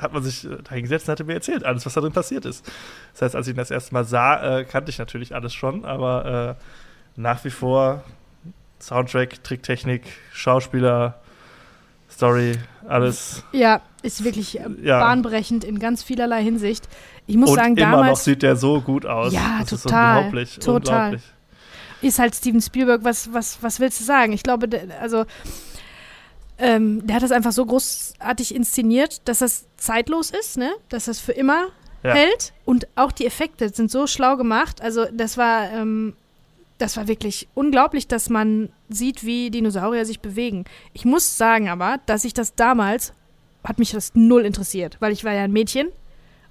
hat 0.00 0.12
man 0.12 0.22
sich 0.22 0.44
äh, 0.44 0.56
da 0.62 0.74
hingesetzt 0.74 1.08
und 1.08 1.12
hatte 1.12 1.24
mir 1.24 1.34
erzählt, 1.34 1.64
alles, 1.64 1.86
was 1.86 1.94
da 1.94 2.00
drin 2.00 2.12
passiert 2.12 2.44
ist. 2.44 2.64
Das 3.12 3.22
heißt, 3.22 3.36
als 3.36 3.46
ich 3.46 3.54
ihn 3.54 3.56
das 3.56 3.70
erste 3.70 3.94
Mal 3.94 4.04
sah, 4.04 4.58
äh, 4.58 4.64
kannte 4.64 4.90
ich 4.90 4.98
natürlich 4.98 5.34
alles 5.34 5.54
schon, 5.54 5.84
aber 5.84 6.56
äh, 6.58 7.20
nach 7.20 7.42
wie 7.44 7.50
vor 7.50 8.02
Soundtrack, 8.80 9.42
Tricktechnik, 9.42 10.02
Schauspieler, 10.32 11.18
Story, 12.10 12.58
alles. 12.88 13.42
Ja, 13.52 13.80
ist 14.02 14.22
wirklich 14.24 14.60
äh, 14.60 14.64
Ja. 14.82 15.00
bahnbrechend 15.00 15.64
in 15.64 15.78
ganz 15.78 16.02
vielerlei 16.02 16.42
Hinsicht. 16.42 16.88
Ich 17.26 17.36
muss 17.36 17.50
und 17.50 17.56
sagen, 17.56 17.76
immer 17.76 17.90
noch 17.90 17.96
damals 17.98 18.24
sieht 18.24 18.42
der 18.42 18.56
so 18.56 18.80
gut 18.80 19.06
aus. 19.06 19.32
Ja, 19.32 19.60
das 19.68 19.82
total, 19.82 20.18
Ist 20.18 20.24
unglaublich. 20.26 20.58
total. 20.58 20.74
unglaublich. 21.04 21.22
ist 22.02 22.18
halt 22.18 22.34
Steven 22.34 22.60
Spielberg, 22.60 23.02
was, 23.02 23.32
was, 23.32 23.58
was 23.62 23.80
willst 23.80 23.98
du 24.00 24.04
sagen? 24.04 24.32
Ich 24.32 24.42
glaube, 24.42 24.68
also 25.00 25.24
ähm, 26.58 27.06
der 27.06 27.16
hat 27.16 27.22
das 27.22 27.32
einfach 27.32 27.52
so 27.52 27.64
großartig 27.66 28.54
inszeniert, 28.54 29.20
dass 29.28 29.40
das 29.40 29.66
zeitlos 29.76 30.30
ist, 30.30 30.56
ne? 30.56 30.70
Dass 30.88 31.04
das 31.06 31.20
für 31.20 31.32
immer 31.32 31.66
Ja. 32.02 32.14
hält. 32.14 32.52
Und 32.64 32.86
auch 32.96 33.12
die 33.12 33.26
Effekte 33.26 33.68
sind 33.68 33.90
so 33.90 34.06
schlau 34.06 34.36
gemacht. 34.36 34.80
Also 34.80 35.06
das 35.12 35.36
war, 35.36 35.70
ähm, 35.72 36.14
das 36.78 36.96
war 36.96 37.08
wirklich 37.08 37.48
unglaublich, 37.54 38.06
dass 38.08 38.28
man 38.30 38.70
sieht, 38.88 39.24
wie 39.24 39.50
Dinosaurier 39.50 40.04
sich 40.06 40.20
bewegen. 40.20 40.64
Ich 40.92 41.04
muss 41.04 41.36
sagen 41.36 41.68
aber, 41.68 41.98
dass 42.06 42.24
ich 42.24 42.32
das 42.34 42.54
damals, 42.54 43.12
hat 43.64 43.78
mich 43.78 43.90
das 43.90 44.12
null 44.14 44.44
interessiert, 44.44 44.96
weil 45.00 45.12
ich 45.12 45.24
war 45.24 45.32
ja 45.32 45.42
ein 45.42 45.52
Mädchen. 45.52 45.88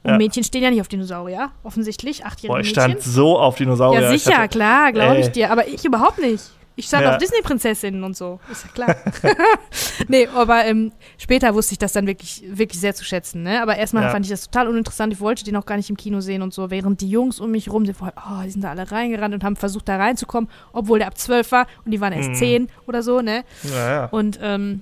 Und 0.03 0.11
Ja. 0.11 0.17
Mädchen 0.17 0.43
stehen 0.43 0.61
ja 0.61 0.69
nicht 0.69 0.81
auf 0.81 0.87
Dinosaurier, 0.87 1.51
offensichtlich, 1.63 2.25
achtjährige 2.25 2.53
Boah, 2.53 2.59
ich 2.59 2.75
Mädchen. 2.75 2.91
stand 2.99 3.03
so 3.03 3.39
auf 3.39 3.55
Dinosaurier. 3.55 4.01
Ja, 4.01 4.11
Ich 4.11 4.23
sicher, 4.23 4.37
hatte- 4.37 4.49
klar, 4.57 4.91
glaube 4.91 5.17
ich 5.19 5.29
dir. 5.29 5.49
Aber 5.51 5.67
ich 5.67 5.83
überhaupt 5.85 6.19
nicht. 6.19 6.43
Ich 6.77 6.88
stand 6.88 7.03
Ja. 7.05 7.11
auf 7.13 7.17
Disney-Prinzessinnen 7.19 8.03
und 8.03 8.17
so. 8.17 8.39
Ist 8.51 8.65
ja 8.65 8.69
klar. 8.71 8.95
nee, 10.07 10.27
aber 10.27 10.65
ähm, 10.65 10.91
später 11.17 11.53
wusste 11.55 11.73
ich 11.73 11.79
das 11.79 11.93
dann 11.93 12.05
wirklich, 12.07 12.43
wirklich 12.49 12.79
sehr 12.79 12.93
zu 12.93 13.03
schätzen. 13.05 13.43
Ne? 13.43 13.61
Aber 13.61 13.77
erstmal 13.77 14.03
Ja. 14.03 14.09
fand 14.09 14.25
ich 14.25 14.31
das 14.31 14.45
total 14.49 14.67
uninteressant. 14.67 15.13
Ich 15.13 15.19
wollte 15.19 15.43
den 15.43 15.55
auch 15.55 15.65
gar 15.65 15.77
nicht 15.77 15.89
im 15.89 15.97
Kino 15.97 16.19
sehen 16.19 16.41
und 16.41 16.53
so. 16.53 16.69
Während 16.71 17.01
die 17.01 17.09
Jungs 17.09 17.39
um 17.39 17.51
mich 17.51 17.69
rum 17.71 17.85
sind, 17.85 17.95
voll, 17.97 18.11
oh, 18.17 18.43
die 18.43 18.49
sind 18.51 18.63
da 18.63 18.71
alle 18.71 18.91
reingerannt 18.91 19.33
und 19.33 19.43
haben 19.43 19.55
versucht, 19.55 19.88
da 19.88 19.97
reinzukommen, 19.97 20.49
obwohl 20.73 20.99
der 20.99 21.07
ab 21.07 21.17
zwölf 21.17 21.51
war 21.51 21.67
und 21.85 21.91
die 21.91 22.01
waren 22.01 22.13
erst 22.13 22.29
Mhm. 22.31 22.35
zehn 22.35 22.69
oder 22.88 23.03
so. 23.03 23.21
Ne? 23.21 23.43
Ja, 23.63 23.89
ja. 23.91 24.05
Und 24.07 24.39
ähm, 24.41 24.81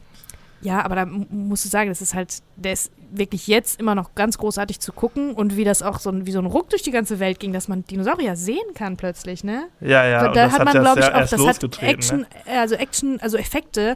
ja, 0.64 0.84
aber 0.84 0.96
da 0.96 1.06
musst 1.06 1.66
du 1.66 1.70
sagen, 1.70 1.90
das 1.90 2.02
ist 2.02 2.14
halt, 2.14 2.42
der 2.56 2.74
ist 2.74 2.92
wirklich 3.12 3.48
jetzt 3.48 3.80
immer 3.80 3.94
noch 3.96 4.16
ganz 4.16 4.38
großartig 4.38 4.80
zu 4.80 4.92
gucken 4.92 5.34
und 5.34 5.56
wie 5.58 5.64
das 5.64 5.82
auch 5.84 6.00
so 6.00 6.10
ein, 6.10 6.26
wie 6.26 6.32
so 6.32 6.40
ein 6.40 6.46
Ruck 6.46 6.70
durch 6.70 6.82
die 6.82 6.92
ganze 6.92 7.20
Welt 7.20 7.40
ging, 7.40 7.54
dass 7.54 7.68
man 7.68 7.86
Dinosaurier 7.86 8.36
sehen 8.36 8.74
kann 8.74 8.98
plötzlich, 8.98 9.44
ne? 9.44 9.66
ja, 9.82 10.06
ja. 10.06 10.28
da 10.30 10.52
hat 10.52 10.66
man, 10.66 10.74
glaube 10.74 11.00
ich, 11.02 11.06
auch, 11.06 11.20
das 11.20 11.32
hat 11.34 11.40
losgetreten, 11.40 11.90
Action, 11.94 12.20
Ne? 12.20 12.60
also 12.60 12.76
Action, 12.76 13.20
also 13.22 13.38
Effekte, 13.38 13.96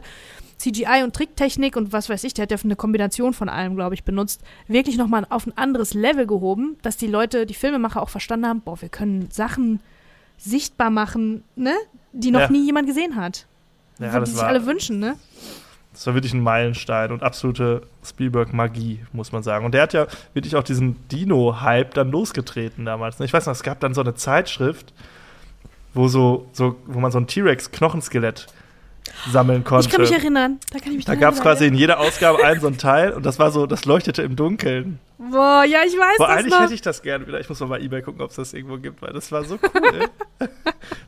CGI 0.58 1.02
und 1.04 1.14
Tricktechnik 1.14 1.76
und 1.76 1.92
was 1.92 2.08
weiß 2.08 2.24
ich, 2.24 2.34
der 2.34 2.44
hat 2.44 2.50
ja 2.50 2.58
eine 2.62 2.76
Kombination 2.76 3.32
von 3.32 3.48
allem, 3.48 3.76
glaube 3.76 3.94
ich, 3.94 4.04
benutzt, 4.04 4.40
wirklich 4.66 4.96
nochmal 4.96 5.26
auf 5.30 5.46
ein 5.46 5.56
anderes 5.56 5.94
Level 5.94 6.26
gehoben, 6.26 6.76
dass 6.82 6.96
die 6.96 7.06
Leute, 7.06 7.46
die 7.46 7.54
Filmemacher 7.54 8.02
auch 8.02 8.08
verstanden 8.08 8.46
haben, 8.46 8.60
boah, 8.60 8.80
wir 8.80 8.88
können 8.88 9.28
Sachen 9.30 9.80
sichtbar 10.36 10.90
machen, 10.90 11.44
ne? 11.56 11.74
Die 12.12 12.30
noch 12.30 12.40
Ja. 12.40 12.50
nie 12.50 12.64
jemand 12.64 12.86
gesehen 12.86 13.16
hat. 13.16 13.46
Ja, 13.98 14.12
die 14.12 14.20
das 14.20 14.30
sich 14.30 14.38
war, 14.38 14.48
alle 14.48 14.66
wünschen, 14.66 14.98
ne? 14.98 15.16
Das 15.98 16.06
war 16.06 16.14
wirklich 16.14 16.32
ein 16.32 16.44
Meilenstein 16.44 17.10
und 17.10 17.24
absolute 17.24 17.82
Spielberg-Magie, 18.06 19.00
muss 19.12 19.32
man 19.32 19.42
sagen. 19.42 19.64
Und 19.64 19.72
der 19.74 19.82
hat 19.82 19.94
ja 19.94 20.06
wirklich 20.32 20.54
auch 20.54 20.62
diesen 20.62 20.94
Dino-Hype 21.08 21.92
dann 21.92 22.12
losgetreten 22.12 22.84
damals. 22.84 23.18
ne? 23.18 23.24
Ich 23.26 23.32
weiß 23.32 23.46
noch, 23.46 23.52
es 23.52 23.64
gab 23.64 23.80
dann 23.80 23.94
so 23.94 24.00
eine 24.00 24.14
Zeitschrift, 24.14 24.92
wo 25.94 26.06
so, 26.06 26.46
so 26.52 26.76
wo 26.86 27.00
man 27.00 27.10
so 27.10 27.18
ein 27.18 27.26
T-Rex-Knochenskelett 27.26 28.46
sammeln 29.28 29.64
konnte. 29.64 29.88
Ich 29.88 29.92
kann 29.92 30.02
mich 30.02 30.12
erinnern. 30.12 30.60
Da 30.70 30.78
Da 31.04 31.14
gab 31.16 31.34
es 31.34 31.40
quasi 31.40 31.66
in 31.66 31.74
jeder 31.74 31.98
Ausgabe 31.98 32.44
ein 32.44 32.60
so 32.60 32.68
ein 32.68 32.78
Teil 32.78 33.10
und 33.10 33.26
das 33.26 33.40
war 33.40 33.50
so, 33.50 33.66
das 33.66 33.84
leuchtete 33.84 34.22
im 34.22 34.36
Dunkeln. 34.36 35.00
Ja. 35.18 35.26
Boah, 35.30 35.64
ja, 35.64 35.80
ich 35.86 35.94
weiß 35.94 36.18
Boah, 36.18 36.28
das 36.28 36.36
eigentlich 36.36 36.52
noch. 36.52 36.60
hätte 36.62 36.74
ich 36.74 36.80
das 36.82 37.02
gerne 37.02 37.26
wieder. 37.26 37.40
Ich 37.40 37.48
muss 37.48 37.58
mal 37.60 37.66
bei 37.66 37.80
Ebay 37.80 38.02
gucken, 38.02 38.20
ob 38.22 38.30
es 38.30 38.36
das 38.36 38.52
irgendwo 38.54 38.78
gibt, 38.78 39.02
weil 39.02 39.12
das 39.12 39.30
war 39.32 39.42
so 39.44 39.58
cool. 39.62 40.08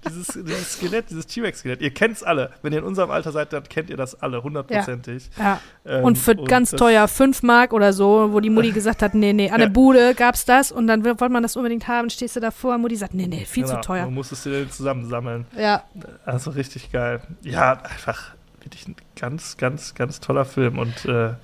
dieses, 0.08 0.26
dieses 0.28 0.72
Skelett, 0.74 1.10
dieses 1.10 1.26
T-Rex-Skelett. 1.26 1.80
Ihr 1.80 1.90
kennt 1.94 2.16
es 2.16 2.22
alle. 2.22 2.50
Wenn 2.62 2.72
ihr 2.72 2.80
in 2.80 2.84
unserem 2.84 3.10
Alter 3.10 3.30
seid, 3.32 3.52
dann 3.52 3.62
kennt 3.64 3.88
ihr 3.90 3.96
das 3.96 4.20
alle, 4.20 4.42
hundertprozentig. 4.42 5.30
ja. 5.38 5.60
Ähm, 5.86 6.04
Und 6.04 6.18
für 6.18 6.34
ganz 6.34 6.70
das- 6.70 6.78
teuer, 6.80 7.06
5 7.06 7.42
Mark 7.42 7.72
oder 7.72 7.92
so, 7.92 8.32
wo 8.32 8.40
die 8.40 8.50
Mutti 8.50 8.72
gesagt 8.72 9.02
hat, 9.02 9.14
nee, 9.14 9.32
nee, 9.32 9.50
an 9.50 9.58
der 9.58 9.68
Ja. 9.68 9.72
Bude 9.72 10.14
gab's 10.14 10.44
das 10.44 10.72
und 10.72 10.86
dann 10.88 11.04
wollte 11.04 11.28
man 11.28 11.42
das 11.42 11.56
unbedingt 11.56 11.86
haben, 11.88 12.10
stehst 12.10 12.34
du 12.36 12.40
davor, 12.40 12.78
Mutti 12.78 12.96
sagt, 12.96 13.14
nee, 13.14 13.26
nee, 13.26 13.44
viel 13.44 13.64
Genau, 13.64 13.76
zu 13.76 13.80
teuer. 13.82 14.04
Man 14.06 14.14
muss 14.14 14.32
es 14.32 14.42
dir 14.42 14.68
zusammensammeln. 14.68 15.46
Ja, 15.56 15.84
Also 16.24 16.50
richtig 16.50 16.90
geil. 16.90 17.20
Ja, 17.42 17.72
einfach 17.82 18.32
wirklich 18.60 18.88
ein 18.88 18.96
ganz, 19.18 19.56
ganz, 19.56 19.94
ganz 19.94 20.20
toller 20.20 20.44
Film. 20.44 20.78
Und 20.78 21.04
äh, 21.04 21.34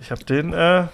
ich 0.00 0.10
habe 0.10 0.24
den 0.24 0.52
äh, 0.52 0.86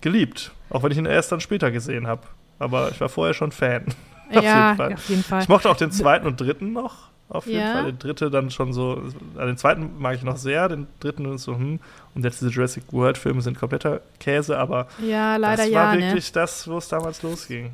geliebt. 0.00 0.52
Auch 0.70 0.82
wenn 0.82 0.92
ich 0.92 0.98
ihn 0.98 1.06
erst 1.06 1.32
dann 1.32 1.40
später 1.40 1.70
gesehen 1.70 2.06
habe. 2.06 2.22
Aber 2.58 2.90
ich 2.90 3.00
war 3.00 3.08
vorher 3.08 3.34
schon 3.34 3.52
Fan. 3.52 3.84
Auf 4.34 4.44
ja, 4.44 4.66
jeden 4.66 4.76
Fall. 4.76 4.92
auf 4.92 5.08
jeden 5.08 5.22
Fall. 5.24 5.42
Ich 5.42 5.48
mochte 5.48 5.70
auch 5.70 5.76
den 5.76 5.90
zweiten 5.90 6.26
und 6.26 6.38
dritten 6.38 6.72
noch. 6.74 7.08
Auf 7.30 7.46
jeden 7.46 7.60
Ja. 7.60 7.72
Fall. 7.72 7.84
Den 7.86 7.98
dritte 7.98 8.30
dann 8.30 8.50
schon 8.50 8.74
so. 8.74 9.02
Also 9.36 9.46
den 9.46 9.56
zweiten 9.56 9.98
mag 9.98 10.16
ich 10.16 10.22
noch 10.22 10.36
sehr. 10.36 10.68
Den 10.68 10.86
dritten 11.00 11.24
ist 11.34 11.44
so, 11.44 11.54
hm. 11.54 11.80
Und 12.14 12.24
jetzt 12.24 12.40
diese 12.42 12.50
Jurassic 12.50 12.84
World-Filme 12.92 13.40
sind 13.40 13.58
kompletter 13.58 14.02
Käse. 14.20 14.58
Aber 14.58 14.86
Ja, 15.00 15.36
leider 15.36 15.62
das 15.62 15.70
ja, 15.70 15.80
war 15.82 15.94
ne? 15.94 16.02
wirklich 16.02 16.30
das, 16.32 16.68
wo 16.68 16.76
es 16.76 16.88
damals 16.88 17.22
losging. 17.22 17.70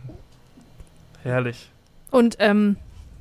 Herrlich. 1.23 1.71
Und 2.11 2.37
ähm, 2.39 2.77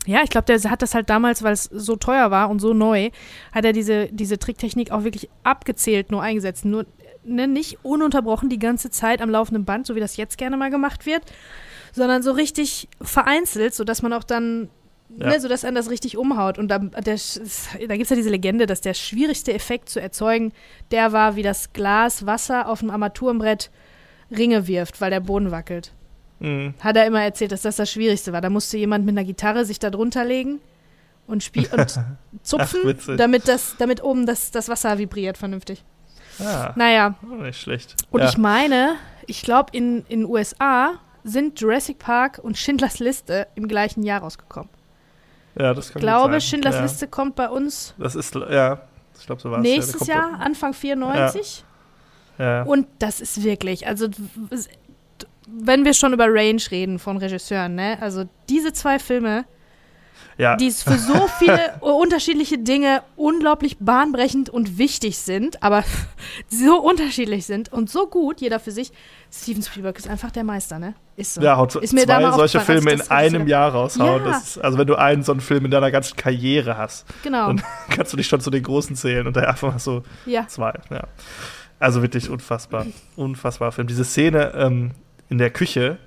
ja, 0.06 0.20
ich 0.24 0.30
glaube, 0.30 0.46
der 0.46 0.60
hat 0.70 0.82
das 0.82 0.94
halt 0.94 1.10
damals, 1.10 1.42
weil 1.44 1.54
es 1.54 1.64
so 1.64 1.96
teuer 1.96 2.30
war 2.30 2.50
und 2.50 2.60
so 2.60 2.74
neu, 2.74 3.10
hat 3.52 3.66
er 3.66 3.74
diese, 3.74 4.08
diese 4.12 4.38
Tricktechnik 4.38 4.92
auch 4.92 5.04
wirklich 5.04 5.30
abgezählt 5.44 6.12
nur 6.12 6.22
eingesetzt. 6.22 6.66
Nur 6.66 6.86
ne, 7.26 7.48
nicht 7.48 7.80
ununterbrochen 7.84 8.50
die 8.50 8.60
ganze 8.60 8.90
Zeit 8.90 9.22
am 9.22 9.30
laufenden 9.30 9.66
Band, 9.66 9.88
so 9.88 9.96
wie 9.96 10.00
das 10.00 10.18
jetzt 10.18 10.38
gerne 10.38 10.58
mal 10.58 10.70
gemacht 10.70 11.06
wird, 11.06 11.24
sondern 11.92 12.24
so 12.24 12.32
richtig 12.32 12.88
vereinzelt, 13.02 13.74
sodass 13.74 14.02
man 14.02 14.14
auch 14.14 14.24
dann, 14.24 14.70
Ja. 15.18 15.28
ne, 15.30 15.40
sodass 15.40 15.64
einen 15.66 15.76
das 15.76 15.90
richtig 15.90 16.18
umhaut. 16.18 16.58
Und 16.58 16.70
da, 16.70 16.80
der, 16.80 17.18
da 17.88 17.94
gibt 17.96 18.04
es 18.04 18.10
ja 18.10 18.16
diese 18.16 18.30
Legende, 18.30 18.66
dass 18.66 18.82
der 18.82 18.94
schwierigste 18.94 19.54
Effekt 19.54 19.90
zu 19.90 20.02
erzeugen, 20.02 20.54
der 20.92 21.12
war, 21.12 21.36
wie 21.36 21.44
das 21.44 21.72
Glas 21.74 22.26
Wasser 22.26 22.68
auf 22.68 22.80
dem 22.80 22.90
Armaturenbrett 22.90 23.70
Ringe 24.32 24.68
wirft, 24.68 25.02
weil 25.02 25.12
der 25.12 25.20
Boden 25.20 25.52
wackelt. 25.52 25.94
Mhm. 26.40 26.74
Hat 26.80 26.96
er 26.98 27.06
immer 27.06 27.22
erzählt, 27.22 27.52
dass 27.52 27.62
das 27.62 27.76
das 27.76 27.92
Schwierigste 27.92 28.34
war. 28.34 28.42
Da 28.42 28.50
musste 28.50 28.78
jemand 28.78 29.06
mit 29.06 29.14
einer 29.16 29.26
Gitarre 29.26 29.66
sich 29.66 29.78
da 29.80 29.92
drunter 29.92 30.26
legen 30.26 30.60
und, 31.28 31.44
spiel 31.44 31.68
und 31.72 32.00
zupfen, 32.44 32.80
Ach, 32.86 33.16
damit, 33.16 33.48
das, 33.48 33.76
damit 33.78 34.04
oben 34.04 34.26
das, 34.26 34.50
das 34.52 34.68
Wasser 34.70 34.98
vibriert 34.98 35.38
vernünftig. 35.38 35.84
Ah, 36.40 36.74
Naja, 36.76 37.16
nicht 37.22 37.60
schlecht. 37.62 37.96
und 38.12 38.22
ja. 38.22 38.30
ich 38.30 38.38
meine, 38.38 38.96
ich 39.28 39.42
glaube, 39.44 39.70
in 39.76 40.04
den 40.06 40.26
USA 40.26 40.94
sind 41.24 41.60
Jurassic 41.60 42.00
Park 42.00 42.40
und 42.42 42.58
Schindlers 42.58 43.00
Liste 43.00 43.48
im 43.56 43.68
gleichen 43.68 44.04
Jahr 44.04 44.22
rausgekommen. 44.22 44.70
ja, 45.58 45.74
das 45.74 45.88
Ich 45.88 45.94
kann 45.94 46.02
gut 46.02 46.08
glaube, 46.08 46.32
sein. 46.34 46.42
Schindlers 46.42 46.76
ja. 46.76 46.82
Liste 46.82 47.08
kommt 47.08 47.36
bei 47.36 47.50
uns 47.50 47.94
Das 47.98 48.16
ist, 48.16 48.36
ja, 48.36 48.82
ich 49.20 49.26
glaube, 49.26 49.42
so 49.42 49.52
war 49.52 49.60
es. 49.60 49.64
nächstes 49.64 50.08
ja, 50.08 50.16
Jahr, 50.16 50.40
Anfang 50.40 50.74
94. 50.74 51.64
kommt- 51.64 52.40
Ja. 52.40 52.64
Und 52.64 52.88
das 53.00 53.22
ist 53.22 53.44
wirklich, 53.44 53.86
also 53.88 54.08
wenn 55.48 55.86
wir 55.86 55.94
schon 55.94 56.14
über 56.14 56.26
Range 56.28 56.62
reden 56.72 57.00
von 57.00 57.18
Regisseuren, 57.18 57.76
ne? 57.76 57.98
Also 58.02 58.26
diese 58.50 58.74
zwei 58.74 58.98
Filme, 58.98 59.46
ja. 60.38 60.56
die 60.56 60.72
für 60.72 60.98
so 60.98 61.28
viele 61.40 61.76
unterschiedliche 61.82 62.58
Dinge 62.58 63.02
unglaublich 63.16 63.78
bahnbrechend 63.80 64.50
und 64.50 64.78
wichtig 64.78 65.18
sind, 65.18 65.62
aber 65.64 65.84
so 66.50 66.80
unterschiedlich 66.82 67.46
sind 67.46 67.72
und 67.72 67.90
so 67.90 68.08
gut, 68.08 68.42
jeder 68.42 68.60
für 68.60 68.72
sich. 68.72 68.92
Steven 69.32 69.64
Spielberg 69.64 69.98
ist 69.98 70.08
einfach 70.08 70.30
der 70.32 70.44
Meister, 70.44 70.78
ne? 70.78 70.94
Ist 71.16 71.36
so. 71.36 71.42
ja, 71.42 71.58
haut 71.58 71.76
ist 71.76 71.94
mir 71.94 72.04
zwei 72.06 72.32
solche 72.32 72.60
Filme 72.60 72.92
in 72.92 73.02
einem. 73.10 73.48
Jahr 73.48 73.72
raushauen. 73.72 74.26
Ja. 74.26 74.38
Ist, 74.38 74.60
also 74.60 74.78
wenn 74.78 74.88
du 74.88 74.96
einen 74.96 75.24
so 75.24 75.32
einen 75.32 75.42
Film 75.42 75.66
in 75.66 75.72
deiner 75.72 75.90
ganzen 75.92 76.16
Karriere 76.16 76.78
hast, 76.78 77.06
Genau. 77.24 77.48
dann 77.48 77.62
kannst 77.90 78.14
du 78.14 78.18
dich 78.18 78.28
schon 78.28 78.42
zu 78.42 78.50
den 78.52 78.64
Großen 78.64 78.96
zählen 78.96 79.26
und 79.26 79.36
da 79.36 79.42
einfach 79.42 79.72
mal 79.72 79.80
so 79.80 80.04
Ja. 80.26 80.48
zwei. 80.48 80.74
Ja. 80.92 81.08
Also 81.80 82.02
wirklich 82.02 82.30
unfassbar. 82.30 82.86
Unfassbar 83.16 83.72
Film. 83.72 83.88
Diese 83.88 84.06
Szene 84.06 84.54
ähm, 84.56 84.92
in 85.30 85.38
der 85.38 85.50
Küche 85.50 85.98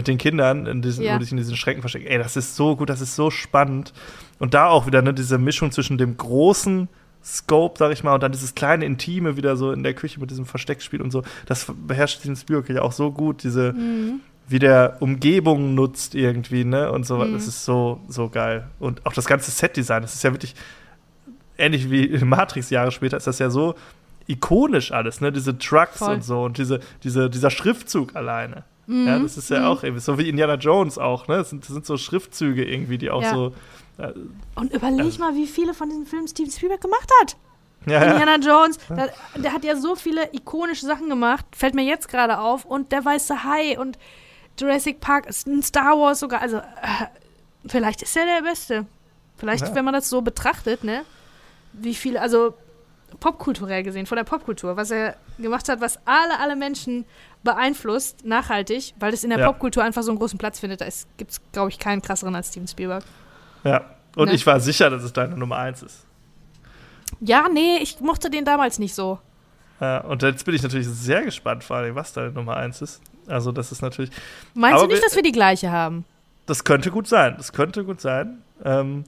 mit 0.00 0.08
den 0.08 0.16
Kindern, 0.18 0.64
in 0.66 0.80
diesen, 0.80 1.04
Ja. 1.04 1.14
wo 1.14 1.18
die 1.18 1.24
sich 1.24 1.32
in 1.32 1.36
diesen 1.38 1.56
Schränken 1.56 1.82
verstecken. 1.82 2.06
Ey, 2.06 2.16
das 2.16 2.36
ist 2.36 2.56
so 2.56 2.74
gut, 2.76 2.88
das 2.88 3.02
ist 3.02 3.14
so 3.16 3.30
spannend. 3.30 3.92
Und 4.38 4.54
da 4.54 4.66
auch 4.68 4.86
wieder 4.86 5.02
ne, 5.02 5.12
diese 5.12 5.36
Mischung 5.36 5.70
zwischen 5.72 5.98
dem 5.98 6.16
großen 6.16 6.88
Scope, 7.22 7.76
sag 7.78 7.92
ich 7.92 8.02
mal, 8.02 8.14
und 8.14 8.22
dann 8.22 8.32
dieses 8.32 8.54
kleine 8.54 8.86
Intime 8.86 9.36
wieder 9.36 9.54
so 9.56 9.72
in 9.72 9.82
der 9.82 9.92
Küche 9.92 10.18
mit 10.20 10.30
diesem 10.30 10.46
Versteckspiel 10.46 11.02
und 11.02 11.10
so. 11.10 11.22
Das 11.44 11.66
beherrscht 11.86 12.20
Steven 12.20 12.34
Spielberg 12.36 12.70
ja 12.70 12.80
auch 12.80 12.92
so 12.92 13.10
gut, 13.12 13.42
diese, 13.42 13.74
Mhm. 13.74 14.20
wie 14.48 14.58
der 14.58 14.96
Umgebung 15.00 15.74
nutzt 15.74 16.14
irgendwie, 16.14 16.64
ne? 16.64 16.90
Und 16.90 17.04
so, 17.04 17.18
Mhm. 17.18 17.34
das 17.34 17.46
ist 17.46 17.64
so, 17.66 18.00
so 18.08 18.30
geil. 18.30 18.68
Und 18.78 19.04
auch 19.04 19.12
das 19.12 19.26
ganze 19.26 19.50
Set-Design, 19.50 20.00
das 20.00 20.14
ist 20.14 20.24
ja 20.24 20.32
wirklich 20.32 20.54
ähnlich 21.58 21.90
wie 21.90 22.08
Matrix 22.24 22.70
Jahre 22.70 22.90
später, 22.90 23.18
ist 23.18 23.26
das 23.26 23.38
ja 23.38 23.50
so 23.50 23.74
ikonisch 24.26 24.92
alles, 24.92 25.20
ne? 25.20 25.30
Diese 25.30 25.58
Trucks 25.58 25.98
Voll. 25.98 26.14
und 26.14 26.24
so 26.24 26.42
und 26.44 26.56
diese, 26.56 26.80
diese, 27.02 27.28
dieser 27.28 27.50
Schriftzug 27.50 28.16
alleine. 28.16 28.64
Mhm. 28.90 29.06
Ja, 29.06 29.18
das 29.18 29.36
ist 29.36 29.50
ja 29.50 29.68
auch 29.68 29.82
irgendwie 29.82 30.00
so 30.02 30.18
wie 30.18 30.28
Indiana 30.28 30.54
Jones 30.54 30.98
auch, 30.98 31.28
ne? 31.28 31.36
Das 31.38 31.50
sind, 31.50 31.62
das 31.64 31.68
sind 31.70 31.86
so 31.86 31.96
Schriftzüge 31.96 32.64
irgendwie, 32.64 32.98
die 32.98 33.10
auch 33.10 33.22
Ja. 33.22 33.34
so. 33.34 33.52
äh, 33.98 34.12
Und 34.56 34.72
überleg 34.72 35.00
Also- 35.06 35.18
mal, 35.20 35.34
wie 35.34 35.46
viele 35.46 35.74
von 35.74 35.88
diesen 35.88 36.06
Filmen 36.06 36.26
Steven 36.28 36.50
Spielberg 36.50 36.80
gemacht 36.80 37.08
hat. 37.20 37.36
Ja. 37.86 38.02
Indiana 38.02 38.36
Jones, 38.36 38.78
der, 38.88 39.10
der 39.36 39.52
hat 39.52 39.64
ja 39.64 39.76
so 39.76 39.94
viele 39.94 40.28
ikonische 40.34 40.84
Sachen 40.86 41.08
gemacht, 41.08 41.44
fällt 41.52 41.74
mir 41.74 41.84
jetzt 41.84 42.08
gerade 42.08 42.38
auf. 42.38 42.64
Und 42.64 42.92
der 42.92 43.04
weiße 43.04 43.44
Hai 43.44 43.78
und 43.78 43.96
Jurassic 44.58 45.00
Park, 45.00 45.32
Star 45.32 45.98
Wars 45.98 46.20
sogar. 46.20 46.42
Also, 46.42 46.56
äh, 46.58 46.62
vielleicht 47.66 48.02
ist 48.02 48.16
er 48.16 48.24
der 48.26 48.42
Beste. 48.42 48.86
Vielleicht, 49.38 49.68
Ja. 49.68 49.74
wenn 49.74 49.84
man 49.86 49.94
das 49.94 50.10
so 50.10 50.20
betrachtet, 50.20 50.84
ne? 50.84 51.02
Wie 51.72 51.94
viele, 51.94 52.20
also 52.20 52.54
popkulturell 53.18 53.82
gesehen, 53.82 54.06
von 54.06 54.16
der 54.16 54.24
Popkultur, 54.24 54.76
was 54.76 54.90
er 54.90 55.16
gemacht 55.38 55.68
hat, 55.68 55.80
was 55.80 55.98
alle, 56.06 56.38
alle 56.38 56.56
Menschen 56.56 57.04
beeinflusst, 57.42 58.24
nachhaltig, 58.24 58.94
weil 58.98 59.12
es 59.14 59.24
in 59.24 59.30
der 59.30 59.38
Ja. 59.38 59.46
Popkultur 59.46 59.82
einfach 59.82 60.02
so 60.02 60.10
einen 60.10 60.18
großen 60.18 60.38
Platz 60.38 60.60
findet. 60.60 60.80
Da 60.80 60.86
gibt 61.16 61.30
es, 61.30 61.40
glaube 61.52 61.70
ich, 61.70 61.78
keinen 61.78 62.02
krasseren 62.02 62.34
als 62.34 62.48
Steven 62.48 62.68
Spielberg. 62.68 63.04
ja. 63.64 63.84
Und 64.16 64.26
Ne? 64.30 64.34
ich 64.34 64.44
war 64.44 64.58
sicher, 64.58 64.90
dass 64.90 65.04
es 65.04 65.12
deine 65.12 65.36
Nummer 65.36 65.56
eins 65.58 65.84
ist. 65.84 66.04
Ja, 67.20 67.48
nee, 67.48 67.76
ich 67.80 68.00
mochte 68.00 68.28
den 68.28 68.44
damals 68.44 68.80
nicht 68.80 68.92
so. 68.94 69.20
Ja, 69.80 69.98
und 70.00 70.22
jetzt 70.22 70.44
bin 70.44 70.54
ich 70.54 70.62
natürlich 70.64 70.88
sehr 70.88 71.22
gespannt, 71.22 71.62
vor 71.62 71.76
allem, 71.76 71.94
was 71.94 72.12
deine 72.12 72.32
Nummer 72.32 72.56
eins 72.56 72.82
ist. 72.82 73.00
Also, 73.28 73.52
das 73.52 73.70
ist 73.70 73.82
natürlich. 73.82 74.10
Meinst 74.54 74.82
du 74.82 74.86
nicht, 74.88 74.96
wir- 74.96 75.02
dass 75.02 75.14
wir 75.14 75.22
die 75.22 75.30
gleiche 75.32 75.70
haben? 75.70 76.04
Das 76.46 76.64
könnte 76.64 76.90
gut 76.90 77.06
sein. 77.06 77.34
Das 77.36 77.52
könnte 77.52 77.84
gut 77.84 78.00
sein. 78.00 78.42
Ähm, 78.64 79.04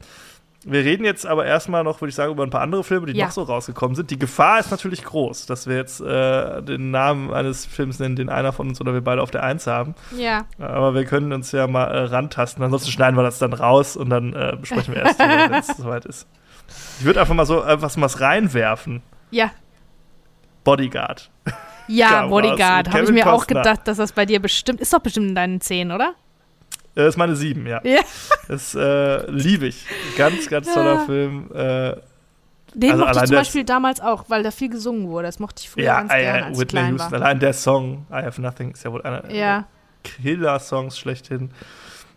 wir 0.65 0.85
reden 0.85 1.05
jetzt 1.05 1.27
aber 1.27 1.45
erstmal 1.47 1.83
noch, 1.85 2.01
würde 2.01 2.11
ich 2.11 2.15
sagen, 2.15 2.33
über 2.33 2.43
ein 2.45 2.51
paar 2.51 2.61
andere 2.61 2.85
Filme, 2.85 3.07
die 3.07 3.19
Ja. 3.19 3.27
noch 3.27 3.33
so 3.33 3.43
rausgekommen 3.43 3.95
sind. 3.95 4.11
Die 4.11 4.19
Gefahr 4.19 4.61
ist 4.61 4.71
natürlich 4.71 5.05
groß, 5.05 5.47
dass 5.47 5.67
wir 5.67 5.77
jetzt 5.77 6.01
äh, 6.01 6.63
den 6.63 6.91
Namen 6.91 7.33
eines 7.33 7.67
Films 7.67 7.99
nennen, 7.99 8.17
den 8.17 8.29
einer 8.29 8.53
von 8.53 8.69
uns 8.69 8.81
oder 8.81 8.93
wir 8.95 9.01
beide 9.03 9.23
auf 9.23 9.31
der 9.31 9.43
Eins 9.43 9.67
haben. 9.67 9.95
Ja. 10.17 10.45
Aber 10.59 10.95
wir 10.95 11.05
können 11.05 11.33
uns 11.33 11.53
ja 11.53 11.67
mal 11.67 11.85
äh, 11.87 11.99
rantasten. 12.05 12.63
Ansonsten 12.63 12.91
schneiden 12.91 13.17
wir 13.17 13.23
das 13.23 13.39
dann 13.39 13.53
raus 13.53 13.97
und 13.97 14.11
dann 14.11 14.33
äh, 14.35 14.57
besprechen 14.61 14.95
wir 14.95 15.03
erst, 15.03 15.19
wenn 15.21 15.53
es 15.55 15.67
soweit 15.69 16.05
ist. 16.05 16.27
Ich 17.01 17.05
würde 17.05 17.21
einfach 17.21 17.35
mal 17.35 17.47
so 17.47 17.63
äh, 17.65 17.83
was, 17.83 18.01
was 18.01 18.21
reinwerfen. 18.21 19.03
Ja. 19.31 19.51
Bodyguard. 20.65 21.31
Ja, 21.89 22.27
Bodyguard. 22.29 22.89
Habe 22.93 23.05
ich 23.05 23.11
mir 23.11 23.27
auch 23.27 23.41
Costner. 23.47 23.63
gedacht, 23.63 23.89
dass 23.89 23.97
das 23.97 24.13
bei 24.13 24.27
dir 24.27 24.41
bestimmt 24.41 24.81
ist. 24.81 24.93
Doch 24.93 25.01
bestimmt 25.01 25.29
in 25.31 25.35
deinen 25.35 25.61
Zehn, 25.61 25.91
oder? 25.91 26.15
Äh, 26.97 27.09
ist 27.09 27.17
meine 27.17 27.37
sieben, 27.37 27.67
ja. 27.67 27.81
Ja. 27.85 28.01
Das 28.49 28.75
äh, 28.75 29.31
liebe 29.31 29.67
ich. 29.67 29.87
Ganz, 30.19 30.49
ganz 30.49 30.73
toller 30.73 30.95
Ja. 30.95 31.05
Film. 31.07 31.51
Äh, 31.55 31.97
Den 32.75 32.93
Also 32.93 33.05
mochte 33.05 33.19
ich 33.19 33.25
zum 33.27 33.37
das- 33.37 33.47
Beispiel 33.47 33.65
damals 33.65 34.01
auch, 34.01 34.25
weil 34.29 34.43
da 34.43 34.51
viel 34.51 34.69
gesungen 34.71 35.09
wurde. 35.09 35.27
Das 35.29 35.39
mochte 35.39 35.63
ich 35.63 35.71
früher 35.71 35.85
Ja, 35.85 36.01
ganz 36.01 36.13
äh, 36.13 36.21
gerne, 36.23 36.45
als 36.47 36.57
ich 36.57 36.61
Whitney 36.61 36.81
Houston. 36.91 36.99
war. 36.99 37.13
Allein 37.21 37.39
der 37.41 37.53
Song 37.53 38.07
I 38.11 38.15
Have 38.15 38.41
Nothing 38.41 38.73
ist 38.73 38.85
ja 38.85 38.93
wohl 38.93 39.03
einer 39.03 39.23
der 39.23 39.35
Ja. 39.35 39.65
Killer-Songs 40.05 40.99
schlechthin. 40.99 41.51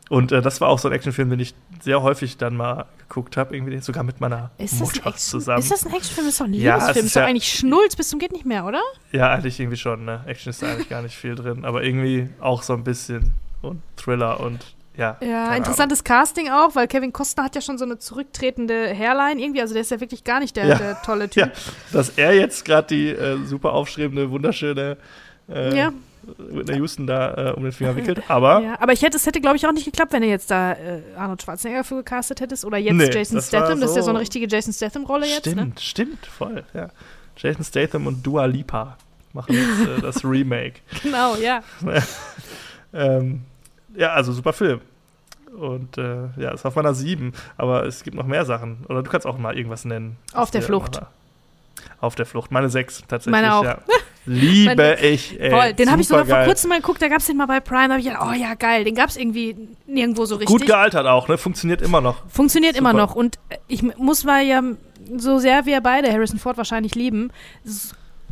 Und 0.10 0.32
äh, 0.32 0.41
das 0.41 0.62
war 0.62 0.68
auch 0.70 0.78
so 0.80 0.88
ein 0.88 0.94
Actionfilm, 0.94 1.30
den 1.32 1.39
ich 1.39 1.56
sehr 1.82 2.02
häufig 2.04 2.38
dann 2.38 2.56
mal 2.56 2.86
geguckt 3.08 3.38
habe, 3.38 3.56
irgendwie 3.56 3.78
sogar 3.80 4.04
mit 4.04 4.22
meiner 4.22 4.52
Ist 4.58 4.74
das, 4.74 4.80
Mutter 4.80 5.00
Action, 5.10 5.18
zusammen. 5.18 5.60
ist 5.60 5.72
das 5.72 5.86
ein 5.86 5.94
Actionfilm? 5.94 6.28
Ist 6.28 6.39
doch 6.39 6.46
ein 6.46 6.54
Ja, 6.54 6.76
es 6.78 6.82
Liebesfilm. 6.82 7.00
ist 7.00 7.06
Ist 7.08 7.15
doch 7.15 7.22
ja- 7.22 7.28
eigentlich 7.28 7.52
Schnulz 7.54 7.96
bis 7.96 8.10
zum 8.10 8.20
geht 8.20 8.32
nicht 8.32 8.46
mehr, 8.46 8.65
oder? 8.65 8.82
ja, 9.12 9.32
eigentlich 9.32 9.60
irgendwie 9.60 9.78
schon. 9.78 10.06
Ne? 10.06 10.22
Action 10.28 10.52
ist 10.52 10.62
da 10.62 10.68
eigentlich 10.68 10.89
gar 10.89 11.02
nicht 11.02 11.15
viel 11.15 11.34
drin, 11.36 11.65
aber 11.65 11.84
irgendwie 11.84 12.30
auch 12.39 12.62
so 12.62 12.74
ein 12.74 12.84
bisschen 12.84 13.34
und 13.65 13.82
Thriller 13.97 14.39
und 14.39 14.60
ja. 14.97 15.17
Ja, 15.21 15.54
interessantes 15.56 16.06
Casting 16.06 16.49
auch, 16.49 16.73
weil 16.75 16.88
Kevin 16.88 17.12
Costner 17.12 17.43
hat 17.43 17.56
ja 17.56 17.60
schon 17.62 17.78
so 17.78 17.84
eine 17.84 17.99
zurücktretende 17.99 18.93
Hairline 18.97 19.41
irgendwie. 19.41 19.60
Also 19.60 19.73
der 19.73 19.82
ist 19.82 19.91
ja 19.91 19.99
wirklich 19.99 20.23
gar 20.23 20.39
nicht 20.39 20.56
der, 20.56 20.65
Ja. 20.67 20.75
der 20.75 21.01
tolle 21.01 21.30
Typ. 21.30 21.43
Ja, 21.47 21.51
dass 21.91 22.10
er 22.12 22.34
jetzt 22.34 22.63
gerade 22.63 22.88
die 22.88 23.10
äh, 23.10 23.38
super 23.45 23.73
aufstrebende, 23.73 24.30
wunderschöne 24.32 24.95
äh, 25.49 25.78
Ja. 25.78 25.91
Whitney 26.38 26.78
Houston 26.78 27.06
da 27.08 27.49
äh, 27.49 27.51
um 27.51 27.62
den 27.63 27.71
Finger 27.73 27.95
wickelt. 27.97 28.23
Aber 28.30 28.62
Ja, 28.62 28.78
aber 28.80 28.93
ich 28.93 29.01
hätte, 29.01 29.17
es 29.17 29.25
hätte, 29.28 29.41
glaube 29.41 29.58
ich, 29.58 29.67
auch 29.67 29.73
nicht 29.73 29.84
geklappt, 29.86 30.13
wenn 30.13 30.21
du 30.23 30.28
jetzt 30.30 30.49
da 30.49 30.71
äh, 30.71 31.01
Arnold 31.17 31.41
Schwarzenegger 31.43 31.84
für 31.84 31.95
gecastet 31.97 32.39
hättest 32.39 32.63
oder 32.65 32.78
jetzt 32.78 32.95
Nee, 32.95 33.10
Jason 33.12 33.36
das 33.36 33.49
Statham. 33.49 33.82
Das 33.82 33.89
ist 33.91 33.95
ja 33.97 34.01
so- 34.01 34.06
so 34.06 34.10
eine 34.12 34.19
richtige 34.21 34.47
Jason 34.47 34.71
Statham-Rolle 34.73 35.28
jetzt. 35.28 35.39
stimmt, 35.41 35.58
Ne? 35.58 35.71
stimmt, 35.82 36.25
voll. 36.25 36.63
Ja. 36.73 36.88
Jason 37.36 37.63
Statham 37.65 38.08
und 38.08 38.25
Dua 38.25 38.45
Lipa 38.45 38.97
machen 39.34 39.54
jetzt 39.56 39.88
äh, 39.99 40.01
das 40.01 40.23
Remake. 40.23 40.75
Genau, 41.04 41.36
ja. 41.36 41.62
Ähm, 42.93 43.41
ja, 43.97 44.13
also 44.13 44.31
super 44.31 44.53
Film. 44.53 44.81
Und 45.58 45.97
äh, 45.97 46.27
ja, 46.38 46.51
ist 46.51 46.65
auf 46.65 46.75
meiner 46.75 46.93
7. 46.93 47.34
Aber 47.58 47.86
es 47.86 48.03
gibt 48.03 48.17
noch 48.17 48.25
mehr 48.25 48.45
Sachen. 48.45 48.86
Oder 48.89 49.03
du 49.03 49.10
kannst 49.10 49.25
auch 49.25 49.38
mal 49.38 49.58
irgendwas 49.58 49.86
nennen. 49.86 50.17
Auf 50.34 50.51
der 50.51 50.62
Flucht. 50.62 51.01
Auf 52.01 52.15
der 52.15 52.25
Flucht. 52.25 52.51
Meine 52.51 52.69
6 52.69 53.03
tatsächlich. 53.08 53.31
Meine 53.31 53.55
auch. 53.55 53.63
Ja. 53.63 53.77
Liebe 54.25 54.75
Meine- 54.75 54.99
ich. 54.99 55.39
Ey, 55.39 55.51
Voll. 55.51 55.73
Den 55.73 55.91
habe 55.91 56.01
ich 56.01 56.08
sogar 56.08 56.25
vor 56.25 56.43
kurzem 56.43 56.69
mal 56.69 56.79
geguckt, 56.79 57.01
da 57.01 57.08
gab 57.08 57.19
es 57.19 57.27
den 57.27 57.38
mal 57.38 57.45
bei 57.45 57.60
Prime. 57.60 57.88
Da 57.88 57.93
habe 57.93 57.99
ich 57.99 58.08
gedacht, 58.08 58.27
oh 58.27 58.34
ja, 58.34 58.55
geil. 58.55 58.84
Den 58.84 58.95
gab 58.95 59.10
es 59.10 59.17
irgendwie 59.17 59.55
nirgendwo 59.86 60.25
so 60.25 60.36
richtig. 60.36 60.58
Gut 60.58 60.65
gealtert 60.65 61.05
auch, 61.05 61.27
ne? 61.27 61.38
Funktioniert 61.38 61.81
immer 61.81 62.01
noch. 62.01 62.27
Funktioniert 62.29 62.75
immer 62.75 62.91
Super. 62.91 63.01
noch. 63.03 63.15
Und 63.15 63.38
ich 63.67 63.84
muss 63.97 64.23
mal 64.23 64.43
ja, 64.43 64.62
so 65.17 65.38
sehr 65.38 65.65
wir 65.65 65.79
beide 65.81 66.12
Harrison 66.12 66.39
Ford 66.39 66.58
wahrscheinlich 66.58 66.95
lieben, 66.95 67.31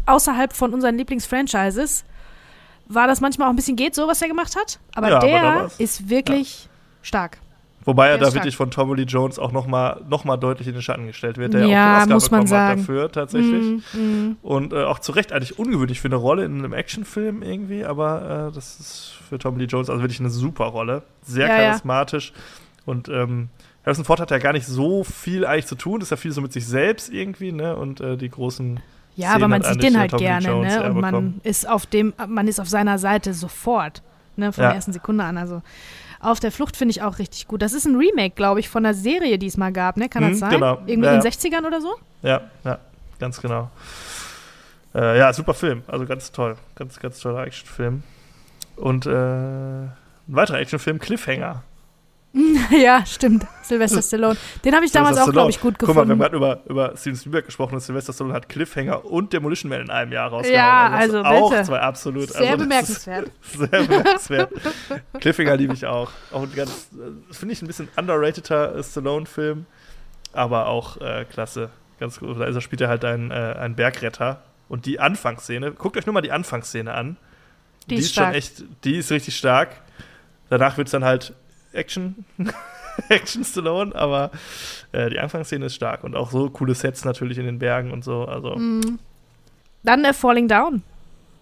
außerhalb 0.05 0.53
von 0.53 0.73
unseren 0.73 0.97
Lieblingsfranchises, 0.97 2.03
war 2.87 3.07
das 3.07 3.21
manchmal 3.21 3.47
auch 3.47 3.53
ein 3.53 3.55
bisschen 3.55 3.75
geht, 3.75 3.95
so 3.95 4.07
was 4.07 4.21
er 4.21 4.27
gemacht 4.27 4.55
hat. 4.55 4.79
Aber 4.95 5.09
Ja, 5.09 5.17
aber 5.17 5.27
der 5.27 5.43
war's- 5.43 5.79
ist 5.79 6.09
wirklich 6.09 6.69
stark. 7.01 7.37
Wobei 7.85 8.07
er 8.07 8.17
da 8.17 8.33
wirklich 8.33 8.55
von 8.55 8.71
Tommy 8.71 8.95
Lee 8.95 9.03
Jones 9.03 9.37
auch 9.37 9.51
noch 9.51 9.67
mal, 9.67 9.99
noch 10.07 10.23
mal 10.23 10.37
deutlich 10.37 10.69
in 10.69 10.73
den 10.73 10.81
Schatten 10.81 11.05
gestellt 11.05 11.37
wird, 11.37 11.53
der 11.53 11.65
Ja, 11.65 11.97
auch 11.99 12.03
den 12.05 12.13
Oscar 12.13 12.13
muss 12.13 12.31
man 12.31 12.39
bekommen 12.43 12.47
sagen. 12.47 12.71
hat 12.71 12.79
dafür 12.87 13.11
tatsächlich. 13.11 13.83
Mm, 13.93 13.97
mm. 13.99 14.37
Und 14.41 14.71
äh, 14.71 14.83
auch 14.85 14.99
zu 14.99 15.11
Recht 15.11 15.33
eigentlich 15.33 15.59
ungewöhnlich 15.59 15.99
für 15.99 16.07
eine 16.07 16.15
Rolle 16.15 16.45
in 16.45 16.59
einem 16.59 16.71
Actionfilm 16.71 17.41
irgendwie, 17.43 17.83
aber 17.83 18.47
äh, 18.51 18.55
das 18.55 18.79
ist 18.79 19.13
für 19.27 19.37
Tommy 19.37 19.59
Lee 19.59 19.65
Jones 19.65 19.89
also 19.89 20.01
wirklich 20.01 20.21
eine 20.21 20.29
super 20.29 20.65
Rolle. 20.67 21.03
Sehr 21.23 21.47
Ja, 21.47 21.57
ja. 21.61 21.67
charismatisch. 21.71 22.31
Und 22.85 23.09
ähm, 23.09 23.49
Harrison 23.85 24.05
Ford 24.05 24.21
hat 24.21 24.31
ja 24.31 24.37
gar 24.37 24.53
nicht 24.53 24.65
so 24.65 25.03
viel 25.03 25.45
eigentlich 25.45 25.67
zu 25.67 25.75
tun, 25.75 25.99
ist 25.99 26.11
ja 26.11 26.15
viel 26.15 26.31
so 26.31 26.39
mit 26.39 26.53
sich 26.53 26.65
selbst 26.65 27.11
irgendwie, 27.11 27.51
ne? 27.51 27.75
Und 27.75 27.99
äh, 27.99 28.15
die 28.15 28.29
großen 28.29 28.79
Ja, 29.15 29.29
Szenen 29.29 29.43
aber 29.43 29.47
man 29.49 29.61
sieht 29.63 29.83
den 29.83 29.99
halt 29.99 30.17
gerne, 30.17 30.47
Jones 30.47 30.73
ne? 30.75 30.83
Und 30.89 30.99
man 31.01 31.11
bekommen. 31.11 31.41
ist 31.43 31.67
auf 31.69 31.85
dem, 31.85 32.13
man 32.27 32.47
ist 32.47 32.59
auf 32.59 32.67
seiner 32.69 32.97
Seite 32.97 33.33
sofort, 33.33 34.01
ne? 34.37 34.51
Von 34.51 34.63
Ja. 34.63 34.69
der 34.69 34.75
ersten 34.77 34.93
Sekunde 34.93 35.23
an. 35.23 35.37
Also 35.37 35.61
auf 36.19 36.39
der 36.39 36.51
Flucht 36.51 36.77
finde 36.77 36.91
ich 36.91 37.01
auch 37.01 37.19
richtig 37.19 37.47
gut. 37.47 37.61
Das 37.61 37.73
ist 37.73 37.85
ein 37.85 37.95
Remake, 37.95 38.33
glaube 38.35 38.59
ich, 38.59 38.69
von 38.69 38.85
einer 38.85 38.93
Serie, 38.95 39.37
die 39.37 39.47
es 39.47 39.57
mal 39.57 39.71
gab, 39.73 39.97
ne? 39.97 40.09
Kann 40.09 40.23
Mhm, 40.23 40.29
das 40.29 40.39
sein? 40.39 40.49
genau. 40.51 40.73
Irgendwie 40.85 41.05
Ja, 41.07 41.13
in 41.13 41.19
den 41.19 41.25
ja. 41.25 41.29
60ern 41.29 41.65
oder 41.67 41.81
so? 41.81 41.93
Ja, 42.21 42.41
ja, 42.63 42.79
ganz 43.19 43.39
genau. 43.41 43.69
Äh, 44.95 45.17
ja, 45.19 45.33
super 45.33 45.53
Film. 45.53 45.83
Also 45.87 46.05
ganz 46.05 46.31
toll. 46.31 46.55
Ganz, 46.75 46.99
ganz 46.99 47.19
toller 47.19 47.43
Actionfilm. 47.45 48.03
Und 48.75 49.05
äh, 49.05 49.09
ein 49.11 49.91
weiterer 50.27 50.59
Actionfilm, 50.59 50.99
Cliffhanger. 50.99 51.63
ja, 52.71 53.05
stimmt. 53.05 53.45
Sylvester 53.61 54.01
Stallone. 54.01 54.37
Den 54.65 54.73
habe 54.73 54.85
ich 54.85 54.91
damals 54.91 55.17
auch, 55.17 55.31
glaube 55.31 55.51
ich, 55.51 55.61
gut 55.61 55.77
Guck 55.77 55.89
mal, 55.89 55.95
wir 55.95 56.01
haben 56.01 56.19
gefunden. 56.19 56.39
gerade 56.39 56.63
über, 56.65 56.87
über 56.89 56.97
Steven 56.97 57.15
Spielberg 57.15 57.45
gesprochen 57.45 57.75
und 57.75 57.81
Sylvester 57.81 58.11
Stallone 58.11 58.33
hat 58.33 58.49
Cliffhanger 58.49 59.05
und 59.05 59.33
Demolition 59.33 59.69
Man 59.69 59.81
in 59.81 59.89
einem 59.91 60.11
Jahr 60.11 60.29
rausgehauen. 60.29 60.55
Ja, 60.55 60.89
also 60.89 61.17
sind 61.17 61.25
auch 61.25 61.51
bitte. 61.51 61.63
zwei 61.63 61.79
absolut. 61.79 62.29
Sehr 62.29 62.51
also 62.51 62.57
bemerkenswert. 62.57 63.31
Ist 63.41 63.53
sehr 63.59 63.67
bemerkenswert. 63.67 64.51
Cliffhanger 65.19 65.57
liebe 65.57 65.73
ich 65.73 65.85
auch. 65.85 66.09
Auch 66.31 66.43
ein 66.43 66.55
ganz, 66.55 66.89
finde 67.31 67.53
ich 67.53 67.61
ein 67.61 67.67
bisschen 67.67 67.87
underrateder 67.95 68.75
äh, 68.75 68.83
Stallone-Film, 68.83 69.67
aber 70.33 70.67
auch 70.67 70.97
äh, 71.01 71.25
klasse. 71.25 71.69
Ganz 71.99 72.19
gut. 72.19 72.39
Da 72.39 72.45
ist 72.45 72.55
er, 72.55 72.61
spielt 72.61 72.81
er 72.81 72.89
halt 72.89 73.05
einen, 73.05 73.29
äh, 73.29 73.33
einen 73.33 73.75
Bergretter. 73.75 74.41
Und 74.69 74.87
die 74.87 74.99
Anfangsszene, 74.99 75.71
guckt 75.71 75.97
euch 75.97 76.07
nur 76.07 76.13
mal 76.13 76.21
die 76.21 76.31
Anfangsszene 76.31 76.91
an. 76.91 77.17
Die 77.89 77.95
ist 77.95 78.15
schon 78.15 78.23
stark. 78.23 78.35
echt, 78.35 78.63
die 78.83 78.97
ist 78.97 79.11
richtig 79.11 79.37
stark. 79.37 79.81
Danach 80.49 80.77
wird 80.77 80.87
es 80.87 80.91
dann 80.93 81.03
halt 81.03 81.33
Action. 81.73 82.25
Action 83.09 83.43
Stallone, 83.43 83.95
aber 83.95 84.29
äh, 84.91 85.09
die 85.09 85.17
Anfangsszene 85.19 85.65
ist 85.65 85.75
stark 85.75 86.03
und 86.03 86.15
auch 86.15 86.29
so 86.31 86.49
coole 86.51 86.75
Sets 86.75 87.05
natürlich 87.05 87.39
in 87.39 87.45
den 87.45 87.57
Bergen 87.59 87.91
und 87.91 88.03
so. 88.03 88.25
Also 88.25 88.55
Mhm. 88.55 88.99
Dann 89.83 90.05
äh, 90.05 90.13
Falling 90.13 90.47
Down. 90.47 90.83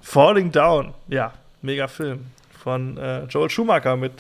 Falling 0.01 0.51
Down, 0.51 0.93
ja, 1.07 1.33
mega 1.61 1.87
Film 1.87 2.25
von 2.63 2.97
äh, 2.97 3.25
Joel 3.25 3.49
Schumacher 3.49 3.95
mit 3.97 4.13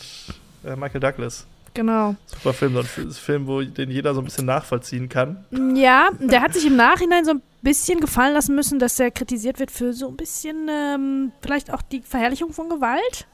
äh, 0.65 0.75
Michael 0.75 0.99
Douglas. 0.99 1.47
Genau. 1.73 2.15
Super 2.25 2.53
Film, 2.53 2.73
so 2.73 2.79
ein 2.81 3.11
Film, 3.11 3.47
wo 3.47 3.61
den 3.61 3.89
jeder 3.89 4.13
so 4.13 4.19
ein 4.19 4.25
bisschen 4.25 4.45
nachvollziehen 4.45 5.07
kann. 5.07 5.45
Ja, 5.75 6.09
der 6.19 6.41
hat 6.41 6.53
sich 6.53 6.65
im 6.65 6.75
Nachhinein 6.75 7.23
so 7.23 7.31
ein 7.31 7.41
bisschen 7.61 8.01
gefallen 8.01 8.33
lassen 8.33 8.55
müssen, 8.55 8.77
dass 8.77 8.99
er 8.99 9.09
kritisiert 9.09 9.57
wird 9.59 9.71
für 9.71 9.93
so 9.93 10.09
ein 10.09 10.17
bisschen 10.17 10.67
ähm, 10.69 11.31
vielleicht 11.41 11.73
auch 11.73 11.81
die 11.81 12.01
Verherrlichung 12.01 12.51
von 12.51 12.67
Gewalt. 12.67 13.25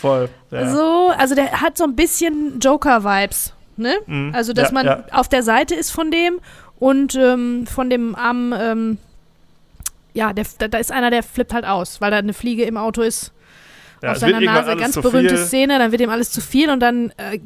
Voll. 0.00 0.28
Ja. 0.50 0.68
So, 0.70 1.12
also 1.16 1.34
der 1.34 1.60
hat 1.60 1.76
so 1.78 1.84
ein 1.84 1.94
bisschen 1.96 2.58
Joker-Vibes, 2.60 3.52
ne? 3.76 3.94
Mhm. 4.06 4.32
Also, 4.34 4.52
dass 4.52 4.68
Ja, 4.70 4.74
man 4.74 4.86
ja. 4.86 5.04
auf 5.12 5.28
der 5.28 5.42
Seite 5.42 5.74
ist 5.74 5.90
von 5.90 6.10
dem 6.10 6.40
und 6.78 7.14
ähm, 7.14 7.66
von 7.66 7.88
dem 7.90 8.14
armen, 8.14 8.52
ähm, 8.58 8.98
ja, 10.14 10.32
der, 10.32 10.44
da, 10.58 10.68
da 10.68 10.78
ist 10.78 10.90
einer, 10.92 11.10
der 11.10 11.22
flippt 11.22 11.54
halt 11.54 11.64
aus, 11.64 12.00
weil 12.00 12.10
da 12.10 12.18
eine 12.18 12.32
Fliege 12.34 12.64
im 12.64 12.76
Auto 12.76 13.02
ist. 13.02 13.32
Ja, 14.02 14.10
auf 14.12 14.18
seiner 14.18 14.40
Nase, 14.40 14.74
ganz 14.76 14.96
berühmte 15.00 15.36
viel. 15.36 15.46
Szene, 15.46 15.78
dann 15.78 15.92
wird 15.92 16.00
ihm 16.00 16.10
alles 16.10 16.32
zu 16.32 16.40
viel 16.40 16.70
und 16.70 16.80
dann 16.80 17.12
äh, 17.18 17.38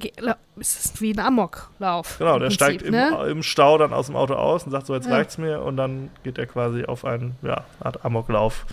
ist 0.59 0.87
es 0.95 1.01
wie 1.03 1.12
ein 1.12 1.18
Amoklauf. 1.18 2.16
Genau, 2.18 2.39
der 2.39 2.47
Prinzip, 2.47 2.55
steigt 2.55 2.82
im, 2.82 2.93
ne? 2.93 3.26
im 3.30 3.43
Stau 3.43 3.76
dann 3.76 3.93
aus 3.93 4.07
dem 4.07 4.16
Auto 4.16 4.32
aus 4.32 4.64
und 4.64 4.70
sagt 4.72 4.87
so, 4.87 4.95
jetzt 4.95 5.07
Ja. 5.07 5.12
reicht's 5.16 5.37
mir 5.37 5.61
und 5.61 5.76
dann 5.76 6.09
geht 6.24 6.39
er 6.39 6.47
quasi 6.47 6.87
auf 6.87 7.05
einen, 7.05 7.37
ja, 7.43 7.64
Art 7.80 8.07
Amoklauf. 8.07 8.64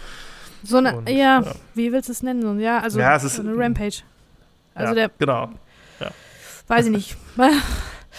So 0.63 0.77
eine, 0.77 0.95
Und, 0.97 1.09
ja, 1.09 1.41
ja. 1.41 1.43
wie 1.75 1.91
willst 1.91 2.07
du 2.09 2.13
es 2.13 2.23
nennen? 2.23 2.41
So, 2.41 2.53
Ja, 2.53 2.79
also 2.79 2.99
Ja, 2.99 3.17
so 3.19 3.41
eine 3.41 3.55
Rampage. 3.57 4.01
Also 4.75 4.89
ja, 4.93 5.07
der, 5.07 5.11
genau. 5.19 5.49
weiß 6.67 6.85
ich 6.85 6.91
nicht. 6.91 7.17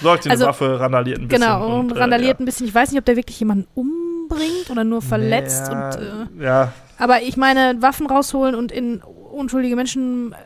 Sorgt 0.02 0.24
die 0.24 0.30
Also- 0.30 0.46
Waffe, 0.46 0.78
randaliert 0.80 1.20
ein 1.20 1.28
bisschen. 1.28 1.42
genau, 1.42 1.78
und 1.78 1.92
äh, 1.92 1.98
randaliert 1.98 2.40
ein 2.40 2.44
bisschen. 2.44 2.66
Ich 2.66 2.74
weiß 2.74 2.90
nicht, 2.90 2.98
ob 2.98 3.04
der 3.04 3.16
wirklich 3.16 3.38
jemanden 3.40 3.66
umbringt 3.74 4.68
oder 4.70 4.84
nur 4.84 5.02
verletzt. 5.02 5.68
ja, 5.70 5.88
und, 5.90 6.40
äh, 6.40 6.44
ja, 6.44 6.72
aber 6.98 7.22
ich 7.22 7.36
meine, 7.36 7.76
Waffen 7.80 8.06
rausholen 8.06 8.54
und 8.54 8.70
in 8.72 9.02
unschuldige 9.02 9.74
Menschen, 9.76 10.32
äh, 10.32 10.36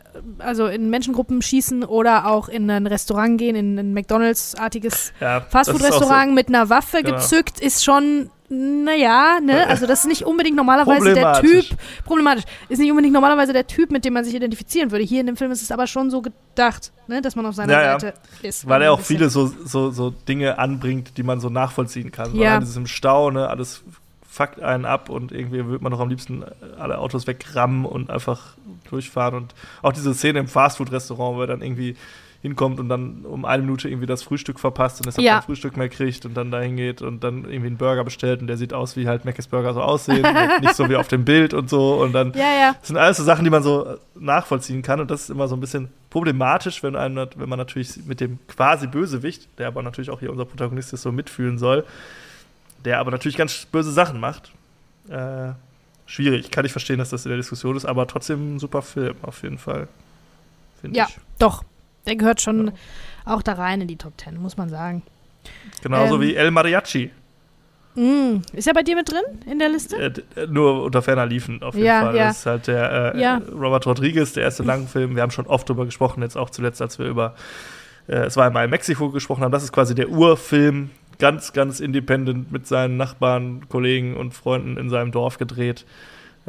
also 0.43 0.67
in 0.67 0.89
Menschengruppen 0.89 1.41
schießen 1.41 1.83
oder 1.83 2.27
auch 2.27 2.47
in 2.47 2.69
ein 2.69 2.85
Restaurant 2.87 3.37
gehen, 3.39 3.55
in 3.55 3.77
ein 3.79 3.93
McDonalds-artiges 3.93 5.13
ja. 5.19 5.41
Fastfood-Restaurant 5.41 6.33
mit 6.33 6.47
einer 6.49 6.69
Waffe 6.69 7.01
Genau. 7.03 7.15
gezückt, 7.17 7.59
ist 7.59 7.83
schon, 7.83 8.29
naja, 8.49 9.39
ne? 9.39 9.67
Also 9.67 9.85
das 9.85 9.99
ist 10.01 10.07
nicht 10.07 10.23
unbedingt 10.23 10.57
normalerweise 10.57 11.13
der. 11.13 11.39
Typ, 11.41 11.65
problematisch, 12.03 12.45
ist 12.67 12.79
nicht 12.79 12.89
unbedingt 12.89 13.13
normalerweise 13.13 13.53
der 13.53 13.67
Typ, 13.67 13.91
mit 13.91 14.03
dem 14.03 14.13
man 14.13 14.25
sich 14.25 14.33
identifizieren 14.33 14.89
würde. 14.89 15.03
Hier 15.03 15.21
in 15.21 15.27
dem 15.27 15.37
Film 15.37 15.51
ist 15.51 15.61
es 15.61 15.71
aber 15.71 15.85
schon 15.85 16.09
so 16.09 16.23
gedacht, 16.23 16.91
ne? 17.07 17.21
dass 17.21 17.35
man 17.35 17.45
auf 17.45 17.53
seiner 17.53 17.73
Ja, 17.73 17.83
ja. 17.83 17.99
Seite 17.99 18.13
ist. 18.41 18.67
Weil 18.67 18.81
er 18.81 18.91
auch 18.91 19.01
viele 19.01 19.29
so, 19.29 19.47
so, 19.47 19.91
so 19.91 20.09
Dinge 20.09 20.57
anbringt, 20.57 21.17
die 21.17 21.23
man 21.23 21.39
so 21.39 21.49
nachvollziehen 21.49 22.11
kann. 22.11 22.35
Ja. 22.35 22.49
Allein 22.49 22.61
dieses 22.61 22.75
im 22.75 22.87
Stau, 22.87 23.29
ne, 23.29 23.47
alles 23.47 23.83
fuckt 24.27 24.61
einen 24.61 24.85
ab 24.85 25.09
und 25.09 25.31
irgendwie 25.31 25.65
würde 25.65 25.83
man 25.83 25.91
doch 25.91 25.99
am 25.99 26.09
liebsten 26.09 26.43
alle 26.77 26.97
Autos 26.97 27.27
wegrammen 27.27 27.85
und 27.85 28.09
einfach 28.09 28.55
durchfahren. 28.89 29.35
Und 29.35 29.53
auch 29.81 29.93
diese 29.93 30.13
Szene 30.13 30.39
im 30.39 30.47
Fastfood-Restaurant, 30.47 31.37
wo 31.37 31.41
er 31.41 31.47
dann 31.47 31.61
irgendwie 31.61 31.95
hinkommt 32.41 32.79
und 32.79 32.87
dann 32.87 33.25
um 33.25 33.43
eine 33.43 33.63
Minute 33.63 33.89
irgendwie 33.89 34.05
das 34.07 34.23
Frühstück 34.23 34.59
verpasst 34.61 34.99
und 35.01 35.07
deshalb 35.07 35.25
Ja. 35.25 35.33
kein 35.35 35.43
Frühstück 35.43 35.75
mehr 35.75 35.89
kriegt 35.89 36.25
und 36.25 36.35
dann 36.35 36.51
dahin 36.51 36.77
geht 36.77 37.01
und 37.01 37.21
dann 37.23 37.39
irgendwie 37.43 37.67
einen 37.67 37.77
Burger 37.77 38.05
bestellt 38.05 38.39
und 38.39 38.47
der 38.47 38.55
sieht 38.55 38.73
aus, 38.73 38.95
wie 38.95 39.07
halt 39.09 39.25
Mc's 39.25 39.47
Burger 39.47 39.73
so 39.73 39.81
aussehen, 39.81 40.23
halt 40.35 40.61
nicht 40.61 40.73
so 40.75 40.87
wie 40.87 40.95
auf 40.95 41.09
dem 41.09 41.25
Bild 41.25 41.53
und 41.53 41.69
so 41.69 41.95
und 42.01 42.13
dann 42.13 42.31
Ja, 42.33 42.39
ja. 42.59 42.75
das 42.79 42.87
sind 42.87 42.95
alles 42.97 43.17
so 43.17 43.23
Sachen, 43.23 43.43
die 43.43 43.49
man 43.49 43.61
so 43.61 43.97
nachvollziehen 44.15 44.81
kann 44.81 45.01
und 45.01 45.11
das 45.11 45.23
ist 45.23 45.29
immer 45.31 45.49
so 45.49 45.55
ein 45.57 45.59
bisschen 45.59 45.89
problematisch, 46.09 46.81
wenn, 46.81 46.95
einem, 46.95 47.27
wenn 47.35 47.49
man 47.49 47.59
natürlich 47.59 48.05
mit 48.05 48.21
dem 48.21 48.39
quasi 48.47 48.87
Bösewicht, 48.87 49.47
der 49.57 49.67
aber 49.67 49.83
natürlich 49.83 50.09
auch 50.09 50.21
hier 50.21 50.31
unser 50.31 50.45
Protagonist 50.45 50.93
ist, 50.93 51.01
so 51.01 51.11
mitfühlen 51.11 51.57
soll, 51.57 51.83
der 52.85 52.99
aber 52.99 53.11
natürlich 53.11 53.35
ganz 53.37 53.65
böse 53.65 53.91
Sachen 53.91 54.19
macht. 54.19 54.51
Äh, 55.09 55.49
schwierig, 56.05 56.51
kann 56.51 56.63
ich 56.65 56.71
verstehen, 56.71 56.99
dass 56.99 57.09
das 57.09 57.25
in 57.25 57.29
der 57.29 57.37
Diskussion 57.37 57.75
ist, 57.75 57.85
aber 57.85 58.07
trotzdem 58.07 58.55
ein 58.55 58.59
super 58.59 58.81
Film 58.81 59.15
auf 59.23 59.43
jeden 59.43 59.57
Fall. 59.57 59.89
Finde 60.79 60.97
Ja. 60.97 61.07
ich. 61.09 61.17
Doch, 61.37 61.63
der 62.05 62.15
gehört 62.15 62.41
schon 62.41 62.67
Ja. 62.67 62.73
auch 63.25 63.41
da 63.41 63.53
rein 63.53 63.81
in 63.81 63.87
die 63.87 63.97
Top 63.97 64.17
Ten, 64.17 64.37
muss 64.41 64.57
man 64.57 64.69
sagen. 64.69 65.03
Genauso 65.81 66.15
Ähm, 66.15 66.21
wie 66.21 66.35
El 66.35 66.51
Mariachi. 66.51 67.11
Mm. 67.95 68.41
Ist 68.53 68.67
er 68.67 68.73
bei 68.73 68.83
dir 68.83 68.95
mit 68.95 69.11
drin 69.11 69.23
in 69.45 69.59
der 69.59 69.69
Liste? 69.69 69.95
Äh, 70.35 70.41
äh, 70.41 70.47
nur 70.47 70.83
unter 70.83 71.01
ferner 71.01 71.25
liefen 71.25 71.61
auf 71.63 71.73
jeden 71.75 71.87
Ja, 71.87 72.01
Fall. 72.03 72.15
ja. 72.15 72.27
Das 72.27 72.39
ist 72.39 72.45
halt 72.45 72.67
der 72.67 73.13
äh, 73.15 73.21
Ja. 73.21 73.41
Robert 73.51 73.85
Rodriguez, 73.87 74.33
der 74.33 74.43
erste 74.43 74.63
Langfilm. 74.63 75.15
Wir 75.15 75.21
haben 75.23 75.31
schon 75.31 75.47
oft 75.47 75.67
drüber 75.67 75.85
gesprochen, 75.85 76.21
jetzt 76.21 76.37
auch 76.37 76.49
zuletzt, 76.49 76.81
als 76.81 76.99
wir 76.99 77.07
über 77.07 77.35
äh, 78.07 78.13
Es 78.25 78.37
war 78.37 78.45
einmal 78.45 78.65
in 78.65 78.69
Mexiko 78.71 79.09
gesprochen 79.09 79.43
haben. 79.43 79.51
Das 79.51 79.63
ist 79.63 79.71
quasi 79.71 79.95
der 79.95 80.09
Urfilm, 80.09 80.91
ganz, 81.17 81.51
ganz 81.51 81.79
independent 81.79 82.51
mit 82.51 82.67
seinen 82.67 82.95
Nachbarn, 82.95 83.67
Kollegen 83.69 84.15
und 84.15 84.33
Freunden 84.33 84.77
in 84.77 84.89
seinem 84.89 85.11
Dorf 85.11 85.37
gedreht. 85.37 85.85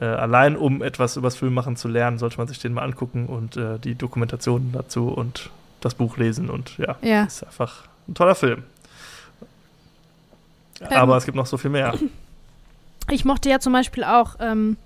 Äh, 0.01 0.05
allein 0.07 0.57
um 0.57 0.83
etwas 0.83 1.17
übers 1.17 1.37
Filmmachen 1.37 1.77
zu 1.77 1.87
lernen, 1.89 2.19
sollte 2.19 2.39
man 2.39 2.49
sich 2.49 2.59
den 2.59 2.73
mal 2.73 2.83
angucken 2.85 3.27
und 3.27 3.57
äh, 3.57 3.79
die 3.79 3.95
Dokumentationen 3.95 4.73
dazu 4.73 5.09
und 5.09 5.51
das 5.83 5.95
Buch 5.95 6.17
lesen 6.17 6.49
und 6.51 6.77
ja, 6.79 6.97
Ja. 7.03 7.25
ist 7.25 7.45
einfach 7.45 7.85
ein 8.09 8.15
toller 8.15 8.35
Film. 8.35 8.63
Ähm, 10.81 10.89
Aber 10.93 11.17
es 11.17 11.25
gibt 11.25 11.37
noch 11.37 11.47
so 11.47 11.57
viel 11.57 11.71
mehr. 11.71 11.95
Ich 13.13 13.25
mochte 13.25 13.49
ja 13.51 13.59
zum 13.59 13.73
Beispiel 13.73 14.05
auch, 14.05 14.37
ähm, 14.39 14.77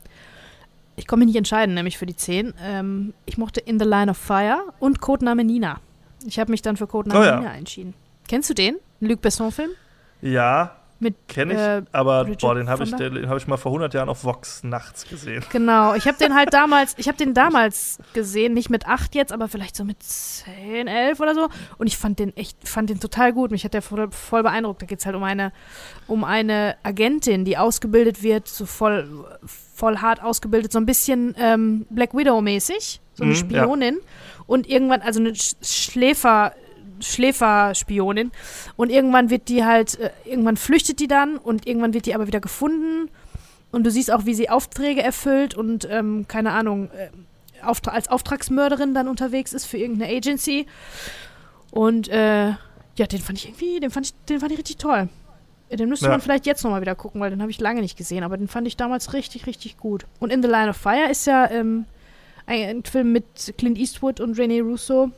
ich 0.96 1.06
komme 1.06 1.20
mich 1.20 1.26
nicht 1.34 1.36
entscheiden, 1.36 1.74
nämlich 1.74 1.98
für 1.98 2.06
die 2.06 2.16
10. 2.16 2.54
Ähm, 2.62 3.12
ich 3.26 3.36
mochte 3.36 3.60
In 3.60 3.78
the 3.78 3.84
Line 3.84 4.10
of 4.10 4.16
Fire 4.16 4.60
und 4.80 5.02
Codename 5.02 5.44
Nina. 5.44 5.78
Ich 6.26 6.38
habe 6.38 6.50
mich 6.50 6.62
dann 6.62 6.78
für 6.78 6.86
Codename 6.86 7.20
Oh 7.20 7.22
ja. 7.26 7.36
Nina 7.40 7.52
entschieden. 7.54 7.92
Kennst 8.26 8.48
du 8.48 8.54
den? 8.54 8.76
Luc 9.00 9.20
Besson-Film? 9.20 9.68
Ja, 10.22 10.74
Mit, 11.00 11.16
kenne 11.28 11.52
ich, 11.54 11.58
äh, 11.58 11.82
aber 11.92 12.24
Bridget 12.24 12.40
boah, 12.40 12.54
den 12.54 12.68
habe 12.68 12.84
ich, 12.84 12.94
den 12.94 13.28
hab 13.28 13.36
ich 13.36 13.46
mal 13.46 13.56
vor 13.56 13.72
100 13.72 13.92
Jahren 13.94 14.08
auf 14.08 14.24
Vox 14.24 14.62
nachts 14.62 15.06
gesehen. 15.08 15.44
Genau, 15.50 15.94
ich 15.94 16.06
habe 16.06 16.16
den 16.16 16.34
halt 16.34 16.52
damals, 16.54 16.94
ich 16.98 17.08
habe 17.08 17.18
den 17.18 17.34
damals 17.34 17.98
gesehen, 18.12 18.54
nicht 18.54 18.70
mit 18.70 18.86
8 18.86 19.14
jetzt, 19.14 19.32
aber 19.32 19.48
vielleicht 19.48 19.74
so 19.76 19.84
mit 19.84 20.02
10, 20.02 20.86
11 20.86 21.20
oder 21.20 21.34
so. 21.34 21.48
Und 21.78 21.88
ich 21.88 21.96
fand 21.98 22.20
den 22.20 22.34
echt, 22.36 22.56
fand 22.66 22.90
den 22.90 23.00
total 23.00 23.32
gut. 23.32 23.50
Mich 23.50 23.64
hat 23.64 23.74
der 23.74 23.82
voll, 23.82 24.08
voll 24.12 24.42
beeindruckt. 24.44 24.82
Da 24.82 24.86
geht 24.86 25.00
es 25.00 25.06
halt 25.06 25.16
um 25.16 25.24
eine, 25.24 25.52
um 26.06 26.22
eine 26.24 26.76
Agentin, 26.84 27.44
die 27.44 27.58
ausgebildet 27.58 28.22
wird, 28.22 28.46
so 28.48 28.64
voll, 28.64 29.26
voll 29.44 29.98
hart 29.98 30.22
ausgebildet, 30.22 30.72
so 30.72 30.78
ein 30.78 30.86
bisschen 30.86 31.34
ähm, 31.38 31.86
Black 31.90 32.14
Widow-mäßig, 32.14 33.00
so 33.14 33.24
eine 33.24 33.32
Mhm, 33.32 33.50
ja. 33.50 33.62
Spionin. 33.62 33.98
Und 34.46 34.68
irgendwann, 34.68 35.00
also 35.02 35.20
eine 35.20 35.34
Sch 35.34 35.54
Schläfer, 35.62 36.52
Schläferspionin. 37.06 38.30
Und 38.76 38.90
irgendwann 38.90 39.30
wird 39.30 39.48
die 39.48 39.64
halt, 39.64 39.98
äh, 39.98 40.10
irgendwann 40.24 40.56
flüchtet 40.56 41.00
die 41.00 41.08
dann 41.08 41.36
und 41.36 41.66
irgendwann 41.66 41.94
wird 41.94 42.06
die 42.06 42.14
aber 42.14 42.26
wieder 42.26 42.40
gefunden. 42.40 43.10
Und 43.72 43.84
du 43.84 43.90
siehst 43.90 44.10
auch, 44.12 44.24
wie 44.24 44.34
sie 44.34 44.50
Aufträge 44.50 45.02
erfüllt 45.02 45.54
und, 45.54 45.88
ähm, 45.90 46.26
keine 46.28 46.52
Ahnung, 46.52 46.90
äh, 46.92 47.08
Auftra 47.64 47.92
als 47.92 48.08
Auftragsmörderin 48.08 48.94
dann 48.94 49.08
unterwegs 49.08 49.52
ist 49.52 49.64
für 49.66 49.78
irgendeine 49.78 50.12
Agency. 50.14 50.66
Und 51.70 52.08
äh, 52.08 52.48
ja, 52.96 53.06
den 53.10 53.20
fand 53.20 53.38
ich 53.38 53.46
irgendwie, 53.48 53.80
den 53.80 53.90
fand 53.90 54.06
ich, 54.06 54.14
den 54.28 54.38
fand 54.40 54.52
ich 54.52 54.58
richtig 54.58 54.76
toll. 54.76 55.08
Äh, 55.70 55.76
Den 55.76 55.88
müsste 55.88 56.06
Ja. 56.06 56.12
man 56.12 56.20
vielleicht 56.20 56.46
jetzt 56.46 56.62
nochmal 56.62 56.82
wieder 56.82 56.94
gucken, 56.94 57.20
weil 57.20 57.30
den 57.30 57.40
habe 57.40 57.50
ich 57.50 57.58
lange 57.60 57.80
nicht 57.80 57.96
gesehen, 57.96 58.22
aber 58.22 58.36
den 58.36 58.48
fand 58.48 58.66
ich 58.68 58.76
damals 58.76 59.12
richtig, 59.12 59.46
richtig 59.46 59.76
gut. 59.78 60.06
Und 60.20 60.30
In 60.30 60.42
the 60.42 60.48
Line 60.48 60.68
of 60.70 60.76
Fire 60.76 61.10
ist 61.10 61.26
ja 61.26 61.50
ähm, 61.50 61.86
ein, 62.46 62.68
ein 62.68 62.84
Film 62.84 63.12
mit 63.12 63.24
Clint 63.58 63.78
Eastwood 63.78 64.20
und 64.20 64.36
René 64.38 64.62
Russo, 64.62 65.10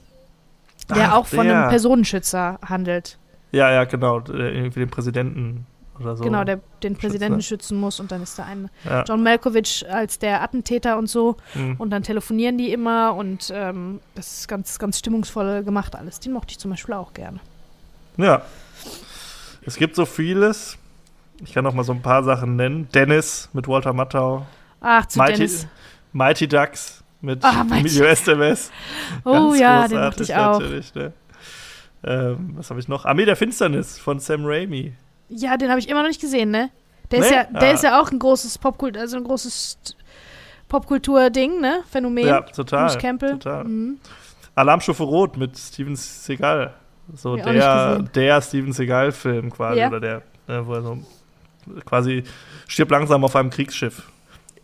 der 0.95 1.13
Ach, 1.13 1.17
auch 1.19 1.27
von 1.27 1.47
der. 1.47 1.61
einem 1.61 1.69
Personenschützer 1.71 2.59
handelt. 2.65 3.19
Ja, 3.53 3.71
ja, 3.71 3.85
genau. 3.85 4.21
Irgendwie 4.29 4.81
den 4.81 4.91
Präsidenten 4.91 5.67
oder 5.99 6.17
so. 6.17 6.25
Genau, 6.25 6.45
der 6.45 6.61
den 6.83 6.95
Präsidenten 6.97 7.41
Schütze. 7.41 7.49
schützen 7.65 7.81
muss 7.81 8.01
und 8.01 8.13
dann 8.13 8.23
ist 8.23 8.39
da 8.39 8.45
ein 8.45 8.69
Ja. 8.85 9.03
John 9.05 9.23
Malkovich 9.23 9.85
als 9.91 10.19
der 10.19 10.43
Attentäter 10.43 10.99
und 10.99 11.07
so. 11.09 11.37
Mhm. 11.55 11.77
Und 11.79 11.91
dann 11.91 12.03
telefonieren 12.03 12.59
die 12.59 12.73
immer 12.73 13.15
und 13.15 13.51
ähm, 13.55 14.01
das 14.15 14.41
ist 14.41 14.49
ganz, 14.49 14.79
ganz 14.79 14.99
stimmungsvoll 14.99 15.65
gemacht 15.65 15.97
alles. 15.97 16.21
Den 16.21 16.33
mochte 16.33 16.51
ich 16.53 16.59
zum 16.59 16.71
Beispiel 16.71 16.95
auch 16.95 17.15
gerne. 17.15 17.41
ja. 18.17 18.43
Es 19.69 19.75
gibt 19.77 19.97
so 19.97 20.07
vieles. 20.07 20.79
Ich 21.45 21.53
kann 21.53 21.65
noch 21.65 21.75
mal 21.75 21.83
so 21.83 21.93
ein 21.93 22.01
paar 22.01 22.23
Sachen 22.23 22.55
nennen. 22.55 22.89
Dennis 22.95 23.49
mit 23.53 23.67
Walter 23.67 23.93
Matthau. 23.93 24.47
Ach, 24.81 25.05
zu 25.07 25.19
Mighty, 25.19 25.33
Dennis. 25.39 25.67
Mighty 26.13 26.47
Ducks 26.47 27.03
mit 27.27 27.45
Ah, 27.45 27.65
Emilio 27.71 28.05
Estevez. 28.05 28.71
Oh 29.25 29.53
ja, 29.55 29.87
den 29.87 30.01
mochte 30.01 30.23
ich 30.23 30.35
auch. 30.35 30.61
Ne? 30.61 31.13
Ähm, 32.05 32.55
was 32.57 32.71
habe 32.71 32.81
ich 32.81 32.89
noch? 32.89 33.05
Armee 33.05 33.25
der 33.27 33.37
Finsternis 33.37 33.99
von 33.99 34.19
Sam 34.21 34.45
Raimi. 34.47 34.95
Ja, 35.29 35.57
den 35.57 35.69
habe 35.71 35.81
ich 35.81 35.89
immer 35.89 36.01
noch 36.03 36.09
nicht 36.09 36.21
gesehen, 36.21 36.51
ne? 36.51 36.71
Der 37.11 37.19
ist 37.21 37.31
Nee? 37.31 37.37
ja, 37.37 37.45
der 37.45 37.69
Ah. 37.71 37.73
ist 37.73 37.83
ja 37.85 38.01
auch 38.01 38.11
ein 38.11 38.19
großes 38.19 38.59
Popkult, 38.59 38.97
also 38.97 39.17
ein 39.17 39.25
großes 39.25 39.79
Popkultur-Ding, 40.69 41.61
ne? 41.61 41.83
Phänomen. 41.91 42.27
Ja, 42.27 42.41
total. 42.43 42.89
Total. 42.97 43.65
Mhm. 43.65 43.99
Alarmstufe 44.55 45.03
Rot 45.03 45.37
mit 45.37 45.57
Steven 45.59 45.95
Seagal. 45.97 46.75
So 47.15 47.37
der, 47.37 47.99
der 48.03 48.43
Steven 48.43 48.73
Seagal-Film 48.73 49.51
quasi. 49.53 49.79
Ja. 49.81 49.89
Oder 49.89 50.01
der, 50.01 50.23
ne, 50.49 50.67
wo 50.67 50.75
er 50.75 50.83
so 50.83 50.99
quasi 51.85 52.25
stirbt 52.67 52.91
langsam 52.91 53.23
auf 53.25 53.37
einem 53.37 53.51
Kriegsschiff. 53.51 54.11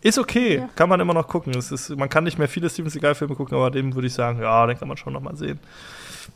Ist 0.03 0.19
okay, 0.19 0.59
Ja. 0.59 0.69
kann 0.77 0.89
man 0.89 1.01
immer 1.01 1.15
noch 1.15 1.29
gucken. 1.29 1.55
Es 1.57 1.71
ist, 1.73 1.91
man 1.97 2.09
kann 2.09 2.25
nicht 2.25 2.39
mehr 2.39 2.49
viele 2.49 2.69
Steven 2.69 2.91
Seagal-Filme 2.91 3.35
gucken, 3.35 3.57
aber 3.57 3.71
dem 3.71 3.95
würde 3.95 4.09
ich 4.09 4.15
sagen, 4.15 4.41
ja, 4.43 4.67
den 4.67 4.79
kann 4.79 4.89
man 4.89 4.97
schon 4.97 5.13
noch 5.13 5.21
mal 5.23 5.37
sehen. 5.37 5.59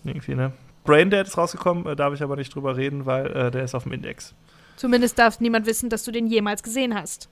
Irgendwie, 0.04 0.34
ne? 0.34 0.52
Braindead 0.84 1.26
ist 1.26 1.36
rausgekommen, 1.36 1.84
äh, 1.86 1.96
darf 1.96 2.14
ich 2.14 2.22
aber 2.22 2.36
nicht 2.36 2.54
drüber 2.54 2.76
reden, 2.76 3.06
weil 3.06 3.26
äh, 3.26 3.50
der 3.50 3.64
ist 3.64 3.74
auf 3.74 3.82
dem 3.82 3.92
Index. 3.92 4.34
Zumindest 4.76 5.18
darf 5.18 5.40
niemand 5.40 5.66
wissen, 5.66 5.90
dass 5.90 6.04
du 6.04 6.12
den 6.12 6.26
jemals 6.28 6.62
gesehen 6.62 6.94
hast. 6.94 7.28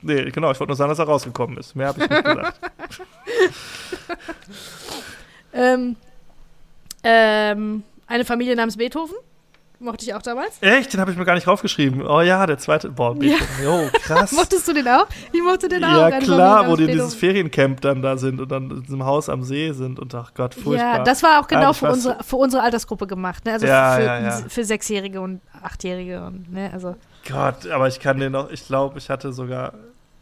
Nee, 0.00 0.30
genau, 0.30 0.50
ich 0.52 0.60
wollte 0.60 0.70
nur 0.70 0.76
sagen, 0.76 0.88
dass 0.90 0.98
er 1.00 1.06
rausgekommen 1.06 1.56
ist. 1.58 1.74
Mehr 1.76 1.88
habe 1.88 2.02
ich 2.02 2.08
nicht 2.08 2.24
gesagt. 2.24 2.60
Ähm, 5.52 5.96
ähm, 7.02 7.82
eine 8.06 8.24
Familie 8.24 8.54
namens 8.54 8.76
Beethoven. 8.76 9.16
Mochte 9.80 10.04
ich 10.04 10.12
auch 10.12 10.22
damals. 10.22 10.60
Echt? 10.60 10.92
Den 10.92 11.00
habe 11.00 11.12
ich 11.12 11.16
mir 11.16 11.24
gar 11.24 11.34
nicht 11.34 11.46
raufgeschrieben. 11.46 12.04
Oh 12.04 12.20
ja, 12.20 12.44
der 12.46 12.58
zweite. 12.58 12.90
Boah, 12.90 13.14
ja. 13.22 13.36
Jo, 13.62 13.88
krass. 14.02 14.32
Mochtest 14.36 14.66
du 14.66 14.72
den 14.72 14.88
auch? 14.88 15.06
Ich 15.32 15.40
mochte 15.40 15.68
den 15.68 15.84
auch. 15.84 16.08
Ja, 16.08 16.18
klar, 16.18 16.68
wo 16.68 16.74
die 16.74 16.88
dieses 16.88 17.14
Feriencamp 17.14 17.80
dann 17.80 18.02
da 18.02 18.16
sind 18.16 18.40
und 18.40 18.50
dann 18.50 18.70
in 18.70 18.82
diesem 18.82 19.04
Haus 19.04 19.28
am 19.28 19.44
See 19.44 19.70
sind 19.70 20.00
und 20.00 20.12
ach 20.16 20.34
Gott, 20.34 20.54
furchtbar. 20.54 20.98
Ja, 20.98 21.04
das 21.04 21.22
war 21.22 21.40
auch 21.40 21.46
genau 21.46 21.72
für 21.72 21.90
unsere, 21.90 22.22
für 22.24 22.36
unsere 22.36 22.62
Altersgruppe 22.64 23.06
gemacht. 23.06 23.44
Ne? 23.44 23.52
Also 23.52 23.66
ja, 23.66 23.92
für, 23.92 24.02
ja, 24.02 24.20
ja. 24.20 24.30
für 24.48 24.64
Sechsjährige 24.64 25.20
und 25.20 25.40
Achtjährige. 25.62 26.24
Und, 26.24 26.52
ne? 26.52 26.70
also. 26.72 26.96
Gott, 27.28 27.68
aber 27.68 27.86
ich 27.86 28.00
kann 28.00 28.18
den 28.18 28.32
noch, 28.32 28.50
ich 28.50 28.66
glaube, 28.66 28.98
ich 28.98 29.10
hatte 29.10 29.32
sogar 29.32 29.74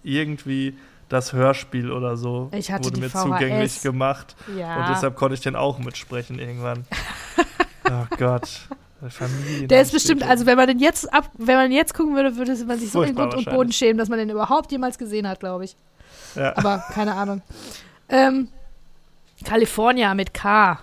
irgendwie 0.02 0.76
das 1.08 1.32
Hörspiel 1.32 1.92
oder 1.92 2.16
so 2.16 2.50
ich 2.52 2.70
hatte 2.70 2.86
wurde 2.86 3.00
mir 3.00 3.08
VHS. 3.08 3.22
zugänglich 3.22 3.80
gemacht. 3.80 4.36
Ja. 4.56 4.80
Und 4.80 4.88
deshalb 4.90 5.16
konnte 5.16 5.34
ich 5.34 5.40
den 5.40 5.56
auch 5.56 5.78
mitsprechen 5.78 6.38
irgendwann. 6.38 6.84
oh 7.90 8.16
Gott. 8.18 8.68
Familien 9.08 9.68
Der 9.68 9.82
ist 9.82 9.92
bestimmt, 9.92 10.22
also 10.22 10.46
wenn 10.46 10.56
man 10.56 10.66
den 10.66 10.78
jetzt 10.78 11.12
ab, 11.12 11.30
wenn 11.36 11.56
man 11.56 11.70
jetzt 11.70 11.94
gucken 11.94 12.14
würde, 12.14 12.36
würde 12.36 12.54
man 12.64 12.78
sich 12.78 12.90
so 12.90 13.02
in 13.02 13.14
Grund 13.14 13.34
und 13.34 13.44
Boden 13.44 13.72
schämen, 13.72 13.98
dass 13.98 14.08
man 14.08 14.18
den 14.18 14.30
überhaupt 14.30 14.72
jemals 14.72 14.96
gesehen 14.98 15.28
hat, 15.28 15.40
glaube 15.40 15.64
ich. 15.64 15.76
Ja. 16.34 16.56
Aber 16.56 16.82
keine 16.92 17.14
Ahnung. 17.14 17.42
Ähm, 18.08 18.48
California 19.44 20.14
mit 20.14 20.32
K. 20.34 20.78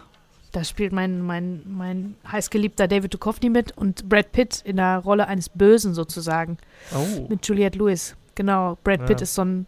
Da 0.51 0.63
spielt 0.63 0.93
mein, 0.93 1.21
mein, 1.21 1.63
mein 1.65 2.15
heißgeliebter 2.31 2.87
David 2.87 3.13
Duchovny 3.13 3.49
mit 3.49 3.75
und 3.75 4.07
Brad 4.07 4.31
Pitt 4.31 4.61
in 4.63 4.75
der 4.77 4.99
Rolle 4.99 5.27
eines 5.27 5.49
Bösen 5.49 5.95
sozusagen. 5.95 6.57
Oh. 6.93 7.25
Mit 7.29 7.47
Juliette 7.47 7.79
Lewis. 7.79 8.15
Genau. 8.35 8.77
Brad 8.83 9.05
Pitt 9.07 9.19
Ja. 9.19 9.23
ist 9.23 9.33
so 9.33 9.43
ein, 9.43 9.65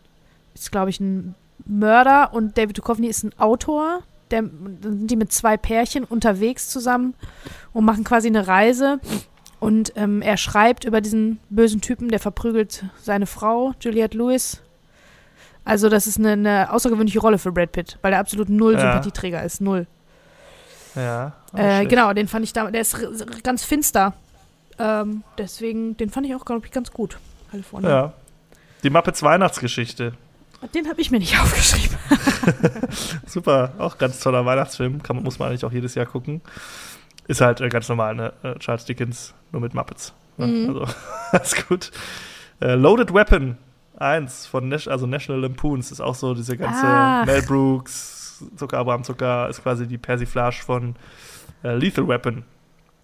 ist 0.53 0.71
glaube 0.71 0.91
ich 0.91 0.99
ein 0.99 1.33
Mörder 1.65 2.33
und 2.33 2.57
David 2.57 2.77
Duchovny 2.77 3.07
ist 3.07 3.23
ein 3.23 3.33
Autor. 3.39 4.03
Der, 4.32 4.41
dann 4.41 4.80
sind 4.82 5.11
die 5.11 5.15
mit 5.15 5.32
zwei 5.32 5.57
Pärchen 5.57 6.03
unterwegs 6.03 6.69
zusammen 6.69 7.13
und 7.73 7.86
machen 7.86 8.03
quasi 8.03 8.28
eine 8.28 8.47
Reise. 8.47 8.99
Und 9.59 9.93
ähm, 9.95 10.21
er 10.21 10.38
schreibt 10.38 10.84
über 10.86 11.01
diesen 11.01 11.39
bösen 11.49 11.82
Typen, 11.82 12.09
der 12.09 12.19
verprügelt 12.19 12.86
seine 13.01 13.26
Frau, 13.26 13.73
Juliette 13.80 14.17
Lewis. 14.17 14.61
Also, 15.63 15.89
das 15.89 16.05
ist 16.05 16.19
eine, 16.19 16.34
eine 16.34 16.71
außergewöhnliche 16.71 17.19
Rolle 17.19 17.39
für 17.39 17.51
Brad 17.51 17.71
Pitt, 17.71 17.97
weil 18.01 18.13
er 18.13 18.19
absolut 18.19 18.49
null 18.49 18.73
Ja. 18.73 18.82
Sympathieträger 18.82 19.43
ist. 19.43 19.61
Null. 19.61 19.88
Ja. 20.95 21.34
Äh, 21.53 21.86
genau, 21.86 22.13
den 22.13 22.28
fand 22.28 22.45
ich 22.45 22.53
da, 22.53 22.69
der 22.69 22.82
ist 22.82 22.95
ganz 23.43 23.63
finster. 23.63 24.13
Ähm, 24.78 25.23
deswegen, 25.38 25.97
den 25.97 26.09
fand 26.09 26.28
ich 26.28 26.36
auch, 26.36 26.45
glaube 26.45 26.65
ich, 26.65 26.71
ganz 26.71 26.91
gut. 26.91 27.17
California. 27.49 27.89
Ja. 27.89 28.13
Die 28.84 28.89
Muppets 28.89 29.23
Weihnachtsgeschichte. 29.23 30.13
Den 30.73 30.87
habe 30.89 30.99
ich 31.01 31.11
mir 31.11 31.19
nicht 31.19 31.39
aufgeschrieben. 31.41 31.97
Super, 33.25 33.73
auch 33.77 33.97
ganz 33.97 34.19
toller 34.19 34.45
Weihnachtsfilm. 34.45 35.01
Kann, 35.03 35.17
man- 35.17 35.23
muss 35.25 35.39
man 35.39 35.49
eigentlich 35.49 35.65
auch 35.65 35.71
jedes 35.71 35.95
Jahr 35.95 36.05
gucken. 36.05 36.41
Ist 37.27 37.41
halt 37.41 37.61
äh, 37.61 37.69
ganz 37.69 37.89
normal, 37.89 38.15
ne? 38.15 38.33
Äh, 38.43 38.55
Charles 38.59 38.85
Dickens, 38.85 39.33
nur 39.51 39.61
mit 39.61 39.73
Muppets. 39.73 40.13
Ne? 40.37 40.47
Mhm. 40.47 40.67
Also, 40.69 40.93
alles 41.31 41.67
gut. 41.67 41.91
Äh, 42.61 42.75
Loaded 42.75 43.13
Weapon 43.13 43.57
1 43.97 44.45
von 44.47 44.67
Nash, 44.69 44.87
also 44.87 45.07
National 45.07 45.41
Lampoons 45.41 45.91
ist 45.91 46.01
auch 46.01 46.15
so 46.15 46.33
diese 46.33 46.57
ganze 46.57 46.81
Ach. 46.85 47.25
Mel 47.25 47.41
Brooks, 47.43 48.43
Zucker, 48.57 48.77
Abraham 48.79 49.03
Zucker, 49.03 49.47
ist 49.49 49.63
quasi 49.63 49.87
die 49.87 49.97
Persiflage 49.97 50.61
von 50.65 50.95
äh, 51.63 51.75
Lethal 51.75 52.07
Weapon 52.07 52.43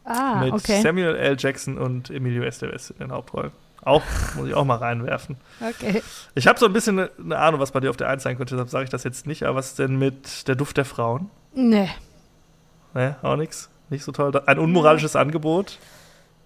Ah, 0.04 0.42
mit 0.44 0.54
okay. 0.54 0.82
Samuel 0.82 1.16
L. 1.16 1.36
Jackson 1.38 1.78
und 1.78 2.10
Emilio 2.10 2.44
Estevez 2.44 2.90
in 2.90 2.98
den 2.98 3.12
Hauptrollen. 3.12 3.52
Auch, 3.84 4.04
muss 4.36 4.48
ich 4.48 4.54
auch 4.54 4.64
mal 4.66 4.76
reinwerfen. 4.78 5.38
Okay. 5.60 6.04
Ich 6.36 6.46
habe 6.48 6.60
so 6.60 6.68
ein 6.68 6.74
bisschen 6.74 7.00
eine, 7.00 7.38
Ahnung, 7.40 7.60
was 7.60 7.72
bei 7.72 7.80
dir 7.80 7.90
auf 7.90 7.98
der 7.98 8.10
1 8.10 8.22
sein 8.22 8.38
könnte, 8.38 8.54
deshalb 8.56 8.70
sage 8.70 8.84
ich 8.84 8.90
das 8.92 9.04
jetzt 9.04 9.26
nicht. 9.26 9.44
Aber 9.44 9.56
was 9.56 9.68
ist 9.70 9.80
denn 9.80 9.98
mit 9.98 10.48
der 10.48 10.56
Duft 10.56 10.78
der 10.78 10.86
Frauen? 10.86 11.30
Nee. 11.54 11.90
Ne, 12.94 13.16
auch 13.24 13.36
nix. 13.38 13.70
Nicht 13.90 14.04
so 14.04 14.12
toll. 14.12 14.32
Ein 14.46 14.60
unmoralisches 14.60 15.16
Angebot 15.16 15.80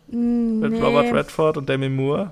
mit 0.07 0.71
nee. 0.71 0.79
Robert 0.81 1.11
Redford 1.13 1.57
und 1.57 1.67
Demi 1.67 1.89
Moore. 1.89 2.31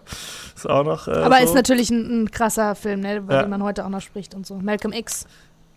Ist 0.56 0.70
auch 0.70 0.84
noch. 0.84 1.08
Äh, 1.08 1.12
Aber 1.12 1.38
so. 1.40 1.44
ist 1.46 1.54
natürlich 1.56 1.90
ein, 1.90 2.24
ein 2.24 2.32
krasser 2.32 2.76
Film, 2.76 3.02
ne, 3.02 3.18
über 3.18 3.34
Ja. 3.34 3.42
den 3.42 3.50
man 3.50 3.64
heute 3.64 3.84
auch 3.86 3.90
noch 3.90 4.02
spricht 4.02 4.36
und 4.36 4.46
so. 4.46 4.56
Malcolm 4.56 4.94
X. 4.94 5.26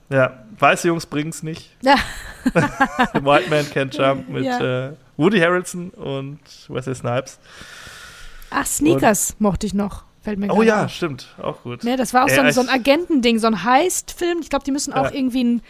Ja, 0.08 0.44
weiße 0.58 0.88
Jungs 0.88 1.06
bringen's 1.06 1.42
nicht. 1.42 1.74
Ja. 1.82 1.96
White 3.14 3.50
Man 3.50 3.64
Can't 3.66 3.96
Jump 3.96 4.28
mit 4.28 4.44
Ja. 4.44 4.88
äh, 4.88 4.92
Woody 5.16 5.40
Harrelson 5.40 5.90
und 5.90 6.38
Wesley 6.68 6.94
Snipes. 6.94 7.38
Ach, 8.50 8.66
Sneakers 8.66 9.36
mochte 9.38 9.66
ich 9.66 9.74
noch. 9.74 10.04
Fällt 10.22 10.38
mir 10.38 10.52
Oh 10.52 10.62
ja, 10.62 10.84
auf. 10.86 10.90
stimmt. 10.90 11.28
Auch 11.40 11.62
gut. 11.62 11.84
Ne, 11.84 11.96
das 11.96 12.12
war 12.12 12.24
auch 12.24 12.28
Ey, 12.28 12.34
so 12.34 12.40
ein, 12.40 12.52
so 12.52 12.60
ein 12.60 12.68
Agentending, 12.68 13.38
so 13.38 13.46
ein 13.46 13.62
Heist-Film. 13.62 14.38
Ich 14.40 14.50
glaube, 14.50 14.64
die 14.64 14.72
müssen 14.72 14.92
auch 14.92 15.04
Ja. 15.10 15.14
irgendwie 15.14 15.44
ein, 15.44 15.62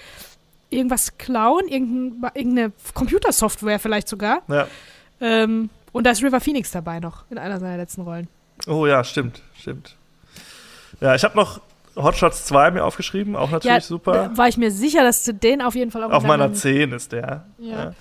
irgendwas 0.71 1.19
klauen, 1.19 1.69
irgendein, 1.69 2.31
irgendeine 2.35 2.73
Computersoftware 2.95 3.79
vielleicht 3.79 4.09
sogar. 4.09 4.43
Ja. 4.49 4.67
Ähm, 5.21 5.69
und 5.93 6.05
da 6.05 6.11
ist 6.11 6.23
River 6.23 6.41
Phoenix 6.41 6.71
dabei 6.71 7.01
noch 7.01 7.25
in 7.31 7.39
einer 7.39 7.61
seiner 7.61 7.77
letzten 7.77 8.03
Rollen. 8.03 8.29
Oh 8.67 8.87
ja, 8.87 9.05
stimmt, 9.05 9.43
stimmt. 9.59 9.97
Ja, 11.01 11.15
ich 11.15 11.25
habe 11.25 11.37
noch 11.37 11.61
Hot 11.95 12.17
Shots 12.17 12.45
2 12.47 12.71
mir 12.73 12.85
aufgeschrieben, 12.85 13.37
auch 13.37 13.51
natürlich 13.51 13.85
super. 13.85 14.13
Da 14.31 14.37
war 14.39 14.49
ich 14.49 14.57
mir 14.57 14.71
sicher, 14.71 15.03
dass 15.03 15.25
du 15.25 15.33
den 15.35 15.61
auf 15.63 15.75
jeden 15.75 15.91
Fall 15.91 16.03
auch 16.05 16.11
Auf 16.13 16.23
in 16.25 16.29
meiner 16.29 16.45
deinem- 16.45 16.55
10 16.55 16.93
ist 16.93 17.13
der. 17.13 17.45
Ja. 17.59 17.93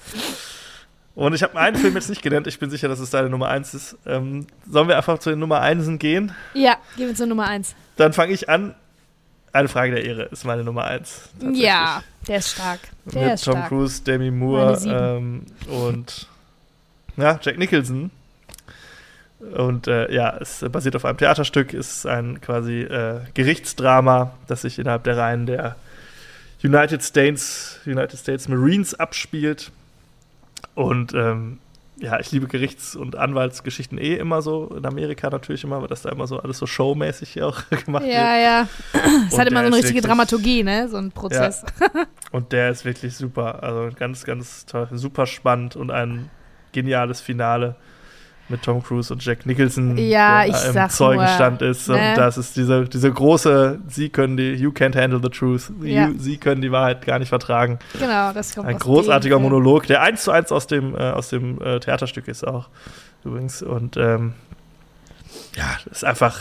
Und 1.15 1.33
ich 1.33 1.43
habe 1.43 1.57
einen 1.57 1.77
Film 1.77 1.95
jetzt 1.95 2.09
nicht 2.09 2.21
genannt, 2.21 2.45
ich 2.45 2.59
bin 2.59 2.69
sicher, 2.69 2.89
dass 2.89 2.99
es 2.99 3.09
deine 3.09 3.29
Nummer 3.29 3.47
1 3.47 3.73
ist. 3.73 3.97
Ähm, 4.05 4.47
sollen 4.69 4.89
wir 4.89 4.97
einfach 4.97 5.17
zu 5.17 5.29
den 5.29 5.39
Nummer 5.39 5.61
1 5.61 5.97
gehen? 5.97 6.33
Ja, 6.53 6.77
gehen 6.97 7.07
wir 7.07 7.15
zur 7.15 7.27
Nummer 7.27 7.47
1. 7.47 7.73
Dann 7.95 8.11
fange 8.11 8.33
ich 8.33 8.49
an. 8.49 8.75
Eine 9.53 9.69
Frage 9.69 9.95
der 9.95 10.03
Ehre 10.03 10.23
ist 10.23 10.43
meine 10.43 10.65
Nummer 10.65 10.83
1. 10.83 11.29
Ja, 11.53 12.03
der 12.27 12.39
ist 12.39 12.51
stark. 12.51 12.81
Der 13.05 13.23
Mit 13.23 13.33
ist 13.35 13.45
Tom 13.45 13.53
stark. 13.53 13.69
Cruise, 13.69 14.03
Demi 14.03 14.29
Moore 14.29 14.77
ähm, 14.85 15.45
und 15.67 16.27
ja, 17.15 17.39
Jack 17.41 17.57
Nicholson. 17.57 18.11
Und 19.39 19.87
äh, 19.87 20.11
ja, 20.13 20.35
es 20.37 20.65
basiert 20.69 20.97
auf 20.97 21.05
einem 21.05 21.17
Theaterstück, 21.17 21.73
ist 21.73 22.05
ein 22.05 22.41
quasi 22.41 22.81
äh, 22.81 23.21
Gerichtsdrama, 23.33 24.31
das 24.47 24.63
sich 24.63 24.79
innerhalb 24.79 25.05
der 25.05 25.17
Reihen 25.17 25.45
der 25.45 25.77
United 26.63 27.01
States, 27.03 27.79
United 27.85 28.19
States 28.19 28.49
Marines 28.49 28.93
abspielt. 28.93 29.71
Und 30.75 31.13
ähm, 31.13 31.59
ja, 31.97 32.19
ich 32.19 32.31
liebe 32.31 32.47
Gerichts- 32.47 32.95
und 32.95 33.15
Anwaltsgeschichten 33.15 33.97
eh 33.97 34.15
immer 34.15 34.41
so, 34.41 34.67
in 34.77 34.85
Amerika 34.85 35.29
natürlich 35.29 35.63
immer, 35.63 35.81
weil 35.81 35.87
das 35.87 36.01
da 36.01 36.09
immer 36.09 36.27
so 36.27 36.39
alles 36.39 36.57
so 36.57 36.65
showmäßig 36.67 37.41
auch 37.41 37.61
gemacht 37.85 38.03
wird. 38.03 38.13
Ja, 38.13 38.37
ja. 38.37 38.67
Es 39.27 39.37
hat 39.39 39.47
immer 39.47 39.61
so 39.61 39.67
eine 39.67 39.75
richtige 39.77 39.95
wirklich- 39.95 40.03
Dramaturgie, 40.03 40.63
ne? 40.63 40.89
So 40.89 40.97
ein 40.97 41.11
Prozess. 41.11 41.63
Und 42.31 42.51
der 42.51 42.69
ist 42.69 42.83
wirklich 42.83 43.15
super. 43.15 43.63
Also 43.63 43.89
ganz, 43.97 44.25
ganz 44.25 44.65
toll. 44.65 44.89
Super 44.91 45.25
spannend 45.25 45.77
und 45.77 45.89
ein 45.89 46.29
geniales 46.73 47.21
Finale 47.21 47.75
mit 48.47 48.61
Tom 48.61 48.83
Cruise 48.83 49.11
und 49.11 49.25
Jack 49.25 49.45
Nicholson, 49.47 49.97
Ja, 49.97 50.45
der 50.45 50.49
ich 50.49 50.75
im 50.75 50.89
Zeugenstand 50.89 51.61
nur, 51.61 51.69
ist. 51.71 51.87
ne? 51.89 51.95
Und 51.95 52.17
das 52.17 52.37
ist 52.37 52.55
diese, 52.55 52.85
diese 52.85 53.11
große, 53.11 53.79
sie 53.87 54.09
können 54.09 54.37
die, 54.37 54.53
you 54.53 54.69
can't 54.69 54.95
handle 54.95 55.19
the 55.21 55.29
truth. 55.29 55.71
Ja. 55.81 56.07
You, 56.07 56.13
sie 56.19 56.37
können 56.37 56.61
die 56.61 56.71
Wahrheit 56.71 57.03
gar 57.05 57.17
nicht 57.17 57.29
vertragen. 57.29 57.79
Genau, 57.99 58.33
das 58.33 58.53
kommt 58.53 58.67
Ein 58.67 58.75
aus 58.75 58.81
großartiger 58.81 59.37
dem. 59.37 59.41
Monolog, 59.43 59.87
der 59.87 60.01
eins 60.01 60.23
zu 60.23 60.31
eins 60.31 60.51
aus 60.51 60.67
dem, 60.67 60.95
äh, 60.95 60.99
aus 61.11 61.29
dem 61.29 61.59
äh, 61.61 61.79
Theaterstück 61.79 62.27
ist 62.27 62.45
auch. 62.45 62.69
Übrigens. 63.23 63.63
Und 63.63 63.97
ähm, 63.97 64.33
ja, 65.55 65.65
das 65.85 65.97
ist 65.99 66.03
einfach 66.05 66.39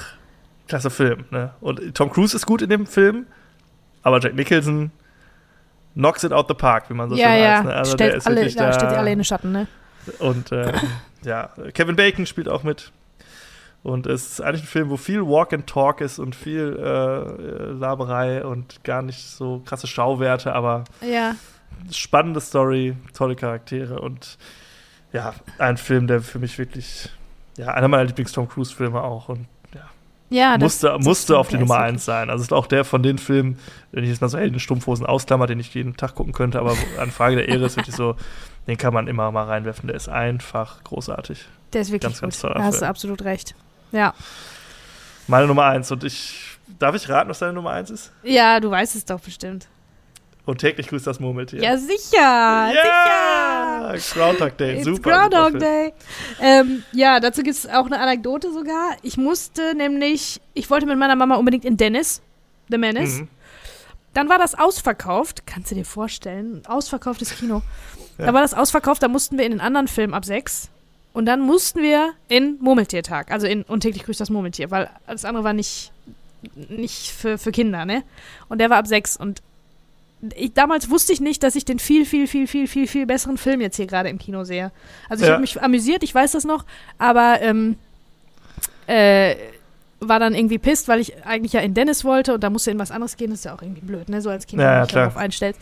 klasse 0.69 0.91
Film. 0.91 1.25
Ne? 1.31 1.53
Und 1.61 1.95
Tom 1.95 2.11
Cruise 2.11 2.37
ist 2.37 2.45
gut 2.45 2.61
in 2.61 2.69
dem 2.69 2.87
Film, 2.87 3.25
aber 4.03 4.21
Jack 4.21 4.35
Nicholson 4.35 4.91
knocks 5.95 6.23
it 6.25 6.33
out 6.33 6.49
the 6.49 6.55
park, 6.55 6.91
wie 6.91 6.95
man 6.95 7.09
so 7.09 7.17
Ja, 7.17 7.29
schön 7.33 7.43
ja. 7.43 7.55
heißt. 7.55 7.65
Ne? 7.65 7.75
Also 7.75 7.93
stellt, 7.93 8.27
alle, 8.27 8.43
da 8.45 8.51
stellt 8.51 8.91
sie 8.91 8.97
alle 8.99 9.13
in 9.13 9.19
den 9.21 9.25
Schatten, 9.25 9.53
ne? 9.53 9.67
Und 10.19 10.53
äh, 10.53 10.71
ja, 11.25 11.51
Kevin 11.75 11.97
Bacon 11.97 12.27
spielt 12.27 12.49
auch 12.49 12.63
mit. 12.63 12.93
Und 13.83 14.07
es 14.07 14.33
ist 14.33 14.41
eigentlich 14.41 14.63
ein 14.63 14.67
Film, 14.69 14.89
wo 14.91 14.97
viel 14.97 15.21
Walk 15.23 15.53
and 15.53 15.67
Talk 15.67 16.01
ist 16.01 16.19
und 16.19 16.35
viel 16.35 16.75
äh, 16.79 17.71
Laberei 17.73 18.43
und 18.45 18.83
gar 18.83 19.03
nicht 19.03 19.21
so 19.29 19.61
krasse 19.67 19.87
Schauwerte, 19.87 20.55
aber 20.55 20.85
Ja. 21.07 21.35
spannende 21.93 22.41
Story, 22.41 22.97
tolle 23.13 23.37
Charaktere 23.37 24.01
und 24.01 24.39
ja, 25.13 25.35
ein 25.59 25.77
Film, 25.77 26.07
der 26.07 26.23
für 26.23 26.39
mich 26.39 26.59
wirklich, 26.59 27.11
ja, 27.59 27.69
einer 27.69 27.89
meiner 27.89 28.05
Lieblings-Tom 28.05 28.49
Cruise-Filme 28.49 29.03
auch 29.03 29.29
und 29.29 29.47
Ja, 30.31 30.55
das, 30.57 30.63
musste, 30.63 30.87
das 30.89 31.05
musste 31.05 31.25
stimmt, 31.25 31.39
auf 31.39 31.49
die 31.49 31.59
Nummer 31.59 31.79
1 31.79 32.03
sein. 32.05 32.31
Also 32.31 32.43
ist 32.43 32.53
auch 32.55 32.67
der 32.67 32.85
von 32.85 33.03
den 33.03 33.19
Filmen, 33.19 33.59
wenn 33.93 34.03
ich 34.03 34.11
jetzt 34.11 34.23
mal 34.23 34.29
so 34.29 34.39
Heldenstrumpfhosen 34.39 35.05
ausklammer, 35.05 35.47
den 35.47 35.61
ich 35.61 35.73
jeden 35.75 35.97
Tag 35.97 36.15
gucken 36.15 36.33
könnte, 36.33 36.59
aber 36.59 36.75
an 36.99 37.11
Frage 37.11 37.37
der 37.37 37.49
Ehre 37.49 37.67
ist 37.67 37.77
wirklich 37.77 37.95
so, 37.95 38.17
den 38.67 38.77
kann 38.77 38.95
man 38.95 39.09
immer 39.09 39.31
mal 39.31 39.45
reinwerfen, 39.45 39.87
der 39.89 39.97
ist 39.97 40.09
einfach 40.09 40.83
großartig. 40.85 41.45
Der 41.73 41.83
ist 41.83 41.89
wirklich 41.91 42.03
Ganz, 42.13 42.21
ganz 42.21 42.37
gut. 42.37 42.43
toller 42.43 42.55
Da 42.61 42.65
hast 42.65 42.81
du 42.83 42.87
absolut 42.87 43.23
recht. 43.23 43.55
Ja. 43.93 44.15
Meine 45.27 45.47
Nummer 45.47 45.65
1 45.67 45.91
und 45.93 46.05
ich, 46.05 46.59
darf 46.79 46.95
ich 46.95 47.09
raten, 47.09 47.31
was 47.31 47.39
deine 47.39 47.53
Nummer 47.53 47.71
1 47.71 47.91
ist? 47.91 48.13
Ja, 48.23 48.61
du 48.61 48.71
weißt 48.71 48.95
es 48.97 49.05
doch 49.05 49.21
bestimmt. 49.21 49.69
Und 50.47 50.59
täglich 50.59 50.89
grüßt 50.89 51.07
das 51.07 51.21
Murmeltier. 51.21 51.63
Ja, 51.63 51.79
sicher. 51.79 52.71
Ja! 52.75 53.95
Groundhog 54.13 54.59
Day, 54.59 54.77
It's 54.77 54.85
super. 54.85 55.11
Groundhog 55.11 55.53
super. 55.53 55.59
Day. 55.59 55.93
Ähm, 56.39 56.83
ja, 56.93 57.19
dazu 57.19 57.43
gibt 57.43 57.57
es 57.57 57.67
auch 57.67 57.87
eine 57.87 57.99
Anekdote 57.99 58.53
sogar. 58.53 58.91
Ich 59.03 59.17
musste 59.17 59.75
nämlich, 59.75 60.43
ich 60.53 60.69
wollte 60.69 60.85
mit 60.85 60.99
meiner 60.99 61.17
Mama 61.17 61.37
unbedingt 61.37 61.65
in 61.65 61.79
Dennis, 61.79 62.21
The 62.69 62.77
Menace. 62.77 63.21
Mhm. 63.21 63.29
Dann 64.13 64.29
war 64.29 64.39
das 64.39 64.55
ausverkauft. 64.55 65.47
Kannst 65.47 65.71
du 65.71 65.75
dir 65.77 65.85
vorstellen? 65.87 66.63
Ausverkauftes 66.67 67.37
Kino. 67.39 67.63
Ja. 68.19 68.27
Da 68.27 68.35
war 68.35 68.43
das 68.43 68.55
ausverkauft, 68.55 69.03
da 69.03 69.09
mussten 69.09 69.39
wir 69.39 69.45
in 69.45 69.53
den 69.53 69.61
anderen 69.61 69.89
Film 69.89 70.15
ab 70.15 70.25
sechs. 70.25 70.69
Und 71.13 71.27
dann 71.27 71.41
mussten 71.41 71.81
wir 71.81 72.13
in 72.29 72.57
Murmeltiertag, 72.61 73.31
also 73.31 73.47
in 73.47 73.63
Und 73.63 73.81
täglich 73.81 74.05
grüßt 74.05 74.21
das 74.21 74.31
Murmeltier, 74.31 74.71
weil 74.71 74.91
alles 75.07 75.25
andere 75.25 75.45
war 75.45 75.53
nicht, 75.53 75.93
nicht 76.69 77.11
für, 77.13 77.39
für 77.39 77.53
Kinder, 77.53 77.85
ne? 77.85 78.03
Und 78.49 78.59
der 78.59 78.69
war 78.71 78.79
ab 78.79 78.87
sechs. 78.89 79.17
Und 79.17 79.41
ich, 80.37 80.53
damals 80.55 80.91
wusste 80.91 81.13
ich 81.13 81.21
nicht, 81.21 81.43
dass 81.43 81.55
ich 81.55 81.65
den 81.65 81.79
viel, 81.79 82.05
viel, 82.07 82.27
viel, 82.27 82.47
viel, 82.49 82.67
viel, 82.67 82.87
viel 82.89 83.07
besseren 83.07 83.37
Film 83.37 83.61
jetzt 83.61 83.77
hier 83.77 83.87
gerade 83.87 84.09
im 84.09 84.19
Kino 84.19 84.43
sehe. 84.45 84.73
Also 85.09 85.23
ich 85.23 85.29
Ja. 85.29 85.35
habe 85.35 85.43
mich 85.43 85.63
amüsiert, 85.63 86.03
ich 86.03 86.15
weiß 86.15 86.33
das 86.33 86.45
noch, 86.45 86.65
aber 86.99 87.39
ähm, 87.43 87.77
äh, 88.87 89.37
war 90.01 90.19
dann 90.21 90.35
irgendwie 90.35 90.59
pisst, 90.59 90.89
weil 90.89 91.01
ich 91.01 91.25
eigentlich 91.25 91.53
ja 91.53 91.61
in 91.61 91.75
Dennis 91.75 92.05
wollte 92.05 92.35
und 92.35 92.43
da 92.43 92.51
musste 92.51 92.71
in 92.71 92.79
was 92.79 92.91
anderes 92.91 93.17
gehen. 93.17 93.31
Das 93.31 93.41
ist 93.41 93.45
ja 93.45 93.55
auch 93.55 93.63
irgendwie 93.63 93.81
blöd, 93.83 94.09
ne? 94.09 94.21
So 94.21 94.31
als 94.31 94.47
Kind, 94.47 94.61
Ja, 94.61 94.73
wenn 94.73 94.81
du 94.81 94.87
dich 94.87 94.95
darauf 94.95 95.17
einstellst. 95.17 95.61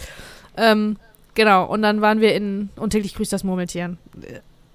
Ähm, 0.57 0.97
genau, 1.35 1.67
und 1.67 1.83
dann 1.83 2.01
waren 2.01 2.21
wir 2.21 2.35
in 2.35 2.71
Und 2.77 2.91
täglich 2.91 3.15
grüßt 3.15 3.33
das 3.33 3.45
Murmeltier. 3.45 3.97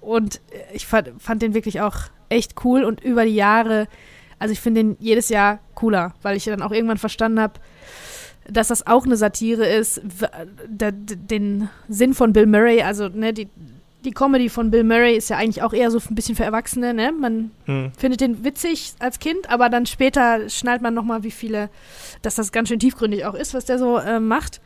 Und 0.00 0.40
ich 0.72 0.86
fand, 0.86 1.10
fand 1.20 1.42
den 1.42 1.54
wirklich 1.54 1.80
auch 1.80 1.96
echt 2.28 2.64
cool 2.64 2.84
und 2.84 3.02
über 3.02 3.24
die 3.24 3.34
Jahre, 3.34 3.88
also 4.38 4.52
ich 4.52 4.60
finde 4.60 4.82
den 4.82 4.96
jedes 5.00 5.28
Jahr 5.28 5.58
cooler, 5.74 6.14
weil 6.22 6.36
ich 6.36 6.44
dann 6.44 6.62
auch 6.62 6.72
irgendwann 6.72 6.98
verstanden 6.98 7.40
habe, 7.40 7.54
dass 8.50 8.68
das 8.68 8.86
auch 8.86 9.04
eine 9.04 9.16
Satire 9.16 9.66
ist, 9.66 10.00
den 10.70 11.68
Sinn 11.88 12.14
von 12.14 12.32
Bill 12.32 12.46
Murray, 12.46 12.82
also 12.82 13.08
ne, 13.08 13.32
die, 13.34 13.48
die 14.04 14.12
Comedy 14.12 14.48
von 14.48 14.70
Bill 14.70 14.84
Murray 14.84 15.16
ist 15.16 15.28
ja 15.28 15.36
eigentlich 15.36 15.62
auch 15.62 15.72
eher 15.72 15.90
so 15.90 15.98
ein 16.08 16.14
bisschen 16.14 16.36
für 16.36 16.44
Erwachsene, 16.44 16.94
ne? 16.94 17.12
Man 17.12 17.50
Hm. 17.66 17.92
findet 17.98 18.20
den 18.20 18.44
witzig 18.44 18.94
als 19.00 19.18
Kind, 19.18 19.50
aber 19.50 19.68
dann 19.68 19.84
später 19.86 20.48
schnallt 20.48 20.80
man 20.80 20.94
nochmal, 20.94 21.24
wie 21.24 21.30
viele, 21.30 21.68
dass 22.22 22.36
das 22.36 22.52
ganz 22.52 22.68
schön 22.68 22.78
tiefgründig 22.78 23.26
auch 23.26 23.34
ist, 23.34 23.52
was 23.54 23.64
der 23.66 23.78
so 23.78 23.98
äh, 23.98 24.20
macht. 24.20 24.60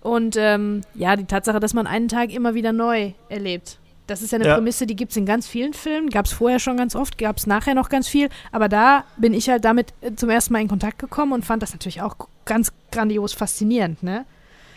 Und 0.00 0.36
ähm, 0.38 0.82
ja, 0.94 1.16
die 1.16 1.24
Tatsache, 1.24 1.58
dass 1.60 1.74
man 1.74 1.86
einen 1.86 2.08
Tag 2.08 2.32
immer 2.32 2.54
wieder 2.54 2.72
neu 2.72 3.12
erlebt. 3.28 3.78
Das 4.06 4.22
ist 4.22 4.30
ja 4.30 4.36
eine 4.38 4.46
Ja. 4.46 4.54
Prämisse, 4.54 4.86
die 4.86 4.94
gibt 4.94 5.10
es 5.10 5.16
in 5.16 5.26
ganz 5.26 5.48
vielen 5.48 5.72
Filmen, 5.74 6.10
gab 6.10 6.26
es 6.26 6.32
vorher 6.32 6.60
schon 6.60 6.76
ganz 6.76 6.94
oft, 6.94 7.18
gab 7.18 7.38
es 7.38 7.46
nachher 7.48 7.74
noch 7.74 7.88
ganz 7.88 8.06
viel, 8.06 8.28
aber 8.52 8.68
da 8.68 9.02
bin 9.16 9.34
ich 9.34 9.48
halt 9.48 9.64
damit 9.64 9.92
äh, 10.00 10.14
zum 10.14 10.30
ersten 10.30 10.52
Mal 10.52 10.60
in 10.62 10.68
Kontakt 10.68 11.00
gekommen 11.00 11.32
und 11.32 11.44
fand 11.44 11.60
das 11.62 11.72
natürlich 11.72 12.02
auch 12.02 12.14
ganz 12.44 12.72
grandios 12.92 13.32
faszinierend, 13.32 14.04
ne? 14.04 14.24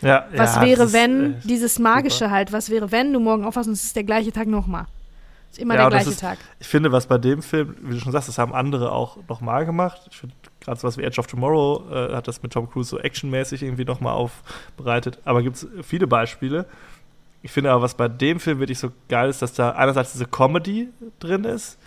Ja, 0.01 0.25
Was 0.35 0.55
ja, 0.55 0.61
wäre, 0.63 0.77
das 0.77 0.87
ist, 0.87 0.93
wenn, 0.93 1.33
äh, 1.33 1.35
dieses 1.43 1.77
Magische 1.77 2.31
halt, 2.31 2.51
was 2.53 2.71
wäre, 2.71 2.91
wenn 2.91 3.13
du 3.13 3.19
morgen 3.19 3.43
aufwachst 3.43 3.67
und 3.67 3.73
es 3.73 3.83
ist 3.83 3.95
der 3.95 4.03
gleiche 4.05 4.31
Tag 4.31 4.47
nochmal. 4.47 4.85
Ist 5.51 5.59
immer 5.59 5.75
Ja, 5.75 5.81
der 5.81 5.89
gleiche 5.89 6.09
ist- 6.11 6.21
Tag. 6.21 6.37
Ich 6.59 6.67
finde, 6.67 6.91
was 6.91 7.05
bei 7.05 7.17
dem 7.19 7.41
Film, 7.43 7.75
wie 7.81 7.93
du 7.95 7.99
schon 7.99 8.11
sagst, 8.11 8.29
das 8.29 8.37
haben 8.39 8.53
andere 8.55 8.91
auch 8.91 9.17
nochmal 9.27 9.65
gemacht. 9.65 10.01
Ich 10.09 10.17
finde, 10.17 10.33
gerade 10.69 10.79
sowas 10.79 10.97
wie 10.97 11.03
Edge 11.03 11.19
of 11.19 11.27
Tomorrow 11.27 11.83
äh, 11.91 12.15
hat 12.15 12.27
das 12.27 12.41
mit 12.43 12.53
Tom 12.53 12.69
Cruise 12.69 12.89
so 12.89 12.99
actionmäßig 12.99 13.63
irgendwie 13.63 13.85
nochmal 13.85 14.13
aufbereitet. 14.13 15.17
Aber 15.25 15.41
gibt 15.41 15.55
es 15.57 15.67
viele 15.83 16.05
Beispiele. 16.07 16.65
Ich 17.41 17.51
finde 17.51 17.71
aber, 17.71 17.81
was 17.81 17.95
bei 17.95 18.07
dem 18.07 18.39
Film 18.39 18.59
wirklich 18.59 18.79
so 18.79 18.91
geil 19.07 19.29
ist, 19.29 19.41
dass 19.41 19.53
da 19.53 19.71
einerseits 19.71 20.11
diese 20.11 20.25
Comedy 20.25 20.89
drin 21.19 21.43
ist 21.45 21.77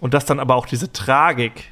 und 0.00 0.14
dass 0.14 0.24
dann 0.24 0.40
aber 0.40 0.54
auch 0.56 0.66
diese 0.66 0.92
Tragik, 0.92 1.64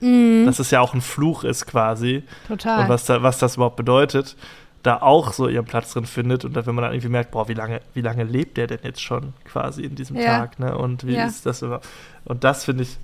Mhm, 0.00 0.44
dass 0.44 0.58
es 0.58 0.70
ja 0.70 0.80
auch 0.80 0.92
ein 0.92 1.00
Fluch 1.00 1.42
ist 1.44 1.64
quasi 1.66 2.22
total. 2.46 2.82
und 2.82 2.88
was, 2.90 3.06
da, 3.06 3.22
was 3.22 3.38
das 3.38 3.56
überhaupt 3.56 3.76
bedeutet, 3.76 4.36
da 4.82 5.00
auch 5.00 5.32
so 5.32 5.48
ihren 5.48 5.64
Platz 5.64 5.94
drin 5.94 6.04
findet 6.04 6.44
und 6.44 6.54
dann, 6.54 6.66
wenn 6.66 6.74
man 6.74 6.82
dann 6.84 6.92
irgendwie 6.92 7.08
merkt, 7.08 7.30
boah, 7.30 7.48
wie 7.48 7.54
lange, 7.54 7.80
wie 7.94 8.02
lange 8.02 8.24
lebt 8.24 8.58
der 8.58 8.66
denn 8.66 8.80
jetzt 8.82 9.00
schon 9.00 9.32
quasi 9.46 9.82
in 9.84 9.94
diesem 9.94 10.16
Ja. 10.16 10.38
Tag, 10.40 10.58
ne? 10.58 10.76
Und 10.76 11.06
wie 11.06 11.14
Ja. 11.14 11.24
ist 11.24 11.46
das 11.46 11.62
über 11.62 11.80
und 12.26 12.44
das 12.44 12.64
finde 12.66 12.82
ich, 12.82 12.98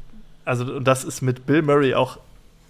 also 0.44 0.64
und 0.70 0.84
das 0.84 1.02
ist 1.04 1.22
mit 1.22 1.46
Bill 1.46 1.62
Murray 1.62 1.94
auch 1.94 2.18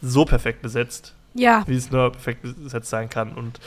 so 0.03 0.24
perfekt 0.24 0.61
besetzt, 0.62 1.14
ja, 1.34 1.64
wie 1.66 1.76
es 1.76 1.90
nur 1.90 2.12
perfekt 2.12 2.42
besetzt 2.42 2.90
sein 2.90 3.09
kann 3.09 3.32
und 3.32 3.61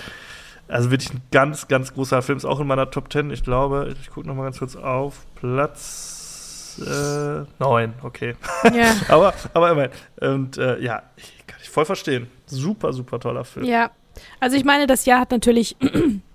also 0.67 0.89
wirklich 0.91 1.13
ein 1.13 1.21
ganz, 1.31 1.67
ganz 1.67 1.93
großer 1.93 2.21
Film, 2.21 2.38
ist 2.38 2.45
auch 2.45 2.59
in 2.59 2.67
meiner 2.67 2.89
Top 2.89 3.11
10, 3.11 3.31
ich 3.31 3.43
glaube, 3.43 3.93
ich 4.01 4.09
gucke 4.09 4.27
nochmal 4.27 4.45
ganz 4.45 4.59
kurz 4.59 4.75
auf, 4.75 5.25
Platz 5.36 6.79
äh, 6.79 7.45
9, 7.59 7.93
okay. 8.03 8.36
ja. 8.73 8.93
aber, 9.07 9.33
aber 9.53 9.71
immerhin. 9.71 9.91
Und 10.19 10.57
äh, 10.57 10.79
ja, 10.79 11.03
ich 11.15 11.47
kann 11.47 11.59
ich 11.61 11.69
voll 11.69 11.86
verstehen. 11.86 12.27
Super, 12.47 12.93
super 12.93 13.19
toller 13.19 13.45
Film. 13.45 13.65
Ja, 13.65 13.91
also 14.39 14.57
ich 14.57 14.65
meine, 14.65 14.88
das 14.88 15.05
Jahr 15.05 15.19
hat 15.19 15.31
natürlich 15.31 15.75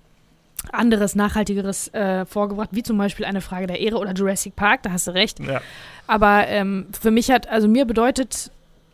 anderes, 0.71 1.15
nachhaltigeres 1.15 1.93
äh, 1.93 2.25
vorgebracht, 2.25 2.69
wie 2.71 2.83
zum 2.83 2.97
Beispiel 2.97 3.25
eine 3.25 3.41
Frage 3.41 3.67
der 3.67 3.79
Ehre 3.79 3.97
oder 3.97 4.13
Jurassic 4.13 4.55
Park, 4.55 4.83
da 4.83 4.91
hast 4.91 5.07
du 5.07 5.11
recht. 5.11 5.39
Ja. 5.39 5.61
Aber 6.07 6.47
ähm, 6.47 6.87
für 6.99 7.11
mich 7.11 7.29
hat, 7.31 7.47
also 7.49 7.67
mir 7.67 7.85
bedeutet 7.85 8.51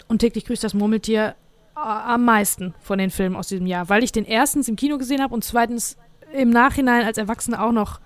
und 0.07 0.19
täglich 0.19 0.45
grüßt 0.45 0.63
das 0.63 0.73
Murmeltier 0.73 1.35
äh, 1.75 1.79
am 1.79 2.25
meisten 2.25 2.73
von 2.81 2.97
den 2.97 3.09
Filmen 3.09 3.35
aus 3.35 3.47
diesem 3.47 3.65
Jahr, 3.67 3.89
weil 3.89 4.03
ich 4.03 4.11
den 4.11 4.25
erstens 4.25 4.67
im 4.67 4.75
Kino 4.75 4.97
gesehen 4.97 5.21
habe 5.21 5.33
und 5.33 5.43
zweitens 5.43 5.97
im 6.33 6.49
Nachhinein 6.49 7.05
als 7.05 7.17
Erwachsene 7.17 7.61
auch 7.61 7.71
noch 7.71 7.99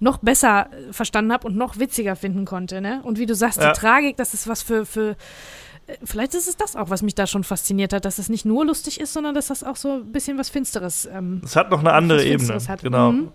noch 0.00 0.18
besser 0.18 0.66
äh, 0.72 0.92
verstanden 0.92 1.32
habe 1.32 1.46
und 1.46 1.56
noch 1.56 1.78
witziger 1.78 2.16
finden 2.16 2.44
konnte, 2.44 2.80
ne? 2.80 3.00
Und 3.04 3.18
wie 3.20 3.26
du 3.26 3.34
sagst, 3.36 3.60
Ja. 3.60 3.72
die 3.72 3.78
Tragik, 3.78 4.16
das 4.16 4.34
ist 4.34 4.48
was 4.48 4.60
für, 4.62 4.84
für 4.84 5.10
äh, 5.86 5.96
vielleicht 6.02 6.34
ist 6.34 6.48
es 6.48 6.56
das 6.56 6.74
auch, 6.74 6.90
was 6.90 7.02
mich 7.02 7.14
da 7.14 7.28
schon 7.28 7.44
fasziniert 7.44 7.92
hat, 7.92 8.04
dass 8.04 8.18
es 8.18 8.28
nicht 8.28 8.44
nur 8.44 8.64
lustig 8.66 9.00
ist, 9.00 9.12
sondern 9.12 9.32
dass 9.34 9.46
das 9.46 9.62
auch 9.62 9.76
so 9.76 9.92
ein 9.98 10.10
bisschen 10.10 10.38
was 10.38 10.48
Finsteres 10.50 11.06
ähm, 11.12 11.40
Es 11.44 11.54
hat 11.54 11.70
noch 11.70 11.80
eine 11.80 11.92
andere 11.92 12.24
Ebene. 12.24 12.58
Hat. 12.66 12.82
Genau. 12.82 13.12
Mhm. 13.12 13.28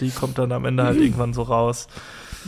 Die 0.00 0.08
kommt 0.10 0.38
dann 0.38 0.50
am 0.52 0.64
Ende 0.64 0.84
halt 0.84 0.98
irgendwann 0.98 1.34
so 1.34 1.42
raus. 1.42 1.88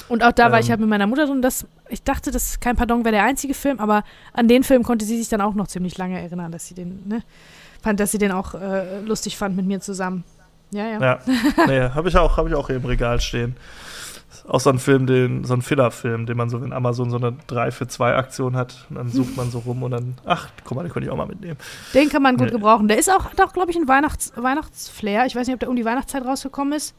Und 0.09 0.23
auch 0.23 0.33
da 0.33 0.53
war 0.53 0.61
ich 0.61 0.67
Ähm. 0.67 0.71
halt 0.71 0.81
mit 0.81 0.89
meiner 0.89 1.07
Mutter 1.07 1.27
drin, 1.27 1.43
dass 1.43 1.67
ich 1.89 2.03
dachte, 2.03 2.31
das 2.31 2.61
kein 2.61 2.77
Pardon 2.77 3.05
wäre 3.05 3.13
der 3.15 3.25
einzige 3.25 3.55
Film, 3.55 3.79
aber 3.81 4.05
an 4.33 4.49
den 4.49 4.63
Film 4.65 4.83
konnte 4.83 5.05
sie 5.05 5.17
sich 5.19 5.29
dann 5.29 5.41
auch 5.41 5.55
noch 5.55 5.69
ziemlich 5.69 5.97
lange 5.99 6.21
erinnern, 6.21 6.53
dass 6.53 6.67
sie 6.67 6.75
den, 6.75 7.03
ne, 7.09 7.23
fand, 7.83 8.01
dass 8.01 8.11
sie 8.13 8.19
den 8.19 8.33
auch 8.33 8.55
äh, 8.55 9.01
lustig 9.01 9.37
fand 9.37 9.57
mit 9.57 9.67
mir 9.67 9.81
zusammen. 9.81 10.25
Ja, 10.73 10.87
ja. 10.87 11.01
Ja. 11.01 11.19
nee, 11.67 11.81
habe 11.95 12.09
ich 12.09 12.17
auch, 12.17 12.37
habe 12.37 12.49
ich 12.49 12.55
auch 12.55 12.67
hier 12.67 12.77
im 12.77 12.85
Regal 12.85 13.21
stehen. 13.21 13.57
Auch 14.49 14.61
so 14.61 14.71
ein 14.71 14.79
Film, 14.79 15.07
den, 15.07 15.43
so 15.45 15.55
ein 15.55 15.63
Filler-Film, 15.63 16.27
den 16.27 16.37
man 16.37 16.49
so, 16.51 16.61
wenn 16.63 16.73
Amazon 16.73 17.11
so 17.11 17.17
eine 17.17 17.35
3 17.49 17.73
für 17.73 17.89
2 17.89 18.15
Aktion 18.15 18.55
hat, 18.57 18.87
und 18.91 18.97
dann 18.97 19.09
sucht 19.09 19.37
man 19.37 19.51
so 19.51 19.59
rum 19.61 19.83
und 19.83 19.91
dann, 19.91 20.19
ach, 20.25 20.49
guck 20.65 20.77
mal, 20.77 20.85
den 20.85 20.93
könnte 20.93 21.07
ich 21.09 21.13
auch 21.13 21.17
mal 21.17 21.27
mitnehmen. 21.27 21.57
Den 21.95 22.09
kann 22.09 22.23
man 22.23 22.37
gut 22.37 22.47
Nee. 22.49 22.53
gebrauchen. 22.53 22.87
Der 22.87 22.97
ist 22.99 23.11
auch, 23.11 23.25
hat 23.25 23.41
auch, 23.41 23.53
glaube 23.53 23.71
ich, 23.73 23.77
ein 23.77 23.89
Weihnachts 23.89 24.33
Weihnachtsflair. 24.37 25.27
Ich 25.27 25.35
weiß 25.35 25.47
nicht, 25.49 25.55
ob 25.55 25.61
der 25.61 25.69
um 25.71 25.75
die 25.77 25.85
Weihnachtszeit 25.85 26.25
rausgekommen 26.25 26.75
ist. 26.75 26.95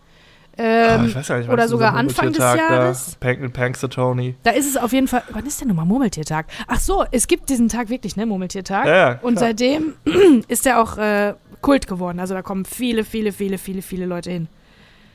Ähm, 0.57 1.01
Ah, 1.01 1.05
ich 1.05 1.15
weiß 1.15 1.27
ja 1.27 1.37
nicht, 1.37 1.49
oder 1.49 1.67
sogar 1.67 1.93
Anfang 1.93 2.29
des 2.29 2.37
Jahres. 2.39 3.17
Da? 3.19 3.27
Pank, 3.33 3.53
Punxsutawney. 3.53 4.35
da 4.43 4.51
ist 4.51 4.67
es 4.67 4.75
auf 4.77 4.91
jeden 4.91 5.07
Fall. 5.07 5.23
Wann 5.29 5.45
ist 5.45 5.61
denn 5.61 5.67
nochmal 5.67 5.85
Murmeltiertag? 5.85 6.47
Ach 6.67 6.79
so, 6.79 7.05
es 7.11 7.27
gibt 7.27 7.49
diesen 7.49 7.69
Tag 7.69 7.89
wirklich, 7.89 8.15
ne? 8.15 8.25
Murmeltiertag. 8.25 8.85
Ja, 8.87 8.95
ja, 9.11 9.19
Und 9.21 9.37
seitdem 9.39 9.93
ist 10.47 10.65
er 10.65 10.81
auch 10.81 10.97
äh, 10.97 11.33
Kult 11.61 11.87
geworden. 11.87 12.19
Also 12.19 12.33
da 12.33 12.41
kommen 12.41 12.65
viele, 12.65 13.03
viele, 13.03 13.31
viele, 13.31 13.57
viele, 13.57 13.81
viele 13.81 14.05
Leute 14.05 14.31
hin. 14.31 14.47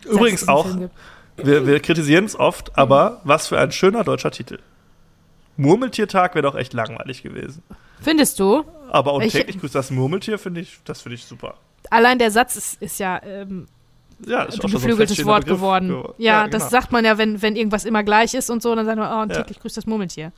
es 0.05 0.11
Übrigens 0.11 0.49
auch, 0.49 0.67
wir, 1.37 1.67
wir 1.67 1.81
kritisieren 1.81 2.25
es 2.25 2.39
oft, 2.39 2.77
aber 2.79 3.21
was 3.25 3.49
für 3.49 3.59
ein 3.59 3.73
schöner 3.73 4.05
deutscher 4.05 4.31
Titel. 4.31 4.59
Murmeltiertag 5.57 6.35
wäre 6.35 6.43
doch 6.43 6.55
echt 6.55 6.73
langweilig 6.73 7.23
gewesen. 7.23 7.63
Findest 8.01 8.39
du? 8.41 8.65
Aber 8.91 9.15
und 9.15 9.23
Ich- 9.25 9.33
täglich 9.33 9.59
grüßt 9.61 9.75
das 9.75 9.91
Murmeltier, 9.91 10.39
finde 10.39 10.61
ich, 10.61 10.79
das 10.85 11.03
finde 11.03 11.15
ich 11.15 11.25
super. 11.25 11.55
Allein 11.91 12.19
der 12.19 12.31
Satz 12.31 12.57
ist, 12.57 12.83
ist 12.83 12.99
ja 12.99 13.21
ähm, 13.25 13.67
Ja, 14.27 14.43
ist 14.45 14.55
ein 14.63 14.69
so 14.71 14.77
geflügeltes 14.79 15.17
feststehender 15.17 15.33
Wort 15.33 15.45
Begriff 15.45 15.59
geworden. 15.61 16.05
Ja, 16.19 16.45
genau. 16.47 16.59
das 16.59 16.71
sagt 16.71 16.93
man 16.93 17.05
ja, 17.05 17.19
wenn, 17.19 17.43
wenn 17.43 17.57
irgendwas 17.57 17.85
immer 17.85 18.03
gleich 18.03 18.35
ist 18.35 18.51
und 18.51 18.63
so, 18.63 18.75
dann 18.75 18.87
sagt 18.87 18.99
man, 18.99 19.11
oh, 19.13 19.23
und 19.23 19.31
Ja. 19.33 19.39
täglich 19.43 19.59
grüßt 19.61 19.77
das 19.77 19.87
Murmeltier. 19.87 20.33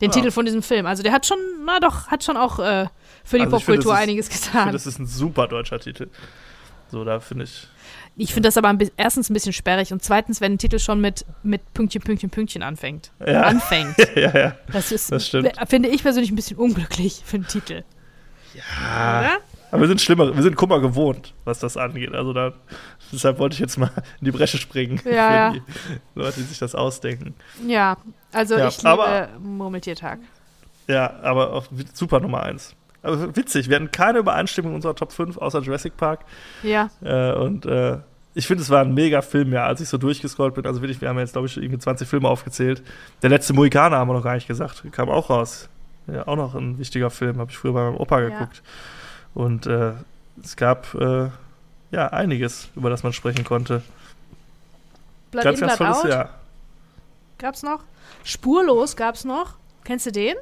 Den 0.00 0.10
Ja. 0.10 0.14
Titel 0.16 0.30
von 0.30 0.44
diesem 0.44 0.62
Film. 0.62 0.86
Also 0.86 1.02
der 1.02 1.12
hat 1.12 1.24
schon, 1.24 1.38
na 1.64 1.78
doch, 1.80 2.08
hat 2.08 2.22
schon 2.24 2.36
auch 2.36 2.58
äh, 2.58 2.86
für 3.24 3.36
die 3.38 3.44
Also 3.44 3.56
Popkultur 3.56 3.92
das 3.92 4.00
ist- 4.00 4.02
einiges 4.02 4.28
Ich 4.28 4.34
finde, 4.36 4.50
getan. 4.52 4.72
das 4.72 4.86
ist 4.86 4.98
ein 4.98 5.06
super 5.06 5.46
deutscher 5.48 5.78
Titel. 5.80 6.08
So, 6.90 7.04
da 7.04 7.18
finde 7.20 7.44
ich. 7.44 7.66
Ich 8.16 8.32
finde 8.34 8.46
das 8.48 8.56
aber 8.56 8.68
ein 8.68 8.78
erstens 8.96 9.28
ein 9.30 9.34
bisschen 9.34 9.52
sperrig 9.52 9.92
und 9.92 10.02
zweitens, 10.02 10.40
wenn 10.40 10.52
ein 10.52 10.58
Titel 10.58 10.78
schon 10.78 11.00
mit, 11.00 11.24
mit 11.42 11.72
Pünktchen, 11.74 12.02
Pünktchen, 12.02 12.30
Pünktchen 12.30 12.62
anfängt. 12.62 13.10
Ja. 13.26 13.42
Anfängt. 13.42 13.96
ja, 14.16 14.36
ja. 14.38 14.54
Das 14.70 14.92
ist, 14.92 15.10
Das 15.10 15.26
stimmt. 15.26 15.50
finde 15.68 15.88
ich 15.88 16.02
persönlich 16.02 16.30
ein 16.30 16.36
bisschen 16.36 16.56
unglücklich 16.56 17.22
für 17.24 17.36
einen 17.36 17.48
Titel. 17.48 17.82
Ja. 18.54 19.20
Oder? 19.20 19.30
Aber 19.74 19.80
wir 19.82 19.88
sind 19.88 20.00
schlimmer, 20.00 20.34
wir 20.34 20.42
sind 20.42 20.54
Kummer 20.56 20.80
gewohnt, 20.80 21.34
was 21.44 21.58
das 21.58 21.76
angeht. 21.76 22.14
Also 22.14 22.32
da, 22.32 22.52
deshalb 23.12 23.38
wollte 23.38 23.54
ich 23.54 23.60
jetzt 23.60 23.76
mal 23.76 23.90
in 24.20 24.24
die 24.26 24.30
Bresche 24.30 24.56
springen 24.58 25.00
Ja, 25.04 25.10
für 25.10 25.14
ja. 25.34 25.50
die 25.52 25.62
Leute, 26.14 26.36
die 26.40 26.46
sich 26.46 26.58
das 26.58 26.74
ausdenken. 26.74 27.34
Ja, 27.66 27.96
also 28.32 28.56
Ja, 28.56 28.68
ich 28.68 28.76
liebe 28.78 28.90
aber- 28.90 29.28
Murmeltiertag. 29.40 30.20
Ja, 30.86 31.12
aber 31.22 31.52
auch 31.52 31.66
wi- 31.70 31.84
super 31.92 32.20
Nummer 32.20 32.42
eins. 32.44 32.74
Aber 33.02 33.34
witzig, 33.36 33.68
wir 33.68 33.76
hatten 33.76 33.90
keine 33.90 34.20
Übereinstimmung 34.20 34.70
in 34.72 34.76
unserer 34.76 34.94
Top 34.94 35.12
5 35.12 35.36
außer 35.38 35.60
Jurassic 35.60 35.96
Park. 35.96 36.20
Ja, 36.62 36.88
Äh, 37.02 37.32
und 37.32 37.66
äh, 37.66 37.98
ich 38.34 38.46
finde, 38.46 38.62
es 38.62 38.70
war 38.70 38.80
ein 38.82 38.94
mega 38.94 39.22
Film, 39.22 39.52
ja, 39.52 39.66
als 39.66 39.80
ich 39.80 39.88
so 39.88 39.98
durchgescrollt 39.98 40.54
bin. 40.54 40.66
Also 40.66 40.80
wirklich, 40.82 41.00
wir 41.00 41.08
haben 41.08 41.18
jetzt, 41.18 41.32
glaube 41.32 41.46
ich, 41.46 41.56
irgendwie 41.56 41.78
20 41.78 42.06
Filme 42.08 42.28
aufgezählt. 42.28 42.82
Der 43.22 43.30
letzte 43.30 43.52
Mohikaner 43.54 43.96
haben 43.98 44.08
wir 44.08 44.14
noch 44.14 44.24
gar 44.24 44.34
nicht 44.34 44.46
gesagt. 44.48 44.84
Kam 44.92 45.08
auch 45.08 45.30
raus. 45.30 45.68
Ja, 46.06 46.26
auch 46.28 46.36
noch 46.36 46.54
ein 46.54 46.78
wichtiger 46.78 47.10
Film, 47.10 47.38
habe 47.38 47.50
ich 47.50 47.56
früher 47.56 47.72
bei 47.72 47.82
meinem 47.84 47.96
Opa 47.96 48.20
Ja. 48.22 48.48
Und 49.34 49.66
äh, 49.66 49.92
es 50.42 50.56
gab 50.56 50.94
äh, 50.94 51.28
ja 51.90 52.08
einiges, 52.08 52.68
über 52.76 52.90
das 52.90 53.02
man 53.02 53.12
sprechen 53.12 53.44
konnte. 53.44 53.82
Blood 55.30 55.44
ganz, 55.44 55.60
in, 55.60 55.66
ganz 55.66 55.78
tolles 55.78 55.98
out 55.98 56.08
Jahr. 56.08 56.30
gab's 57.38 57.62
noch. 57.62 57.80
Spurlos 58.22 58.96
gab's 58.96 59.24
noch. 59.24 59.54
Kennst 59.84 60.06
du 60.06 60.12
den? 60.12 60.36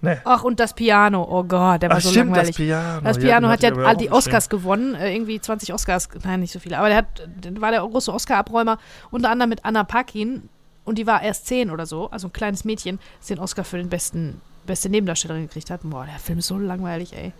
Nee. 0.00 0.18
Ach, 0.24 0.42
und 0.44 0.60
das 0.60 0.74
Piano. 0.74 1.26
Oh 1.30 1.44
Gott, 1.44 1.80
der 1.80 1.88
war 1.88 1.96
Ach, 1.96 2.02
so 2.02 2.10
stimmt, 2.10 2.32
langweilig. 2.32 2.48
das 2.48 2.56
Piano. 2.56 3.00
Das 3.02 3.16
Ja, 3.16 3.22
Piano 3.22 3.46
den 3.46 3.52
hat 3.52 3.62
ja 3.62 3.72
all 3.74 3.96
die. 3.96 4.10
Oscars 4.10 4.50
gewonnen, 4.50 4.94
äh, 4.94 5.14
irgendwie 5.14 5.40
20 5.40 5.72
Oscars, 5.72 6.08
nein, 6.24 6.40
nicht 6.40 6.52
so 6.52 6.58
viele, 6.58 6.76
aber 6.78 6.88
der 6.88 6.98
hat, 6.98 7.06
der 7.26 7.58
war 7.60 7.70
der 7.70 7.80
große 7.80 8.12
Oscar-Abräumer, 8.12 8.78
unter 9.10 9.30
anderem 9.30 9.48
mit 9.48 9.64
Anna 9.64 9.84
Paquin. 9.84 10.48
und 10.84 10.98
die 10.98 11.06
war 11.06 11.22
erst 11.22 11.46
zehn 11.46 11.70
oder 11.70 11.86
so, 11.86 12.10
also 12.10 12.28
ein 12.28 12.32
kleines 12.34 12.64
Mädchen, 12.66 12.98
das 13.18 13.28
den 13.28 13.38
Oscar 13.38 13.64
für 13.64 13.78
den 13.78 13.88
besten, 13.88 14.42
beste 14.66 14.90
Nebendarstellerin 14.90 15.46
gekriegt 15.46 15.70
hat. 15.70 15.80
Boah, 15.84 16.04
der 16.04 16.18
Film 16.18 16.40
ist 16.40 16.48
so 16.48 16.58
langweilig, 16.58 17.14
ey. 17.16 17.32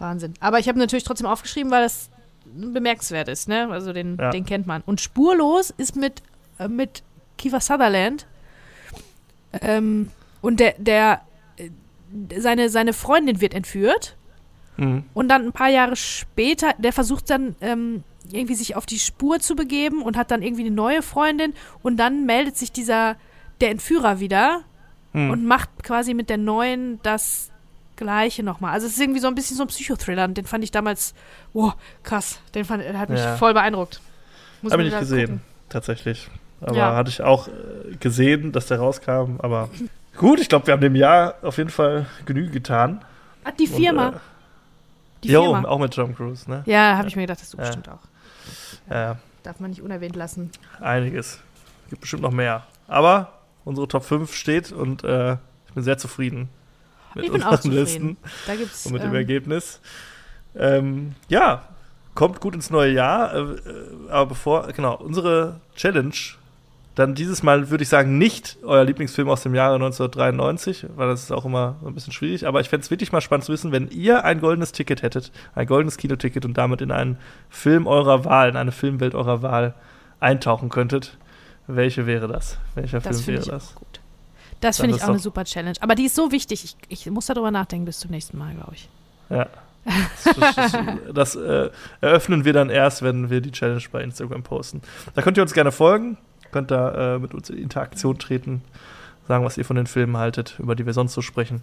Wahnsinn. 0.00 0.34
Aber 0.40 0.58
ich 0.58 0.68
habe 0.68 0.78
natürlich 0.78 1.04
trotzdem 1.04 1.26
aufgeschrieben, 1.26 1.70
weil 1.70 1.82
das 1.82 2.10
bemerkenswert 2.46 3.28
ist, 3.28 3.48
ne? 3.48 3.68
Also 3.70 3.92
den, 3.92 4.16
Ja. 4.16 4.30
den 4.30 4.44
kennt 4.46 4.66
man. 4.66 4.82
Und 4.86 5.00
Spurlos 5.00 5.70
ist 5.76 5.96
mit, 5.96 6.22
äh, 6.58 6.68
mit 6.68 7.02
Kiefer 7.36 7.60
Sutherland. 7.60 8.26
Ähm, 9.60 10.10
und 10.40 10.60
der, 10.60 10.74
der, 10.78 11.22
äh, 11.56 11.70
seine, 12.40 12.70
seine 12.70 12.92
Freundin 12.92 13.40
wird 13.40 13.54
entführt. 13.54 14.16
Mhm. 14.76 15.04
Und 15.14 15.28
dann 15.28 15.46
ein 15.46 15.52
paar 15.52 15.68
Jahre 15.70 15.96
später, 15.96 16.72
der 16.78 16.92
versucht 16.92 17.30
dann 17.30 17.56
ähm, 17.60 18.04
irgendwie 18.30 18.54
sich 18.54 18.76
auf 18.76 18.86
die 18.86 18.98
Spur 18.98 19.40
zu 19.40 19.56
begeben 19.56 20.02
und 20.02 20.16
hat 20.16 20.30
dann 20.30 20.42
irgendwie 20.42 20.66
eine 20.66 20.74
neue 20.74 21.02
Freundin. 21.02 21.54
Und 21.82 21.96
dann 21.96 22.26
meldet 22.26 22.56
sich 22.56 22.72
dieser, 22.72 23.16
der 23.60 23.70
Entführer 23.70 24.20
wieder 24.20 24.62
Mhm. 25.14 25.30
und 25.30 25.44
macht 25.46 25.70
quasi 25.82 26.12
mit 26.12 26.28
der 26.28 26.36
neuen 26.36 27.00
das 27.02 27.50
Gleiche 27.98 28.42
nochmal. 28.42 28.72
Also 28.72 28.86
es 28.86 28.94
ist 28.94 29.00
irgendwie 29.00 29.20
so 29.20 29.26
ein 29.28 29.34
bisschen 29.34 29.56
so 29.58 29.64
ein 29.64 29.68
Psychothriller. 29.68 30.24
Und 30.24 30.38
den 30.38 30.46
fand 30.46 30.64
ich 30.64 30.70
damals, 30.70 31.12
wow, 31.52 31.74
krass. 32.02 32.40
Den 32.54 32.64
fand, 32.64 32.82
der 32.82 32.98
hat 32.98 33.10
mich 33.10 33.20
Ja. 33.20 33.36
voll 33.36 33.52
beeindruckt. 33.52 34.00
Muss 34.62 34.72
Habe 34.72 34.82
man 34.82 34.86
ich 34.86 34.92
nicht 34.94 35.00
gesehen, 35.00 35.26
gucken. 35.26 35.40
tatsächlich. 35.68 36.30
Aber 36.62 36.76
Ja. 36.76 36.94
hatte 36.96 37.10
ich 37.10 37.20
auch 37.22 37.48
äh, 37.48 37.52
gesehen, 38.00 38.52
dass 38.52 38.66
der 38.66 38.78
rauskam. 38.78 39.36
Aber 39.40 39.68
gut, 40.16 40.40
ich 40.40 40.48
glaube, 40.48 40.66
wir 40.66 40.72
haben 40.72 40.80
dem 40.80 40.96
Jahr 40.96 41.34
auf 41.42 41.58
jeden 41.58 41.70
Fall 41.70 42.06
Genüge 42.24 42.50
getan. 42.50 43.04
Ah, 43.44 43.52
die 43.52 43.66
Firma. 43.66 44.08
Und, 44.08 44.14
äh, 44.14 44.18
die 45.24 45.28
jo, 45.32 45.42
Firma. 45.52 45.68
auch 45.68 45.78
mit 45.78 45.92
Tom 45.94 46.14
Cruise, 46.16 46.48
ne? 46.50 46.62
Ja, 46.66 46.96
habe 46.96 47.08
ich 47.08 47.16
mir 47.16 47.22
gedacht, 47.22 47.40
das 47.40 47.50
du 47.50 47.56
Ja. 47.58 47.64
bestimmt 47.64 47.88
auch. 47.88 48.00
Ja, 48.90 49.16
Darf 49.42 49.60
man 49.60 49.70
nicht 49.70 49.82
unerwähnt 49.82 50.16
lassen. 50.16 50.50
einiges. 50.80 51.38
Gibt 51.90 52.00
bestimmt 52.02 52.22
noch 52.22 52.32
mehr. 52.32 52.64
Aber 52.86 53.32
unsere 53.64 53.86
Top 53.88 54.04
5 54.04 54.34
steht 54.34 54.72
und 54.72 55.04
äh, 55.04 55.34
ich 55.66 55.72
bin 55.74 55.82
sehr 55.82 55.98
zufrieden 55.98 56.48
mit 57.14 57.24
Ich 57.26 57.32
bin 57.32 57.42
auch 57.42 57.56
zufrieden. 57.56 57.74
Listen 57.76 58.16
Da 58.46 58.56
gibt's. 58.56 58.86
und 58.86 58.92
mit 58.92 59.02
dem 59.02 59.10
ähm, 59.10 59.16
Ergebnis. 59.16 59.80
Ähm, 60.56 61.14
ja, 61.28 61.62
kommt 62.14 62.40
gut 62.40 62.54
ins 62.54 62.70
neue 62.70 62.92
Jahr. 62.92 63.34
Äh, 63.34 63.38
äh, 63.40 63.56
aber 64.10 64.26
bevor, 64.26 64.66
genau, 64.72 64.96
unsere 64.96 65.60
Challenge, 65.76 66.14
dann 66.94 67.14
dieses 67.14 67.44
Mal 67.44 67.70
würde 67.70 67.82
ich 67.84 67.88
sagen, 67.88 68.18
nicht 68.18 68.56
euer 68.64 68.82
Lieblingsfilm 68.84 69.28
aus 69.28 69.44
dem 69.44 69.54
Jahre 69.54 69.76
1993, 69.76 70.86
weil 70.96 71.06
das 71.08 71.22
ist 71.22 71.30
auch 71.32 71.44
immer 71.44 71.76
ein 71.86 71.94
bisschen 71.94 72.12
schwierig. 72.12 72.44
Aber 72.46 72.60
ich 72.60 72.68
fände 72.68 72.82
es 72.82 72.90
wirklich 72.90 73.12
mal 73.12 73.20
spannend 73.20 73.44
zu 73.44 73.52
wissen, 73.52 73.70
wenn 73.70 73.88
ihr 73.90 74.24
ein 74.24 74.40
goldenes 74.40 74.72
Ticket 74.72 75.02
hättet, 75.02 75.30
ein 75.54 75.66
goldenes 75.68 75.96
Kinoticket 75.96 76.44
und 76.44 76.54
damit 76.58 76.80
in 76.80 76.90
einen 76.90 77.18
Film 77.50 77.86
eurer 77.86 78.24
Wahl, 78.24 78.48
in 78.48 78.56
eine 78.56 78.72
Filmwelt 78.72 79.14
eurer 79.14 79.42
Wahl 79.42 79.74
eintauchen 80.18 80.70
könntet. 80.70 81.16
Welche 81.68 82.06
wäre 82.06 82.26
das? 82.26 82.58
Welcher 82.74 82.98
Das 82.98 83.20
Film 83.20 83.36
wäre 83.36 83.42
ich 83.44 83.50
das? 83.50 83.70
auch 83.70 83.74
gut. 83.76 83.97
Das 84.60 84.78
finde 84.78 84.96
ich 84.96 85.02
auch 85.02 85.08
eine 85.08 85.18
super 85.18 85.44
Challenge. 85.44 85.76
Aber 85.80 85.94
die 85.94 86.06
ist 86.06 86.14
so 86.14 86.32
wichtig. 86.32 86.64
Ich, 86.64 86.76
ich 86.88 87.10
muss 87.10 87.26
darüber 87.26 87.50
nachdenken 87.50 87.84
bis 87.84 88.00
zum 88.00 88.10
nächsten 88.10 88.38
Mal, 88.38 88.54
glaube 88.54 88.72
ich. 88.74 88.88
Ja. 89.30 89.46
Das, 89.84 90.36
das, 90.54 90.76
das 91.14 91.36
äh, 91.36 91.70
eröffnen 92.00 92.44
wir 92.44 92.52
dann 92.52 92.68
erst, 92.68 93.02
wenn 93.02 93.30
wir 93.30 93.40
die 93.40 93.52
Challenge 93.52 93.82
bei 93.90 94.02
Instagram 94.02 94.42
posten. 94.42 94.82
Da 95.14 95.22
könnt 95.22 95.38
ihr 95.38 95.42
uns 95.42 95.54
gerne 95.54 95.72
folgen, 95.72 96.18
könnt 96.52 96.70
da 96.70 97.14
äh, 97.14 97.18
mit 97.18 97.32
uns 97.34 97.48
in 97.48 97.58
Interaktion 97.58 98.18
treten, 98.18 98.62
sagen, 99.28 99.44
was 99.44 99.56
ihr 99.56 99.64
von 99.64 99.76
den 99.76 99.86
Filmen 99.86 100.16
haltet, 100.16 100.56
über 100.58 100.74
die 100.74 100.84
wir 100.84 100.92
sonst 100.92 101.14
so 101.14 101.22
sprechen. 101.22 101.62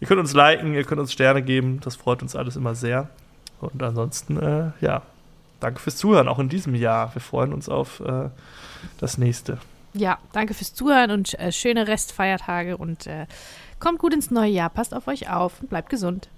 Ihr 0.00 0.06
könnt 0.06 0.20
uns 0.20 0.34
liken, 0.34 0.74
ihr 0.74 0.84
könnt 0.84 1.00
uns 1.00 1.12
Sterne 1.12 1.42
geben, 1.42 1.80
das 1.80 1.96
freut 1.96 2.22
uns 2.22 2.36
alles 2.36 2.56
immer 2.56 2.74
sehr. 2.74 3.08
Und 3.60 3.82
ansonsten, 3.82 4.38
äh, 4.38 4.70
ja, 4.80 5.02
danke 5.60 5.80
fürs 5.80 5.96
Zuhören, 5.96 6.28
auch 6.28 6.38
in 6.38 6.48
diesem 6.48 6.74
Jahr. 6.74 7.14
Wir 7.14 7.22
freuen 7.22 7.52
uns 7.52 7.68
auf 7.68 8.00
äh, 8.00 8.28
das 8.98 9.18
nächste. 9.18 9.58
Ja, 9.96 10.18
danke 10.32 10.52
fürs 10.52 10.74
Zuhören 10.74 11.10
und 11.10 11.38
äh, 11.38 11.52
schöne 11.52 11.88
Restfeiertage 11.88 12.76
und 12.76 13.06
äh, 13.06 13.26
kommt 13.80 13.98
gut 13.98 14.12
ins 14.12 14.30
neue 14.30 14.50
Jahr. 14.50 14.68
Passt 14.68 14.92
auf 14.92 15.08
euch 15.08 15.30
auf 15.30 15.60
und 15.62 15.70
bleibt 15.70 15.88
gesund. 15.88 16.28